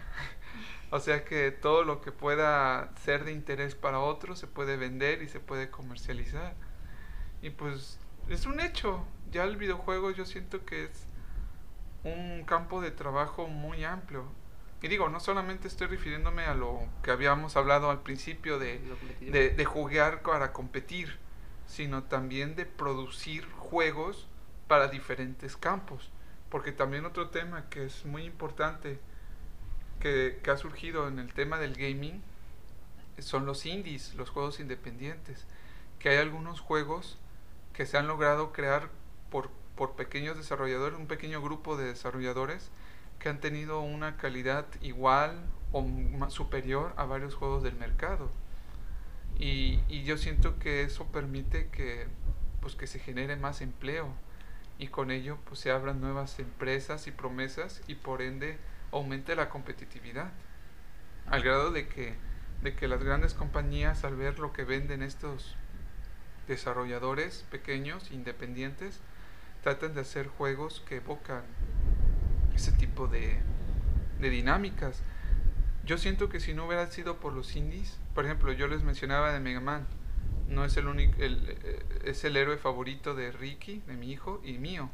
O 0.94 1.00
sea 1.00 1.26
que 1.26 1.50
todo 1.50 1.84
lo 1.84 2.02
que 2.02 2.12
pueda 2.12 2.92
ser 3.04 3.24
de 3.26 3.32
interés 3.32 3.74
para 3.74 3.98
otros 3.98 4.38
se 4.38 4.46
puede 4.46 4.78
vender 4.78 5.24
y 5.24 5.28
se 5.28 5.40
puede 5.40 5.72
comercializar. 5.72 6.54
Y 7.42 7.50
pues 7.50 7.98
es 8.30 8.46
un 8.46 8.60
hecho, 8.60 9.04
ya 9.32 9.44
el 9.44 9.58
videojuego 9.58 10.12
yo 10.12 10.24
siento 10.24 10.66
que 10.66 10.84
es 10.84 11.08
un 12.04 12.44
campo 12.46 12.80
de 12.80 12.92
trabajo 12.92 13.48
muy 13.48 13.84
amplio. 13.84 14.26
Y 14.84 14.88
digo, 14.88 15.10
no 15.10 15.20
solamente 15.20 15.68
estoy 15.68 15.88
refiriéndome 15.88 16.46
a 16.46 16.54
lo 16.54 16.88
que 17.02 17.10
habíamos 17.10 17.58
hablado 17.58 17.90
al 17.90 18.04
principio 18.04 18.60
de, 18.60 18.80
de, 19.20 19.50
de 19.50 19.66
jugar 19.66 20.22
para 20.22 20.54
competir, 20.54 21.18
sino 21.66 22.04
también 22.04 22.56
de 22.56 22.68
producir 22.68 23.50
juegos 23.54 24.28
para 24.68 24.90
diferentes 24.90 25.58
campos. 25.58 26.12
Porque 26.50 26.72
también 26.72 27.04
otro 27.06 27.32
tema 27.32 27.68
que 27.72 27.84
es 27.84 28.06
muy 28.06 28.26
importante 28.26 29.00
que, 30.00 30.40
ha 30.52 30.58
surgido 30.58 31.08
en 31.08 31.20
el 31.20 31.34
tema 31.34 31.58
del 31.58 31.76
gaming 31.76 32.22
son 33.20 33.46
los 33.46 33.66
indies, 33.66 34.14
los 34.16 34.30
juegos 34.30 34.60
independientes. 34.60 35.46
Que 36.00 36.10
hay 36.10 36.18
algunos 36.18 36.60
juegos 36.60 37.18
que 37.74 37.86
se 37.86 37.98
han 37.98 38.08
logrado 38.08 38.52
crear 38.52 38.90
por, 39.30 39.50
por 39.76 39.96
pequeños 39.96 40.38
desarrolladores, 40.38 41.00
un 41.00 41.08
pequeño 41.08 41.42
grupo 41.42 41.78
de 41.78 41.86
desarrolladores 41.86 42.70
que 43.20 43.30
han 43.30 43.40
tenido 43.40 43.82
una 43.82 44.18
calidad 44.18 44.66
igual 44.82 45.46
o 45.72 45.86
superior 46.30 46.94
a 46.98 47.06
varios 47.06 47.36
juegos 47.36 47.64
del 47.64 47.76
mercado. 47.76 48.30
Y, 49.40 49.80
y 49.88 50.04
yo 50.04 50.18
siento 50.18 50.60
que 50.60 50.84
eso 50.84 51.06
permite 51.08 51.70
que, 51.70 52.08
pues, 52.62 52.76
que 52.76 52.86
se 52.86 53.00
genere 53.00 53.36
más 53.36 53.62
empleo 53.62 54.14
y 54.78 54.88
con 54.88 55.12
ello 55.12 55.38
pues, 55.46 55.60
se 55.60 55.72
abran 55.72 56.02
nuevas 56.02 56.40
empresas 56.40 57.08
y 57.08 57.12
promesas 57.12 57.82
y 57.88 57.96
por 57.96 58.22
ende 58.22 58.58
aumente 58.94 59.36
la 59.36 59.50
competitividad. 59.50 60.32
Al 61.28 61.42
grado 61.42 61.72
de 61.72 61.88
que, 61.88 62.16
de 62.62 62.76
que 62.76 62.88
las 62.88 63.04
grandes 63.04 63.34
compañías 63.34 64.04
al 64.04 64.16
ver 64.16 64.40
lo 64.40 64.54
que 64.54 64.64
venden 64.64 65.02
estos 65.02 65.56
desarrolladores 66.48 67.46
pequeños, 67.50 68.12
independientes, 68.12 69.00
tratan 69.62 69.94
de 69.94 70.02
hacer 70.02 70.28
juegos 70.28 70.84
que 70.88 70.98
evocan 70.98 71.44
ese 72.54 72.72
tipo 72.74 73.08
de, 73.08 73.40
de 74.20 74.30
dinámicas. 74.30 75.02
Yo 75.86 75.98
siento 75.98 76.30
que 76.30 76.40
si 76.40 76.54
no 76.54 76.66
hubiera 76.66 76.88
sido 76.88 77.18
por 77.20 77.34
los 77.34 77.56
indies, 77.56 78.00
por 78.14 78.26
ejemplo, 78.26 78.52
yo 78.54 78.68
les 78.68 78.84
mencionaba 78.84 79.34
de 79.34 79.40
Mega 79.40 79.60
Man, 79.60 79.86
no 80.48 80.66
es 80.66 80.78
el 80.78 80.88
único, 80.88 81.22
el, 81.22 81.58
eh, 81.64 81.84
es 82.06 82.24
el 82.24 82.38
héroe 82.38 82.58
favorito 82.58 83.16
de 83.16 83.32
Ricky, 83.32 83.82
de 83.88 83.94
mi 83.94 84.12
hijo 84.12 84.42
y 84.44 84.58
mío. 84.58 84.90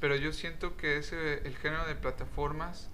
Pero 0.00 0.16
yo 0.16 0.32
siento 0.32 0.76
que 0.76 0.98
ese, 0.98 1.46
el 1.46 1.56
género 1.56 1.86
de 1.86 1.94
plataformas 1.94 2.90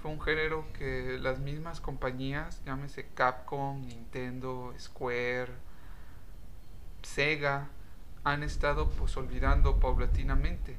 fue 0.00 0.10
un 0.10 0.20
género 0.20 0.64
que 0.72 1.18
las 1.20 1.40
mismas 1.40 1.80
compañías, 1.80 2.62
llámese 2.64 3.08
Capcom, 3.14 3.82
Nintendo, 3.82 4.72
Square, 4.78 5.52
Sega, 7.02 7.68
han 8.24 8.42
estado 8.42 8.88
pues 8.90 9.16
olvidando 9.16 9.78
paulatinamente. 9.78 10.76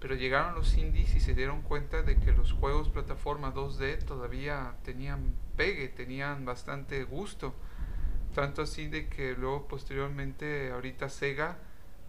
Pero 0.00 0.14
llegaron 0.14 0.54
los 0.54 0.76
indies 0.76 1.14
y 1.14 1.20
se 1.20 1.34
dieron 1.34 1.62
cuenta 1.62 2.02
de 2.02 2.16
que 2.16 2.32
los 2.32 2.52
juegos 2.52 2.88
plataforma 2.88 3.54
2D 3.54 4.02
todavía 4.04 4.74
tenían 4.82 5.34
pegue, 5.56 5.88
tenían 5.88 6.44
bastante 6.44 7.04
gusto. 7.04 7.54
Tanto 8.34 8.62
así 8.62 8.88
de 8.88 9.08
que 9.08 9.34
luego 9.34 9.68
posteriormente 9.68 10.72
ahorita 10.72 11.08
Sega 11.08 11.58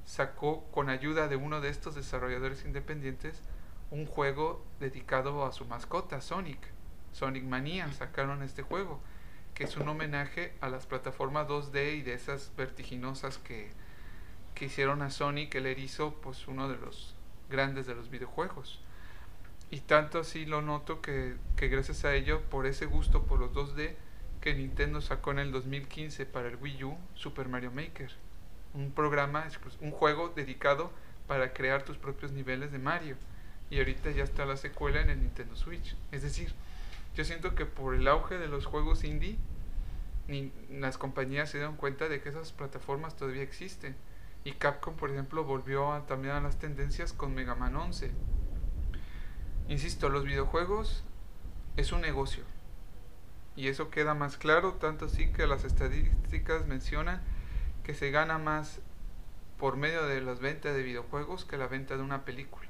sacó 0.06 0.66
con 0.72 0.90
ayuda 0.90 1.28
de 1.28 1.36
uno 1.36 1.62
de 1.62 1.70
estos 1.70 1.96
desarrolladores 1.96 2.64
independientes 2.66 3.42
un 3.92 4.06
juego 4.06 4.66
dedicado 4.80 5.46
a 5.46 5.52
su 5.52 5.66
mascota, 5.66 6.22
Sonic. 6.22 6.60
Sonic 7.12 7.44
Mania 7.44 7.92
sacaron 7.94 8.44
este 8.44 8.62
juego, 8.62 9.00
que 9.54 9.64
es 9.64 9.78
un 9.78 9.88
homenaje 9.88 10.54
a 10.62 10.70
las 10.70 10.86
plataformas 10.86 11.48
2D 11.48 11.98
y 11.98 12.02
de 12.02 12.14
esas 12.14 12.52
vertiginosas 12.58 13.38
que, 13.38 13.72
que 14.54 14.66
hicieron 14.66 15.02
a 15.02 15.10
Sonic 15.10 15.56
el 15.56 15.66
erizo, 15.66 16.16
pues 16.16 16.48
uno 16.48 16.68
de 16.68 16.78
los 16.78 17.16
grandes 17.50 17.88
de 17.88 17.96
los 17.96 18.10
videojuegos. 18.10 18.82
Y 19.72 19.80
tanto 19.80 20.20
así 20.20 20.46
lo 20.46 20.62
noto 20.62 21.02
que, 21.02 21.36
que 21.56 21.70
gracias 21.70 22.06
a 22.06 22.14
ello, 22.14 22.42
por 22.50 22.66
ese 22.66 22.86
gusto 22.86 23.24
por 23.24 23.40
los 23.40 23.52
2D, 23.54 23.96
que 24.42 24.54
Nintendo 24.54 25.02
sacó 25.02 25.32
en 25.32 25.40
el 25.40 25.52
2015 25.52 26.26
para 26.28 26.48
el 26.50 26.58
Wii 26.58 26.84
U 26.84 26.98
Super 27.16 27.48
Mario 27.50 27.72
Maker. 27.72 28.12
Un 28.74 28.92
programa, 28.92 29.48
un 29.82 29.92
juego 29.92 30.30
dedicado 30.30 30.92
para 31.28 31.54
crear 31.54 31.84
tus 31.84 31.98
propios 31.98 32.32
niveles 32.32 32.72
de 32.72 32.78
Mario. 32.78 33.16
Y 33.70 33.80
ahorita 33.80 34.12
ya 34.12 34.24
está 34.24 34.46
la 34.46 34.58
secuela 34.58 35.02
en 35.02 35.10
el 35.10 35.20
Nintendo 35.22 35.56
Switch. 35.56 35.96
Es 36.12 36.22
decir, 36.22 36.54
yo 37.16 37.24
siento 37.24 37.56
que 37.56 37.66
por 37.66 37.96
el 37.96 38.08
auge 38.08 38.38
de 38.38 38.48
los 38.48 38.66
juegos 38.66 39.04
indie, 39.04 39.38
las 40.72 40.98
compañías 40.98 41.50
se 41.50 41.58
dieron 41.58 41.76
cuenta 41.76 42.10
de 42.10 42.22
que 42.22 42.30
esas 42.30 42.52
plataformas 42.52 43.16
todavía 43.16 43.44
existen. 43.44 43.96
Y 44.44 44.54
Capcom, 44.54 44.96
por 44.96 45.10
ejemplo, 45.12 45.44
volvió 45.44 45.92
a- 45.94 46.06
también 46.06 46.36
a 46.36 46.42
las 46.42 46.60
tendencias 46.60 47.14
con 47.14 47.34
Mega 47.34 47.56
Man 47.56 47.76
11. 47.76 48.12
Insisto, 49.68 50.10
los 50.10 50.24
videojuegos 50.24 51.04
es 51.78 51.92
un 51.92 52.02
negocio. 52.02 52.44
Y 53.56 53.68
eso 53.70 53.90
queda 53.90 54.14
más 54.14 54.38
claro, 54.38 54.74
tanto 54.74 55.06
así 55.06 55.32
que 55.32 55.48
las 55.48 55.64
estadísticas 55.64 56.68
mencionan 56.68 57.22
que 57.84 57.94
se 57.94 58.12
gana 58.12 58.38
más 58.38 58.80
por 59.58 59.78
medio 59.78 60.06
de 60.06 60.22
las 60.22 60.40
ventas 60.40 60.76
de 60.76 60.84
videojuegos 60.84 61.46
que 61.46 61.58
la 61.58 61.68
venta 61.68 61.96
de 61.98 62.04
una 62.04 62.26
película. 62.26 62.68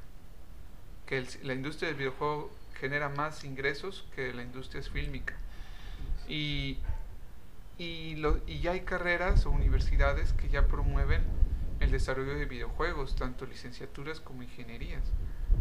Que 1.06 1.26
la 1.44 1.54
industria 1.54 1.90
del 1.90 1.98
videojuego 1.98 2.52
genera 2.80 3.10
más 3.10 3.44
ingresos 3.44 4.06
que 4.16 4.34
la 4.34 4.44
industria 4.44 4.82
fílmica. 4.84 5.36
Y, 6.28 6.80
y 7.78 8.16
ya 8.62 8.72
hay 8.72 8.82
carreras 8.82 9.46
o 9.46 9.52
universidades 9.52 10.34
que 10.34 10.50
ya 10.50 10.68
promueven 10.68 11.22
el 11.80 11.92
desarrollo 11.92 12.36
de 12.36 12.46
videojuegos, 12.46 13.16
tanto 13.16 13.46
licenciaturas 13.46 14.20
como 14.20 14.44
ingenierías. 14.44 15.04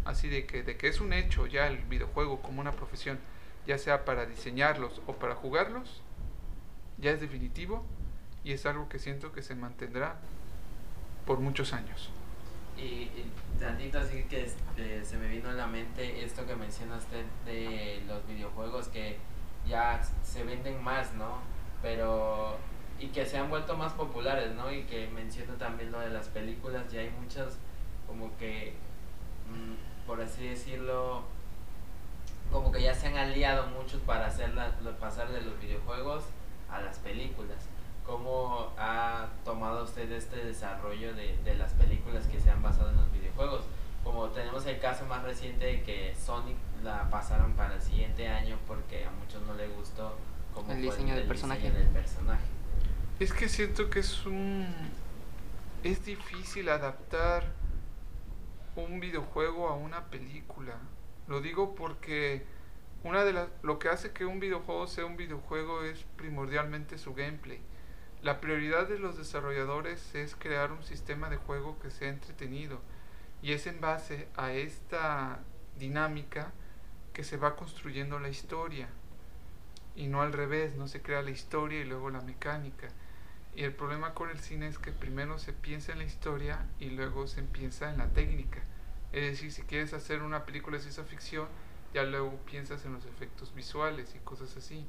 Así 0.04 0.28
de 0.28 0.46
que, 0.46 0.62
de 0.62 0.76
que 0.76 0.88
es 0.88 1.00
un 1.00 1.12
hecho 1.12 1.46
ya 1.46 1.66
el 1.66 1.78
videojuego 1.78 2.40
como 2.42 2.60
una 2.60 2.72
profesión, 2.72 3.18
ya 3.66 3.78
sea 3.78 4.04
para 4.04 4.26
diseñarlos 4.26 5.00
o 5.06 5.14
para 5.14 5.34
jugarlos, 5.34 6.02
ya 6.98 7.10
es 7.10 7.20
definitivo 7.20 7.84
y 8.44 8.52
es 8.52 8.66
algo 8.66 8.88
que 8.88 8.98
siento 8.98 9.32
que 9.32 9.42
se 9.42 9.54
mantendrá 9.54 10.16
por 11.26 11.40
muchos 11.40 11.72
años. 11.72 12.10
Y, 12.76 13.08
tantito 13.58 13.98
así 13.98 14.24
que 14.24 14.44
este, 14.44 15.04
se 15.04 15.16
me 15.16 15.28
vino 15.28 15.48
a 15.48 15.52
la 15.52 15.66
mente 15.66 16.24
esto 16.24 16.44
que 16.44 16.56
menciona 16.56 16.96
usted 16.96 17.24
de 17.46 18.02
los 18.06 18.26
videojuegos 18.26 18.88
que 18.88 19.16
ya 19.66 20.02
se 20.22 20.44
venden 20.44 20.82
más, 20.82 21.14
¿no? 21.14 21.38
Pero 21.82 22.56
y 22.98 23.08
que 23.08 23.24
se 23.26 23.38
han 23.38 23.48
vuelto 23.50 23.76
más 23.76 23.92
populares, 23.92 24.54
¿no? 24.54 24.72
Y 24.72 24.82
que 24.84 25.08
menciona 25.08 25.54
también 25.54 25.92
lo 25.92 26.00
de 26.00 26.10
las 26.10 26.28
películas, 26.28 26.90
ya 26.92 27.00
hay 27.00 27.10
muchas 27.10 27.58
como 28.06 28.36
que 28.38 28.74
mm, 29.48 30.06
por 30.06 30.20
así 30.20 30.48
decirlo 30.48 31.22
como 32.52 32.70
que 32.70 32.82
ya 32.82 32.94
se 32.94 33.06
han 33.08 33.16
aliado 33.16 33.66
muchos 33.68 34.00
para 34.02 34.26
hacer 34.26 34.54
la- 34.54 34.70
pasar 35.00 35.30
de 35.30 35.40
los 35.42 35.58
videojuegos 35.60 36.24
a 36.70 36.80
las 36.80 36.98
películas. 36.98 37.68
¿Cómo 38.06 38.72
ha 38.78 39.28
tomado 39.44 39.84
usted 39.84 40.10
este 40.12 40.36
desarrollo 40.44 41.14
de, 41.14 41.36
de 41.38 41.54
las 41.54 41.72
películas 41.72 42.26
que 42.26 42.40
se 42.40 42.50
han 42.50 42.62
basado 42.62 42.90
en 42.90 42.96
los 42.96 43.10
videojuegos? 43.12 43.64
Como 44.02 44.28
tenemos 44.30 44.66
el 44.66 44.78
caso 44.78 45.06
más 45.06 45.22
reciente 45.22 45.64
de 45.64 45.82
que 45.82 46.14
Sonic 46.14 46.56
la 46.82 47.08
pasaron 47.10 47.54
para 47.54 47.74
el 47.76 47.80
siguiente 47.82 48.28
año 48.28 48.58
porque 48.66 49.06
a 49.06 49.10
muchos 49.10 49.42
no 49.46 49.54
les 49.54 49.74
gustó 49.74 50.20
cómo 50.52 50.72
El 50.72 50.82
fue 50.82 50.96
diseño 50.96 51.14
del 51.14 51.22
el 51.22 51.26
personaje. 51.26 51.62
diseño 51.62 51.74
del 51.74 51.88
personaje. 51.88 52.44
Es 53.18 53.32
que 53.32 53.48
siento 53.48 53.90
que 53.90 54.00
es 54.00 54.26
un... 54.26 54.92
Es 55.82 56.04
difícil 56.04 56.68
adaptar 56.68 57.52
un 58.76 59.00
videojuego 59.00 59.68
a 59.68 59.74
una 59.74 60.06
película. 60.10 60.74
Lo 61.26 61.40
digo 61.40 61.74
porque 61.74 62.46
una 63.02 63.24
de 63.24 63.32
las 63.32 63.48
lo 63.62 63.78
que 63.78 63.88
hace 63.88 64.12
que 64.12 64.24
un 64.24 64.40
videojuego 64.40 64.86
sea 64.86 65.06
un 65.06 65.16
videojuego 65.16 65.82
es 65.84 66.04
primordialmente 66.16 66.98
su 66.98 67.14
gameplay. 67.14 67.60
La 68.24 68.40
prioridad 68.40 68.88
de 68.88 68.98
los 68.98 69.18
desarrolladores 69.18 70.14
es 70.14 70.34
crear 70.34 70.72
un 70.72 70.82
sistema 70.82 71.28
de 71.28 71.36
juego 71.36 71.78
que 71.80 71.90
sea 71.90 72.08
entretenido 72.08 72.80
y 73.42 73.52
es 73.52 73.66
en 73.66 73.82
base 73.82 74.28
a 74.34 74.54
esta 74.54 75.40
dinámica 75.78 76.50
que 77.12 77.22
se 77.22 77.36
va 77.36 77.54
construyendo 77.54 78.18
la 78.18 78.30
historia 78.30 78.88
y 79.94 80.06
no 80.06 80.22
al 80.22 80.32
revés, 80.32 80.74
no 80.74 80.88
se 80.88 81.02
crea 81.02 81.20
la 81.20 81.32
historia 81.32 81.82
y 81.82 81.84
luego 81.84 82.08
la 82.08 82.22
mecánica. 82.22 82.88
Y 83.54 83.64
el 83.64 83.74
problema 83.74 84.14
con 84.14 84.30
el 84.30 84.40
cine 84.40 84.68
es 84.68 84.78
que 84.78 84.90
primero 84.90 85.38
se 85.38 85.52
piensa 85.52 85.92
en 85.92 85.98
la 85.98 86.04
historia 86.04 86.66
y 86.80 86.88
luego 86.88 87.26
se 87.26 87.42
piensa 87.42 87.90
en 87.90 87.98
la 87.98 88.08
técnica. 88.08 88.62
Es 89.12 89.32
decir, 89.32 89.52
si 89.52 89.64
quieres 89.64 89.92
hacer 89.92 90.22
una 90.22 90.46
película 90.46 90.78
de 90.78 90.82
ciencia 90.82 91.04
ficción, 91.04 91.46
ya 91.92 92.04
luego 92.04 92.38
piensas 92.46 92.86
en 92.86 92.94
los 92.94 93.04
efectos 93.04 93.54
visuales 93.54 94.14
y 94.16 94.18
cosas 94.20 94.56
así. 94.56 94.86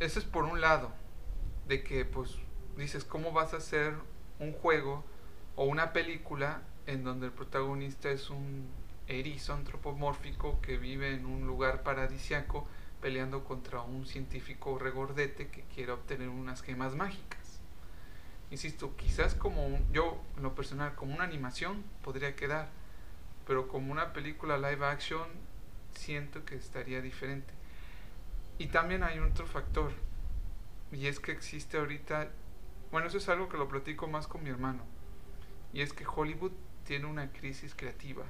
Eso 0.00 0.18
es 0.18 0.24
por 0.24 0.42
un 0.42 0.60
lado, 0.60 0.92
de 1.68 1.82
que 1.82 2.04
pues 2.04 2.36
dices, 2.76 3.04
¿cómo 3.04 3.32
vas 3.32 3.54
a 3.54 3.58
hacer 3.58 3.94
un 4.38 4.52
juego 4.52 5.04
o 5.56 5.64
una 5.64 5.92
película 5.92 6.62
en 6.86 7.04
donde 7.04 7.26
el 7.26 7.32
protagonista 7.32 8.10
es 8.10 8.30
un 8.30 8.66
erizo 9.06 9.54
antropomórfico 9.54 10.60
que 10.60 10.76
vive 10.76 11.12
en 11.14 11.26
un 11.26 11.46
lugar 11.46 11.82
paradisiaco 11.82 12.66
peleando 13.00 13.44
contra 13.44 13.82
un 13.82 14.06
científico 14.06 14.78
regordete 14.78 15.48
que 15.48 15.62
quiere 15.74 15.92
obtener 15.92 16.28
unas 16.28 16.62
gemas 16.62 16.94
mágicas. 16.94 17.60
Insisto, 18.50 18.94
quizás 18.96 19.34
como 19.34 19.66
un- 19.66 19.92
yo, 19.92 20.20
en 20.36 20.42
lo 20.42 20.54
personal, 20.54 20.94
como 20.94 21.14
una 21.14 21.24
animación 21.24 21.82
podría 22.02 22.36
quedar, 22.36 22.68
pero 23.46 23.68
como 23.68 23.92
una 23.92 24.12
película 24.12 24.56
live 24.58 24.86
action 24.86 25.26
siento 25.94 26.44
que 26.44 26.56
estaría 26.56 27.00
diferente. 27.02 27.52
Y 28.58 28.66
también 28.66 29.02
hay 29.02 29.18
otro 29.18 29.46
factor, 29.46 29.92
y 30.94 31.06
es 31.06 31.20
que 31.20 31.32
existe 31.32 31.76
ahorita, 31.76 32.30
bueno, 32.90 33.08
eso 33.08 33.18
es 33.18 33.28
algo 33.28 33.48
que 33.48 33.58
lo 33.58 33.68
platico 33.68 34.06
más 34.06 34.26
con 34.26 34.42
mi 34.42 34.50
hermano, 34.50 34.82
y 35.72 35.80
es 35.80 35.92
que 35.92 36.06
Hollywood 36.06 36.52
tiene 36.84 37.06
una 37.06 37.32
crisis 37.32 37.74
creativa. 37.74 38.24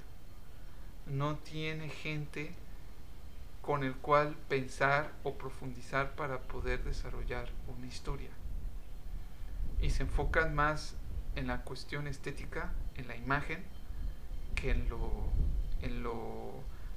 No 1.07 1.37
tiene 1.37 1.91
gente 1.91 2.55
con 3.61 3.83
el 3.83 3.95
cual 3.95 4.37
pensar 4.49 5.13
o 5.23 5.35
profundizar 5.35 6.15
para 6.15 6.41
poder 6.41 6.83
desarrollar 6.85 7.51
una 7.67 7.87
historia. 7.87 8.31
Y 9.81 9.91
se 9.91 10.03
enfocan 10.03 10.55
más 10.55 10.97
en 11.35 11.47
la 11.47 11.63
cuestión 11.63 12.07
estética, 12.07 12.73
en 12.97 13.09
la 13.09 13.17
imagen, 13.17 13.63
que 14.55 14.71
en 14.71 14.89
lo, 14.89 15.11
en 15.83 16.03
lo, 16.03 16.53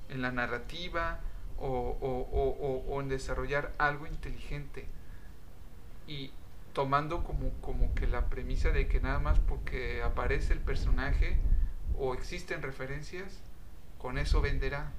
en 0.09 0.21
la 0.21 0.31
narrativa 0.31 1.19
o, 1.57 1.97
o, 1.99 2.85
o, 2.87 3.01
en 3.01 3.09
desarrollar 3.09 3.73
algo 3.77 4.05
inteligente. 4.05 4.87
Y 6.07 6.31
tomando 6.73 7.23
como, 7.23 7.51
como 7.61 7.93
que 7.95 8.07
la 8.07 8.27
premisa 8.29 8.69
de 8.69 8.87
que 8.87 8.99
nada 8.99 9.19
más 9.19 9.39
porque 9.39 10.01
aparece 10.03 10.53
el 10.53 10.59
personaje 10.59 11.37
o 11.97 12.13
existen 12.13 12.61
referencias, 12.61 13.41
con 13.97 14.17
eso 14.17 14.41
venderá 14.41 14.91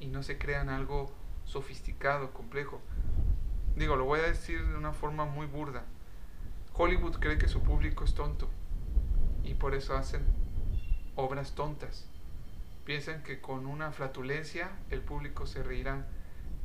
y 0.00 0.06
no 0.06 0.22
se 0.22 0.38
crean 0.38 0.68
algo 0.68 1.12
sofisticado, 1.44 2.32
complejo. 2.32 2.80
Digo, 3.76 3.96
lo 3.96 4.04
voy 4.04 4.20
a 4.20 4.24
decir 4.24 4.66
de 4.66 4.76
una 4.76 4.92
forma 4.92 5.24
muy 5.24 5.46
burda. 5.46 5.84
Hollywood 6.74 7.16
cree 7.16 7.38
que 7.38 7.48
su 7.48 7.62
público 7.62 8.04
es 8.04 8.14
tonto 8.14 8.48
y 9.44 9.54
por 9.54 9.74
eso 9.74 9.94
hacen 9.94 10.24
obras 11.14 11.54
tontas. 11.54 12.06
Piensan 12.84 13.22
que 13.22 13.40
con 13.40 13.66
una 13.66 13.92
flatulencia 13.92 14.70
el 14.90 15.00
público 15.00 15.46
se 15.46 15.62
reirá, 15.62 16.06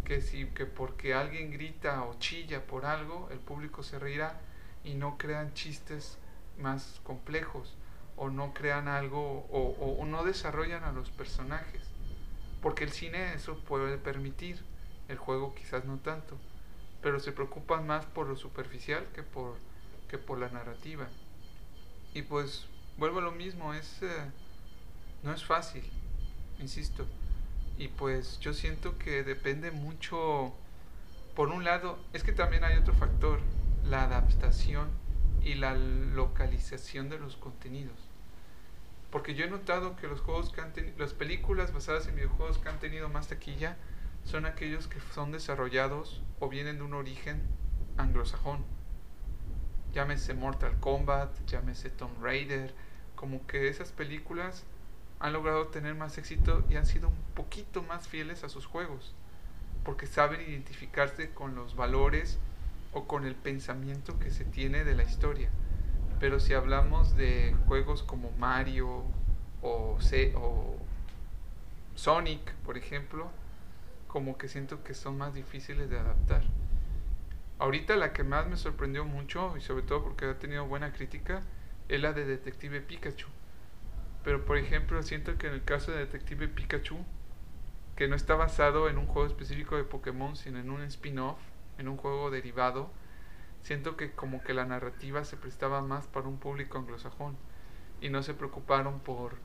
que 0.08 0.22
si 0.22 0.46
que 0.46 0.66
porque 0.66 1.14
alguien 1.14 1.52
grita 1.52 2.06
o 2.06 2.18
chilla 2.18 2.66
por 2.66 2.86
algo, 2.86 3.28
el 3.30 3.40
público 3.40 3.84
se 3.84 4.00
reirá 4.00 4.40
y 4.86 4.94
no 4.94 5.18
crean 5.18 5.54
chistes 5.54 6.18
más 6.58 7.02
complejos 7.04 7.76
o 8.16 8.30
no 8.30 8.54
crean 8.54 8.88
algo 8.88 9.46
o, 9.52 9.98
o 10.00 10.06
no 10.06 10.24
desarrollan 10.24 10.86
a 10.86 10.94
los 10.94 11.12
personajes. 11.12 11.82
Porque 12.62 12.86
el 12.86 12.94
cine 12.94 13.34
eso 13.34 13.60
puede 13.66 13.98
permitir, 13.98 14.64
el 15.10 15.18
juego 15.18 15.54
quizás 15.54 15.84
no 15.84 15.98
tanto, 15.98 16.38
pero 17.02 17.20
se 17.20 17.34
preocupan 17.34 17.86
más 17.86 18.06
por 18.06 18.28
lo 18.28 18.38
superficial 18.38 19.06
que 19.14 19.24
por, 19.24 19.56
que 20.10 20.18
por 20.18 20.40
la 20.40 20.48
narrativa. 20.48 21.10
Y 22.14 22.22
pues 22.22 22.66
vuelvo 22.98 23.20
a 23.20 23.24
lo 23.24 23.34
mismo, 23.34 23.74
es, 23.74 24.02
eh, 24.02 24.32
no 25.22 25.34
es 25.34 25.44
fácil, 25.44 25.84
insisto. 26.60 27.06
Y 27.78 27.90
pues 27.90 28.40
yo 28.40 28.54
siento 28.54 28.98
que 28.98 29.24
depende 29.24 29.72
mucho, 29.72 30.54
por 31.36 31.50
un 31.50 31.64
lado, 31.64 32.00
es 32.14 32.24
que 32.24 32.32
también 32.32 32.64
hay 32.64 32.78
otro 32.78 32.94
factor, 32.94 33.40
la 33.86 34.04
adaptación 34.04 34.90
y 35.44 35.56
la 35.56 35.76
localización 35.76 37.10
de 37.10 37.20
los 37.20 37.38
contenidos. 37.38 37.98
Porque 39.12 39.36
yo 39.36 39.46
he 39.46 39.50
notado 39.50 39.96
que 39.96 40.08
los 40.08 40.22
juegos 40.22 40.52
que 40.52 40.62
han 40.62 40.74
las 40.98 41.14
películas 41.14 41.72
basadas 41.72 42.08
en 42.08 42.16
videojuegos 42.16 42.58
que 42.58 42.70
han 42.70 42.80
tenido 42.80 43.10
más 43.10 43.28
taquilla 43.28 43.78
son 44.26 44.46
aquellos 44.46 44.88
que 44.88 45.00
son 45.14 45.32
desarrollados 45.32 46.22
o 46.40 46.50
vienen 46.50 46.78
de 46.78 46.84
un 46.84 46.94
origen 46.94 47.42
anglosajón. 47.96 48.66
Llámese 49.94 50.34
Mortal 50.34 50.78
Kombat, 50.80 51.34
llámese 51.46 51.90
Tomb 51.90 52.22
Raider, 52.22 52.74
como 53.16 53.48
que 53.48 53.70
esas 53.70 53.92
películas 53.92 54.66
han 55.20 55.34
logrado 55.34 55.68
tener 55.68 55.96
más 55.96 56.18
éxito 56.18 56.64
y 56.70 56.76
han 56.76 56.86
sido 56.86 57.08
un 57.10 57.22
poquito 57.34 57.82
más 57.84 58.08
fieles 58.08 58.44
a 58.44 58.50
sus 58.50 58.66
juegos, 58.66 59.14
porque 59.84 60.06
saben 60.06 60.42
identificarse 60.42 61.32
con 61.32 61.56
los 61.56 61.76
valores 61.76 62.38
o 62.94 63.06
con 63.08 63.26
el 63.26 63.36
pensamiento 63.36 64.20
que 64.20 64.32
se 64.32 64.46
tiene 64.46 64.84
de 64.84 64.96
la 64.96 65.04
historia. 65.04 65.50
Pero 66.20 66.40
si 66.40 66.54
hablamos 66.54 67.16
de 67.16 67.56
juegos 67.68 68.04
como 68.04 68.32
Mario 68.40 69.04
o, 69.62 69.98
o 70.36 70.76
Sonic, 71.96 72.54
por 72.66 72.78
ejemplo, 72.78 73.30
como 74.08 74.38
que 74.38 74.48
siento 74.48 74.84
que 74.84 74.94
son 74.94 75.18
más 75.18 75.34
difíciles 75.34 75.90
de 75.90 76.00
adaptar. 76.00 76.44
Ahorita 77.60 77.96
la 77.96 78.14
que 78.14 78.24
más 78.24 78.48
me 78.48 78.56
sorprendió 78.56 79.04
mucho, 79.04 79.56
y 79.58 79.62
sobre 79.62 79.84
todo 79.84 80.04
porque 80.04 80.26
ha 80.26 80.40
tenido 80.40 80.66
buena 80.68 80.94
crítica, 80.94 81.42
es 81.90 82.02
la 82.02 82.14
de 82.14 82.26
Detective 82.26 82.82
Pikachu. 82.82 83.28
Pero 84.24 84.46
por 84.46 84.58
ejemplo, 84.58 85.02
siento 85.04 85.38
que 85.38 85.48
en 85.48 85.54
el 85.54 85.64
caso 85.64 85.92
de 85.92 86.00
Detective 86.00 86.48
Pikachu, 86.48 86.98
que 87.96 88.08
no 88.08 88.16
está 88.16 88.36
basado 88.36 88.90
en 88.90 88.98
un 88.98 89.08
juego 89.08 89.28
específico 89.28 89.76
de 89.76 89.84
Pokémon, 89.84 90.36
sino 90.36 90.60
en 90.60 90.70
un 90.70 90.82
spin-off, 90.84 91.40
en 91.78 91.88
un 91.88 91.98
juego 91.98 92.30
derivado, 92.30 92.92
siento 93.64 93.98
que 93.98 94.12
como 94.12 94.44
que 94.44 94.54
la 94.54 94.66
narrativa 94.66 95.24
se 95.26 95.38
prestaba 95.38 95.82
más 95.82 96.08
para 96.08 96.28
un 96.28 96.38
público 96.38 96.78
anglosajón 96.78 97.38
y 98.02 98.10
no 98.10 98.22
se 98.24 98.34
preocuparon 98.34 99.00
por, 99.00 99.36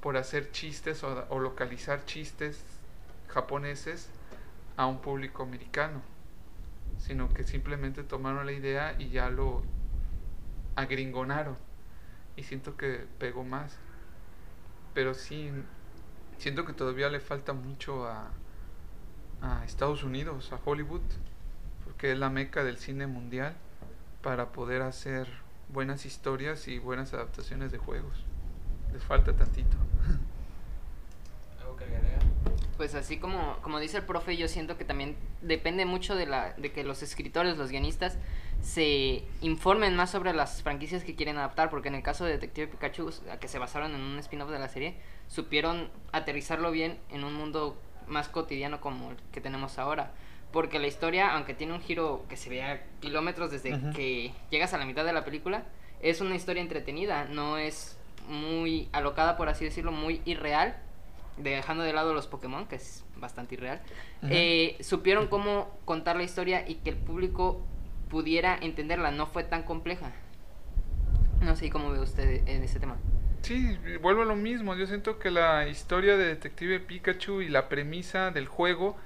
por 0.00 0.16
hacer 0.16 0.50
chistes 0.50 1.04
o, 1.04 1.26
o 1.28 1.38
localizar 1.38 2.04
chistes 2.04 2.64
japoneses 3.28 4.10
a 4.76 4.86
un 4.86 5.00
público 5.00 5.42
americano, 5.42 6.02
sino 6.98 7.32
que 7.32 7.44
simplemente 7.44 8.02
tomaron 8.02 8.46
la 8.46 8.52
idea 8.52 8.96
y 8.98 9.10
ya 9.10 9.30
lo 9.30 9.62
agringonaron 10.76 11.56
y 12.36 12.42
siento 12.42 12.76
que 12.76 13.06
pegó 13.18 13.44
más. 13.44 13.78
Pero 14.94 15.14
sí, 15.14 15.50
siento 16.38 16.64
que 16.66 16.72
todavía 16.72 17.08
le 17.08 17.20
falta 17.20 17.52
mucho 17.52 18.06
a, 18.06 18.30
a 19.42 19.64
Estados 19.64 20.02
Unidos, 20.02 20.52
a 20.52 20.60
Hollywood, 20.64 21.02
porque 21.84 22.12
es 22.12 22.18
la 22.18 22.30
meca 22.30 22.64
del 22.64 22.78
cine 22.78 23.06
mundial 23.06 23.54
para 24.22 24.52
poder 24.52 24.82
hacer 24.82 25.28
buenas 25.68 26.04
historias 26.04 26.68
y 26.68 26.78
buenas 26.78 27.14
adaptaciones 27.14 27.72
de 27.72 27.78
juegos. 27.78 28.24
Les 28.92 29.02
falta 29.02 29.32
tantito. 29.34 29.76
¿Algo 31.60 31.76
que 31.76 31.84
Pues 32.76 32.94
así 32.94 33.18
como, 33.18 33.58
como 33.62 33.78
dice 33.78 33.98
el 33.98 34.04
profe, 34.04 34.36
yo 34.36 34.48
siento 34.48 34.76
que 34.76 34.84
también 34.84 35.16
depende 35.42 35.84
mucho 35.84 36.16
de, 36.16 36.26
la, 36.26 36.52
de 36.54 36.72
que 36.72 36.84
los 36.84 37.02
escritores, 37.02 37.56
los 37.56 37.70
guionistas, 37.70 38.18
se 38.62 39.24
informen 39.40 39.96
más 39.96 40.10
sobre 40.10 40.32
las 40.32 40.62
franquicias 40.62 41.04
que 41.04 41.14
quieren 41.14 41.38
adaptar, 41.38 41.70
porque 41.70 41.88
en 41.88 41.94
el 41.94 42.02
caso 42.02 42.24
de 42.24 42.32
Detective 42.32 42.68
Pikachu, 42.68 43.10
que 43.40 43.48
se 43.48 43.58
basaron 43.58 43.94
en 43.94 44.00
un 44.00 44.18
spin-off 44.18 44.50
de 44.50 44.58
la 44.58 44.68
serie, 44.68 44.96
supieron 45.28 45.90
aterrizarlo 46.12 46.70
bien 46.70 46.98
en 47.10 47.24
un 47.24 47.34
mundo 47.34 47.80
más 48.06 48.28
cotidiano 48.28 48.80
como 48.80 49.12
el 49.12 49.16
que 49.32 49.40
tenemos 49.40 49.78
ahora. 49.78 50.12
Porque 50.52 50.78
la 50.78 50.88
historia, 50.88 51.34
aunque 51.34 51.54
tiene 51.54 51.72
un 51.72 51.80
giro 51.80 52.24
que 52.28 52.36
se 52.36 52.50
ve 52.50 52.62
a 52.62 52.82
kilómetros 53.00 53.50
desde 53.50 53.78
que 53.94 54.32
llegas 54.50 54.74
a 54.74 54.78
la 54.78 54.84
mitad 54.84 55.04
de 55.04 55.12
la 55.12 55.24
película, 55.24 55.64
es 56.00 56.20
una 56.20 56.34
historia 56.34 56.60
entretenida, 56.60 57.26
no 57.26 57.56
es 57.56 57.98
muy 58.28 58.88
alocada, 58.92 59.36
por 59.36 59.48
así 59.48 59.64
decirlo, 59.64 59.92
muy 59.92 60.22
irreal, 60.24 60.76
dejando 61.36 61.84
de 61.84 61.92
lado 61.92 62.14
los 62.14 62.26
Pokémon, 62.26 62.66
que 62.66 62.76
es 62.76 63.04
bastante 63.16 63.54
irreal. 63.54 63.80
Eh, 64.28 64.76
supieron 64.80 65.28
cómo 65.28 65.78
contar 65.84 66.16
la 66.16 66.24
historia 66.24 66.68
y 66.68 66.76
que 66.76 66.90
el 66.90 66.96
público 66.96 67.64
pudiera 68.10 68.58
entenderla, 68.60 69.10
no 69.10 69.26
fue 69.26 69.44
tan 69.44 69.62
compleja. 69.62 70.12
No 71.40 71.56
sé 71.56 71.70
cómo 71.70 71.90
ve 71.90 72.00
usted 72.00 72.46
en 72.46 72.62
ese 72.62 72.78
tema. 72.78 72.96
Sí, 73.42 73.78
vuelvo 74.02 74.22
a 74.22 74.26
lo 74.26 74.36
mismo. 74.36 74.74
Yo 74.74 74.86
siento 74.86 75.18
que 75.18 75.30
la 75.30 75.66
historia 75.68 76.18
de 76.18 76.26
Detective 76.26 76.80
Pikachu 76.80 77.40
y 77.40 77.48
la 77.48 77.70
premisa 77.70 78.30
del 78.30 78.46
juego 78.46 78.96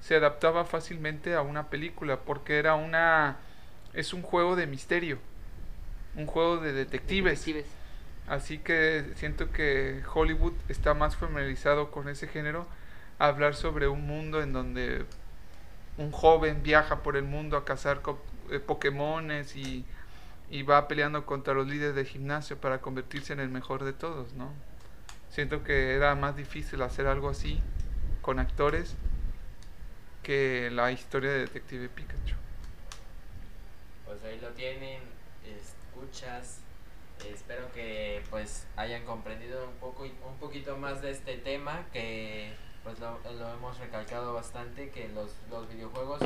se 0.00 0.16
adaptaba 0.16 0.64
fácilmente 0.64 1.34
a 1.34 1.42
una 1.42 1.68
película 1.68 2.20
porque 2.20 2.58
era 2.58 2.74
una 2.74 3.36
es 3.92 4.14
un 4.14 4.22
juego 4.22 4.56
de 4.56 4.66
misterio, 4.66 5.18
un 6.16 6.26
juego 6.26 6.58
de 6.58 6.72
detectives. 6.72 7.46
Así 8.26 8.58
que 8.58 9.04
siento 9.16 9.50
que 9.50 10.02
Hollywood 10.12 10.54
está 10.68 10.94
más 10.94 11.16
familiarizado 11.16 11.90
con 11.90 12.08
ese 12.08 12.28
género, 12.28 12.66
hablar 13.18 13.54
sobre 13.54 13.88
un 13.88 14.06
mundo 14.06 14.40
en 14.42 14.52
donde 14.52 15.04
un 15.98 16.10
joven 16.10 16.62
viaja 16.62 17.02
por 17.02 17.16
el 17.16 17.24
mundo 17.24 17.56
a 17.56 17.64
cazar 17.64 18.00
eh, 18.50 18.58
Pokémones 18.58 19.56
y, 19.56 19.84
y 20.50 20.62
va 20.62 20.88
peleando 20.88 21.24
contra 21.26 21.54
los 21.54 21.66
líderes 21.66 21.94
de 21.94 22.04
gimnasio 22.04 22.58
para 22.58 22.80
convertirse 22.80 23.32
en 23.32 23.40
el 23.40 23.48
mejor 23.48 23.84
de 23.84 23.92
todos, 23.92 24.32
¿no? 24.34 24.52
Siento 25.30 25.64
que 25.64 25.94
era 25.94 26.14
más 26.14 26.36
difícil 26.36 26.82
hacer 26.82 27.06
algo 27.06 27.30
así 27.30 27.60
con 28.20 28.38
actores 28.38 28.96
que 30.22 30.70
la 30.70 30.92
historia 30.92 31.30
de 31.30 31.38
Detective 31.40 31.88
Pikachu. 31.88 32.36
Pues 34.04 34.22
ahí 34.24 34.38
lo 34.40 34.48
tienen, 34.50 35.00
escuchas. 35.44 36.58
Espero 37.26 37.70
que 37.72 38.22
pues 38.30 38.66
hayan 38.76 39.04
comprendido 39.04 39.68
un 39.68 39.74
poco 39.76 40.02
un 40.02 40.36
poquito 40.40 40.76
más 40.76 41.00
de 41.02 41.12
este 41.12 41.36
tema 41.38 41.84
que 41.92 42.52
pues 42.82 42.98
lo, 42.98 43.20
lo 43.20 43.54
hemos 43.54 43.78
recalcado 43.78 44.34
bastante 44.34 44.90
que 44.90 45.08
los, 45.08 45.30
los 45.48 45.68
videojuegos 45.68 46.20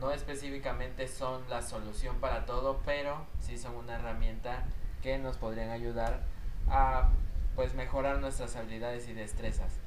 no 0.00 0.12
específicamente 0.12 1.08
son 1.08 1.42
la 1.48 1.62
solución 1.62 2.16
para 2.16 2.46
todo, 2.46 2.80
pero 2.84 3.26
sí 3.40 3.58
son 3.58 3.76
una 3.76 3.96
herramienta 3.96 4.64
que 5.02 5.18
nos 5.18 5.36
podrían 5.36 5.70
ayudar 5.70 6.22
a 6.68 7.10
pues 7.54 7.74
mejorar 7.74 8.18
nuestras 8.18 8.56
habilidades 8.56 9.08
y 9.08 9.14
destrezas. 9.14 9.78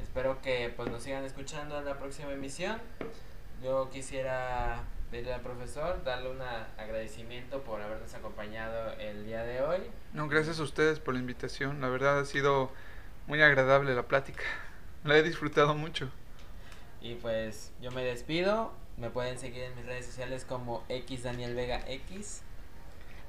Espero 0.00 0.40
que 0.42 0.72
pues 0.76 0.90
nos 0.90 1.02
sigan 1.02 1.24
escuchando 1.24 1.78
en 1.78 1.84
la 1.84 1.98
próxima 1.98 2.32
emisión. 2.32 2.80
Yo 3.62 3.90
quisiera 3.90 4.84
pedirle 5.10 5.34
al 5.34 5.40
profesor 5.40 6.02
darle 6.04 6.30
un 6.30 6.40
agradecimiento 6.42 7.62
por 7.62 7.80
habernos 7.80 8.12
acompañado 8.14 8.92
el 8.98 9.24
día 9.24 9.42
de 9.42 9.62
hoy. 9.62 9.80
No, 10.12 10.28
gracias 10.28 10.60
a 10.60 10.62
ustedes 10.62 11.00
por 11.00 11.14
la 11.14 11.20
invitación. 11.20 11.80
La 11.80 11.88
verdad 11.88 12.20
ha 12.20 12.24
sido 12.24 12.70
muy 13.26 13.42
agradable 13.42 13.94
la 13.94 14.04
plática. 14.04 14.44
La 15.04 15.16
he 15.16 15.22
disfrutado 15.22 15.74
mucho. 15.74 16.10
Y 17.00 17.14
pues 17.14 17.72
yo 17.80 17.90
me 17.92 18.04
despido. 18.04 18.72
Me 18.98 19.10
pueden 19.10 19.38
seguir 19.38 19.62
en 19.64 19.74
mis 19.76 19.84
redes 19.84 20.06
sociales 20.06 20.46
como 20.48 20.82
X 20.88 21.24
Daniel 21.24 21.54
Vega 21.54 21.82
X. 21.86 22.42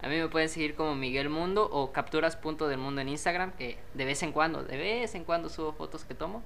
A 0.01 0.07
mí 0.07 0.17
me 0.17 0.27
pueden 0.29 0.47
seguir 0.47 0.75
como 0.75 0.95
Miguel 0.95 1.29
Mundo 1.29 1.67
o 1.69 1.91
capturas 1.91 2.37
punto 2.37 2.67
del 2.67 2.77
mundo 2.77 3.01
en 3.01 3.09
Instagram, 3.09 3.51
que 3.53 3.77
de 3.93 4.05
vez 4.05 4.23
en 4.23 4.31
cuando, 4.31 4.63
de 4.63 4.77
vez 4.77 5.13
en 5.15 5.25
cuando 5.25 5.49
subo 5.49 5.73
fotos 5.73 6.05
que 6.05 6.13
tomo. 6.13 6.43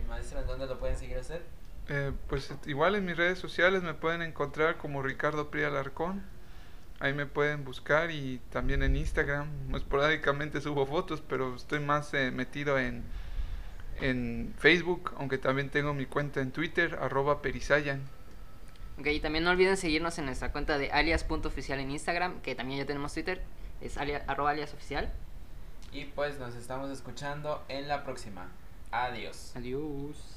¿Y 0.00 0.08
maestro, 0.08 0.40
en 0.40 0.46
dónde 0.46 0.66
lo 0.66 0.78
pueden 0.78 0.96
seguir 0.96 1.18
usted? 1.18 1.40
Eh, 1.88 2.12
pues 2.28 2.52
igual 2.66 2.94
en 2.94 3.04
mis 3.04 3.16
redes 3.16 3.38
sociales 3.38 3.82
me 3.82 3.94
pueden 3.94 4.22
encontrar 4.22 4.76
como 4.76 5.02
Ricardo 5.02 5.50
Pri 5.50 5.64
Alarcón. 5.64 6.22
Ahí 6.98 7.12
me 7.12 7.26
pueden 7.26 7.64
buscar 7.64 8.10
y 8.10 8.40
también 8.50 8.82
en 8.82 8.96
Instagram. 8.96 9.48
Esporádicamente 9.74 10.62
subo 10.62 10.86
fotos, 10.86 11.22
pero 11.28 11.56
estoy 11.56 11.80
más 11.80 12.14
eh, 12.14 12.30
metido 12.30 12.78
en, 12.78 13.04
en 14.00 14.54
Facebook, 14.58 15.12
aunque 15.18 15.36
también 15.36 15.68
tengo 15.68 15.92
mi 15.92 16.06
cuenta 16.06 16.40
en 16.40 16.52
Twitter, 16.52 16.98
arroba 17.02 17.42
perisayan. 17.42 18.00
Ok, 18.98 19.08
y 19.08 19.20
también 19.20 19.44
no 19.44 19.50
olviden 19.50 19.76
seguirnos 19.76 20.18
en 20.18 20.26
nuestra 20.26 20.52
cuenta 20.52 20.78
de 20.78 20.90
alias.oficial 20.90 21.78
en 21.80 21.90
Instagram, 21.90 22.40
que 22.40 22.54
también 22.54 22.80
ya 22.80 22.86
tenemos 22.86 23.12
Twitter, 23.12 23.42
es 23.80 23.98
alias, 23.98 24.22
arroba 24.26 24.50
aliasoficial. 24.50 25.12
Y 25.92 26.04
pues 26.06 26.38
nos 26.38 26.54
estamos 26.54 26.90
escuchando 26.90 27.62
en 27.68 27.88
la 27.88 28.04
próxima. 28.04 28.48
Adiós. 28.90 29.52
Adiós. 29.54 30.35